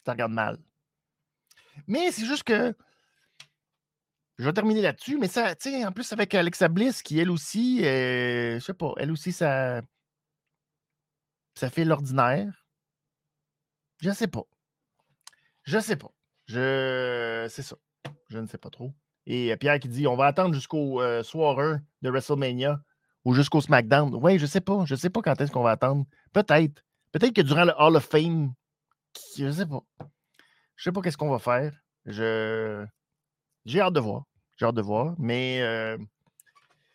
ça 0.05 0.13
regarde 0.13 0.31
mal. 0.31 0.57
Mais 1.87 2.11
c'est 2.13 2.25
juste 2.25 2.43
que. 2.43 2.73
Je 4.37 4.45
vais 4.45 4.53
terminer 4.53 4.81
là-dessus, 4.81 5.17
mais 5.17 5.27
ça, 5.27 5.55
tu 5.55 5.71
sais, 5.71 5.85
en 5.85 5.91
plus 5.91 6.11
avec 6.11 6.33
Alexa 6.33 6.67
Bliss, 6.67 7.01
qui 7.01 7.19
elle 7.19 7.31
aussi, 7.31 7.85
euh, 7.85 8.59
je 8.59 8.65
sais 8.65 8.73
pas, 8.73 8.93
elle 8.97 9.11
aussi, 9.11 9.31
ça. 9.31 9.81
Ça 11.55 11.69
fait 11.69 11.85
l'ordinaire. 11.85 12.65
Je 14.01 14.11
sais 14.11 14.27
pas. 14.27 14.43
Je 15.63 15.79
sais 15.79 15.95
pas. 15.95 16.11
Je. 16.47 17.47
C'est 17.49 17.61
ça. 17.63 17.77
Je 18.29 18.37
ne 18.39 18.47
sais 18.47 18.57
pas 18.57 18.69
trop. 18.69 18.93
Et 19.25 19.51
euh, 19.51 19.55
Pierre 19.55 19.79
qui 19.79 19.87
dit 19.87 20.07
on 20.07 20.15
va 20.15 20.25
attendre 20.25 20.53
jusqu'au 20.53 21.01
euh, 21.01 21.23
soir 21.23 21.59
1 21.59 21.81
de 22.01 22.09
WrestleMania 22.09 22.81
ou 23.23 23.33
jusqu'au 23.33 23.61
SmackDown. 23.61 24.13
Oui, 24.15 24.37
je 24.37 24.45
sais 24.45 24.61
pas. 24.61 24.83
Je 24.85 24.95
sais 24.95 25.09
pas 25.09 25.21
quand 25.21 25.39
est-ce 25.39 25.51
qu'on 25.51 25.63
va 25.63 25.71
attendre. 25.71 26.05
Peut-être. 26.33 26.83
Peut-être 27.11 27.33
que 27.33 27.41
durant 27.41 27.65
le 27.65 27.73
Hall 27.77 27.95
of 27.95 28.05
Fame, 28.05 28.53
je 29.37 29.49
sais 29.49 29.65
pas. 29.65 29.81
Je 30.75 30.83
sais 30.83 30.91
pas 30.91 31.01
qu'est-ce 31.01 31.17
qu'on 31.17 31.31
va 31.31 31.39
faire. 31.39 31.73
Je. 32.05 32.85
J'ai 33.65 33.81
hâte 33.81 33.93
de 33.93 33.99
voir. 33.99 34.23
J'ai 34.57 34.65
hâte 34.65 34.75
de 34.75 34.81
voir. 34.81 35.15
Mais 35.17 35.61
euh, 35.61 35.97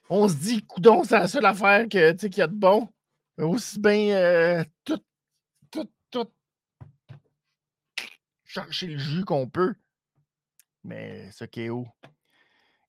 on 0.09 0.29
se 0.29 0.35
dit, 0.35 0.65
coudon, 0.65 1.05
c'est 1.05 1.19
la 1.19 1.29
seule 1.29 1.47
affaire 1.47 1.89
que, 1.89 2.13
qu'il 2.13 2.39
y 2.39 2.43
a 2.43 2.47
de 2.47 2.55
bon. 2.55 2.89
Aussi 3.39 3.79
bien 3.79 4.65
tout, 4.85 5.01
tout, 5.71 5.89
tout 6.11 6.29
chercher 8.51 8.89
le 8.89 8.99
jus 8.99 9.25
qu'on 9.25 9.49
peut. 9.49 9.75
Mais 10.83 11.31
ce 11.33 11.45
KO, 11.45 11.87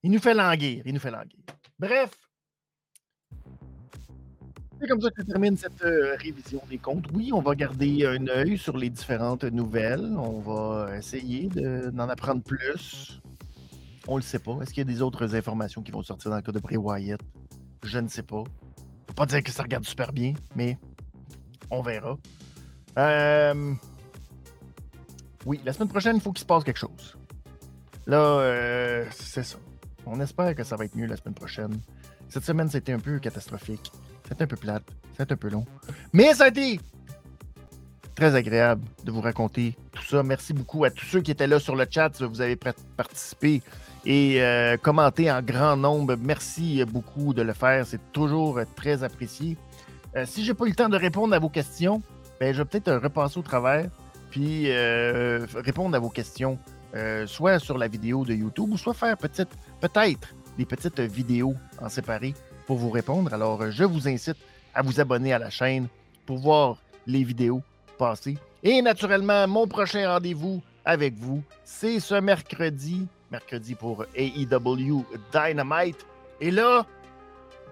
il 0.02 0.10
nous 0.10 0.18
fait 0.18 0.34
languir. 0.34 0.82
Il 0.84 0.94
nous 0.94 1.00
fait 1.00 1.10
languir. 1.10 1.38
Bref. 1.78 2.10
C'est 4.80 4.88
comme 4.88 5.00
ça 5.00 5.10
que 5.12 5.22
se 5.22 5.26
termine 5.28 5.56
cette 5.56 5.82
euh, 5.84 6.16
révision 6.16 6.60
des 6.68 6.78
comptes. 6.78 7.06
Oui, 7.12 7.32
on 7.32 7.40
va 7.40 7.54
garder 7.54 8.04
un 8.04 8.26
œil 8.26 8.58
sur 8.58 8.76
les 8.76 8.90
différentes 8.90 9.44
nouvelles. 9.44 10.12
On 10.16 10.40
va 10.40 10.96
essayer 10.96 11.48
d'en 11.48 12.08
apprendre 12.08 12.42
plus. 12.42 13.20
On 14.08 14.16
le 14.16 14.22
sait 14.22 14.38
pas. 14.38 14.58
Est-ce 14.60 14.70
qu'il 14.70 14.78
y 14.78 14.90
a 14.90 14.92
des 14.92 15.02
autres 15.02 15.34
informations 15.34 15.82
qui 15.82 15.92
vont 15.92 16.02
sortir 16.02 16.30
dans 16.30 16.36
le 16.36 16.42
cas 16.42 16.52
de 16.52 16.58
Bray 16.58 16.76
Wyatt? 16.76 17.20
Je 17.84 17.98
ne 17.98 18.08
sais 18.08 18.22
pas. 18.22 18.44
Je 19.08 19.14
pas 19.14 19.26
dire 19.26 19.42
que 19.42 19.50
ça 19.50 19.62
regarde 19.62 19.84
super 19.84 20.12
bien, 20.12 20.34
mais 20.56 20.78
on 21.70 21.82
verra. 21.82 22.16
Euh... 22.98 23.74
Oui, 25.44 25.60
la 25.64 25.72
semaine 25.72 25.88
prochaine, 25.88 26.16
il 26.16 26.22
faut 26.22 26.32
qu'il 26.32 26.40
se 26.40 26.46
passe 26.46 26.64
quelque 26.64 26.78
chose. 26.78 27.16
Là, 28.06 28.16
euh, 28.16 29.04
c'est 29.10 29.42
ça. 29.42 29.58
On 30.06 30.20
espère 30.20 30.54
que 30.54 30.64
ça 30.64 30.76
va 30.76 30.84
être 30.84 30.96
mieux 30.96 31.06
la 31.06 31.16
semaine 31.16 31.34
prochaine. 31.34 31.80
Cette 32.28 32.44
semaine, 32.44 32.68
c'était 32.68 32.92
un 32.92 32.98
peu 32.98 33.18
catastrophique. 33.18 33.92
C'était 34.28 34.44
un 34.44 34.46
peu 34.46 34.56
plate. 34.56 34.84
C'était 35.12 35.32
un 35.32 35.36
peu 35.36 35.50
long. 35.50 35.66
Mais 36.12 36.34
ça 36.34 36.44
a 36.44 36.48
été 36.48 36.80
très 38.14 38.34
agréable 38.34 38.84
de 39.04 39.10
vous 39.10 39.20
raconter 39.20 39.76
tout 39.92 40.04
ça. 40.04 40.22
Merci 40.22 40.52
beaucoup 40.52 40.84
à 40.84 40.90
tous 40.90 41.06
ceux 41.06 41.20
qui 41.20 41.30
étaient 41.30 41.46
là 41.46 41.60
sur 41.60 41.76
le 41.76 41.86
chat. 41.88 42.22
Vous 42.22 42.40
avez 42.40 42.56
participé 42.96 43.62
et 44.04 44.42
euh, 44.42 44.76
commenté 44.76 45.30
en 45.30 45.42
grand 45.42 45.76
nombre. 45.76 46.16
Merci 46.20 46.84
beaucoup 46.84 47.34
de 47.34 47.42
le 47.42 47.52
faire. 47.52 47.86
C'est 47.86 48.12
toujours 48.12 48.60
très 48.76 49.02
apprécié. 49.04 49.56
Euh, 50.16 50.24
si 50.26 50.44
je 50.44 50.50
n'ai 50.50 50.54
pas 50.54 50.64
eu 50.66 50.70
le 50.70 50.74
temps 50.74 50.88
de 50.88 50.96
répondre 50.96 51.34
à 51.34 51.38
vos 51.38 51.48
questions, 51.48 52.02
ben, 52.40 52.52
je 52.52 52.58
vais 52.58 52.64
peut-être 52.64 52.92
repasser 52.92 53.38
au 53.38 53.42
travers 53.42 53.88
puis 54.32 54.70
euh, 54.70 55.46
répondre 55.54 55.94
à 55.94 55.98
vos 55.98 56.08
questions, 56.08 56.58
euh, 56.94 57.26
soit 57.26 57.58
sur 57.58 57.76
la 57.76 57.86
vidéo 57.86 58.24
de 58.24 58.32
YouTube 58.32 58.72
ou 58.72 58.78
soit 58.78 58.94
faire 58.94 59.16
peut-être 59.18 59.54
des 60.56 60.64
petites 60.64 61.00
vidéos 61.00 61.54
en 61.78 61.90
séparé 61.90 62.34
pour 62.66 62.78
vous 62.78 62.88
répondre. 62.88 63.32
Alors, 63.34 63.70
je 63.70 63.84
vous 63.84 64.08
incite 64.08 64.38
à 64.74 64.80
vous 64.80 65.00
abonner 65.00 65.34
à 65.34 65.38
la 65.38 65.50
chaîne 65.50 65.86
pour 66.24 66.38
voir 66.38 66.78
les 67.06 67.22
vidéos 67.24 67.60
passer. 67.98 68.38
Et 68.62 68.80
naturellement, 68.80 69.46
mon 69.46 69.66
prochain 69.66 70.10
rendez-vous 70.10 70.62
avec 70.82 71.14
vous, 71.14 71.42
c'est 71.62 72.00
ce 72.00 72.14
mercredi, 72.14 73.06
mercredi 73.32 73.74
pour 73.74 74.04
AEW 74.14 75.04
Dynamite. 75.32 76.06
Et 76.40 76.50
là, 76.50 76.86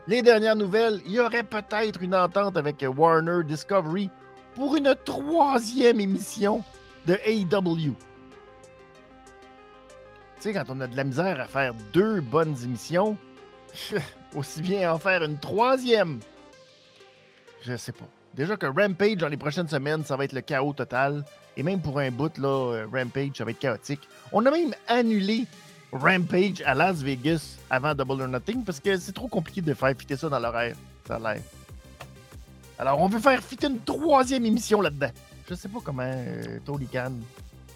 les 0.08 0.22
dernières 0.22 0.56
nouvelles, 0.56 1.00
il 1.04 1.12
y 1.12 1.20
aurait 1.20 1.44
peut-être 1.44 2.02
une 2.02 2.14
entente 2.14 2.56
avec 2.56 2.84
Warner 2.96 3.44
Discovery 3.44 4.10
pour 4.54 4.74
une 4.74 4.96
troisième 5.04 6.00
émission 6.00 6.64
de 7.06 7.18
AEW. 7.24 7.94
Tu 10.36 10.40
sais, 10.40 10.52
quand 10.54 10.64
on 10.70 10.80
a 10.80 10.86
de 10.86 10.96
la 10.96 11.04
misère 11.04 11.38
à 11.38 11.44
faire 11.44 11.74
deux 11.92 12.22
bonnes 12.22 12.56
émissions, 12.64 13.16
aussi 14.34 14.62
bien 14.62 14.92
en 14.92 14.98
faire 14.98 15.22
une 15.22 15.38
troisième. 15.38 16.20
Je 17.62 17.76
sais 17.76 17.92
pas. 17.92 18.08
Déjà 18.34 18.56
que 18.56 18.66
Rampage 18.66 19.16
dans 19.16 19.28
les 19.28 19.36
prochaines 19.36 19.68
semaines, 19.68 20.04
ça 20.04 20.16
va 20.16 20.24
être 20.24 20.32
le 20.32 20.40
chaos 20.40 20.72
total. 20.72 21.24
Et 21.56 21.62
même 21.62 21.80
pour 21.80 21.98
un 21.98 22.10
bout, 22.10 22.36
là, 22.38 22.48
euh, 22.48 22.86
Rampage, 22.92 23.32
ça 23.36 23.44
va 23.44 23.50
être 23.50 23.58
chaotique. 23.58 24.08
On 24.32 24.44
a 24.46 24.50
même 24.50 24.74
annulé 24.88 25.46
Rampage 25.92 26.62
à 26.64 26.74
Las 26.74 27.02
Vegas 27.02 27.56
avant 27.68 27.94
Double 27.94 28.22
or 28.22 28.28
Nothing 28.28 28.64
parce 28.64 28.80
que 28.80 28.96
c'est 28.96 29.12
trop 29.12 29.28
compliqué 29.28 29.60
de 29.60 29.74
faire 29.74 29.94
fitter 29.98 30.16
ça 30.16 30.28
dans 30.28 30.38
l'horaire. 30.38 30.76
Ça 31.06 31.16
a 31.16 31.18
l'air. 31.18 31.42
Alors, 32.78 33.00
on 33.00 33.08
veut 33.08 33.18
faire 33.18 33.42
fitter 33.42 33.66
une 33.66 33.80
troisième 33.80 34.46
émission 34.46 34.80
là-dedans. 34.80 35.10
Je 35.48 35.54
sais 35.54 35.68
pas 35.68 35.80
comment 35.82 36.02
euh, 36.04 36.58
Tony. 36.64 36.88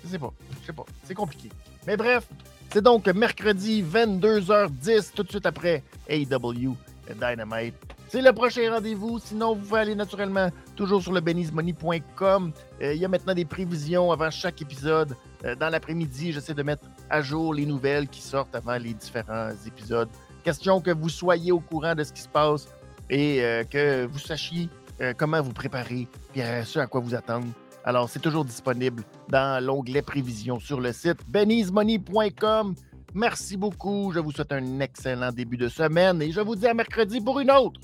Je 0.05 0.09
sais 0.09 0.19
pas. 0.19 0.33
Je 0.61 0.67
sais 0.67 0.73
pas. 0.73 0.85
C'est 1.03 1.15
compliqué. 1.15 1.51
Mais 1.87 1.97
bref, 1.97 2.25
c'est 2.73 2.83
donc 2.83 3.07
mercredi 3.09 3.83
22h10, 3.83 5.13
tout 5.15 5.25
de 5.25 5.31
suite 5.31 5.47
après 5.47 5.83
AEW 6.09 6.77
Dynamite. 7.15 7.75
C'est 8.15 8.23
le 8.23 8.33
prochain 8.33 8.71
rendez-vous. 8.73 9.19
Sinon, 9.19 9.57
vous 9.57 9.67
pouvez 9.67 9.81
aller 9.81 9.97
naturellement 9.97 10.49
toujours 10.77 11.03
sur 11.03 11.11
le 11.11 11.21
benizmoney.com. 11.21 12.53
Euh, 12.81 12.95
il 12.95 13.01
y 13.01 13.05
a 13.05 13.09
maintenant 13.09 13.35
des 13.35 13.45
prévisions 13.45 14.13
avant 14.13 14.31
chaque 14.31 14.63
épisode. 14.63 15.17
Euh, 15.45 15.57
dans 15.57 15.69
l'après-midi, 15.69 16.31
j'essaie 16.31 16.55
de 16.55 16.63
mettre 16.63 16.87
à 17.11 17.23
jour 17.23 17.53
les 17.53 17.67
nouvelles 17.67 18.07
qui 18.07 18.23
sortent 18.23 18.55
avant 18.55 18.77
les 18.77 18.95
différents 18.95 19.51
épisodes. 19.67 20.09
Question 20.45 20.81
que 20.81 20.93
vous 20.93 21.09
soyez 21.09 21.51
au 21.51 21.59
courant 21.59 21.97
de 21.97 22.05
ce 22.05 22.13
qui 22.13 22.21
se 22.21 22.29
passe 22.29 22.69
et 23.11 23.43
que 23.69 24.07
vous 24.07 24.21
sachiez 24.21 24.69
euh, 25.01 25.13
comment 25.19 25.43
vous 25.43 25.53
préparer, 25.53 26.07
puis 26.33 26.43
ce 26.65 26.79
à 26.79 26.87
quoi 26.87 27.01
vous 27.01 27.17
attendre. 27.17 27.49
Alors, 27.85 28.09
c'est 28.09 28.21
toujours 28.21 28.45
disponible 28.45 29.03
dans 29.29 29.61
l'onglet 29.61 30.03
prévision 30.03 30.61
sur 30.61 30.81
le 30.81 30.93
site 30.93 31.19
benizmoney.com. 31.27 32.77
Merci 33.13 33.57
beaucoup. 33.57 34.13
Je 34.15 34.21
vous 34.21 34.31
souhaite 34.31 34.53
un 34.53 34.79
excellent 34.79 35.33
début 35.33 35.57
de 35.57 35.67
semaine 35.67 36.23
et 36.23 36.31
je 36.31 36.41
vous 36.41 36.55
dis 36.55 36.69
à 36.69 36.75
mercredi 36.75 37.21
pour 37.21 37.41
une 37.41 37.51
autre 37.51 37.81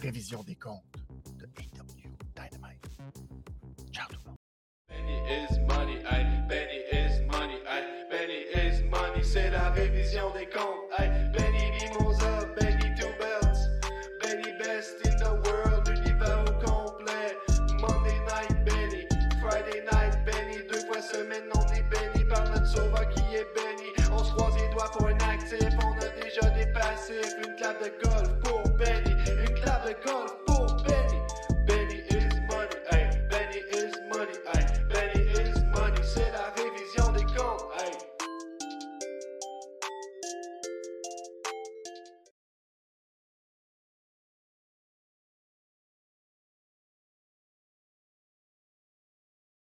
révision 0.00 0.42
des 0.42 0.54
comptes 0.54 0.84
de 1.36 1.44
AW 1.44 2.08
Dynamite. 2.34 2.88
Ciao 3.92 4.06
tout 4.10 4.18
le 4.24 4.30
monde. 4.30 4.36
Benny 4.88 5.18
is 5.28 5.58
money, 5.60 6.02
Benny 6.48 6.78
is 6.92 7.20
money, 7.26 7.60
Benny 8.10 8.44
is 8.54 8.82
money, 8.84 9.22
c'est 9.22 9.50
la 9.50 9.70
révision 9.70 10.32
des 10.34 10.46
comptes. 10.46 10.90
Benny 11.32 11.70
Mimosa, 11.72 12.44
Benny 12.58 12.94
Two 12.98 13.08
Belts, 13.18 13.58
Benny 14.22 14.52
Best 14.58 15.06
in 15.06 15.16
the 15.16 15.46
world. 15.46 15.68
semaine, 21.12 21.48
on 21.54 21.72
est 21.72 21.82
béni 21.88 22.24
par 22.24 22.44
notre 22.50 22.66
sauveur 22.66 23.08
qui 23.10 23.22
est 23.34 23.46
béni. 23.54 23.92
On 24.12 24.22
se 24.22 24.32
croise 24.34 24.54
les 24.56 24.68
doigts 24.74 24.90
pour 24.92 25.06
un 25.06 25.18
actif, 25.30 25.68
on 25.84 25.92
a 25.92 26.22
déjà 26.22 26.50
des. 26.50 26.68
Une 27.08 27.54
clave 27.56 27.78
de 27.82 27.90
golf 28.04 28.27
pour 30.04 30.47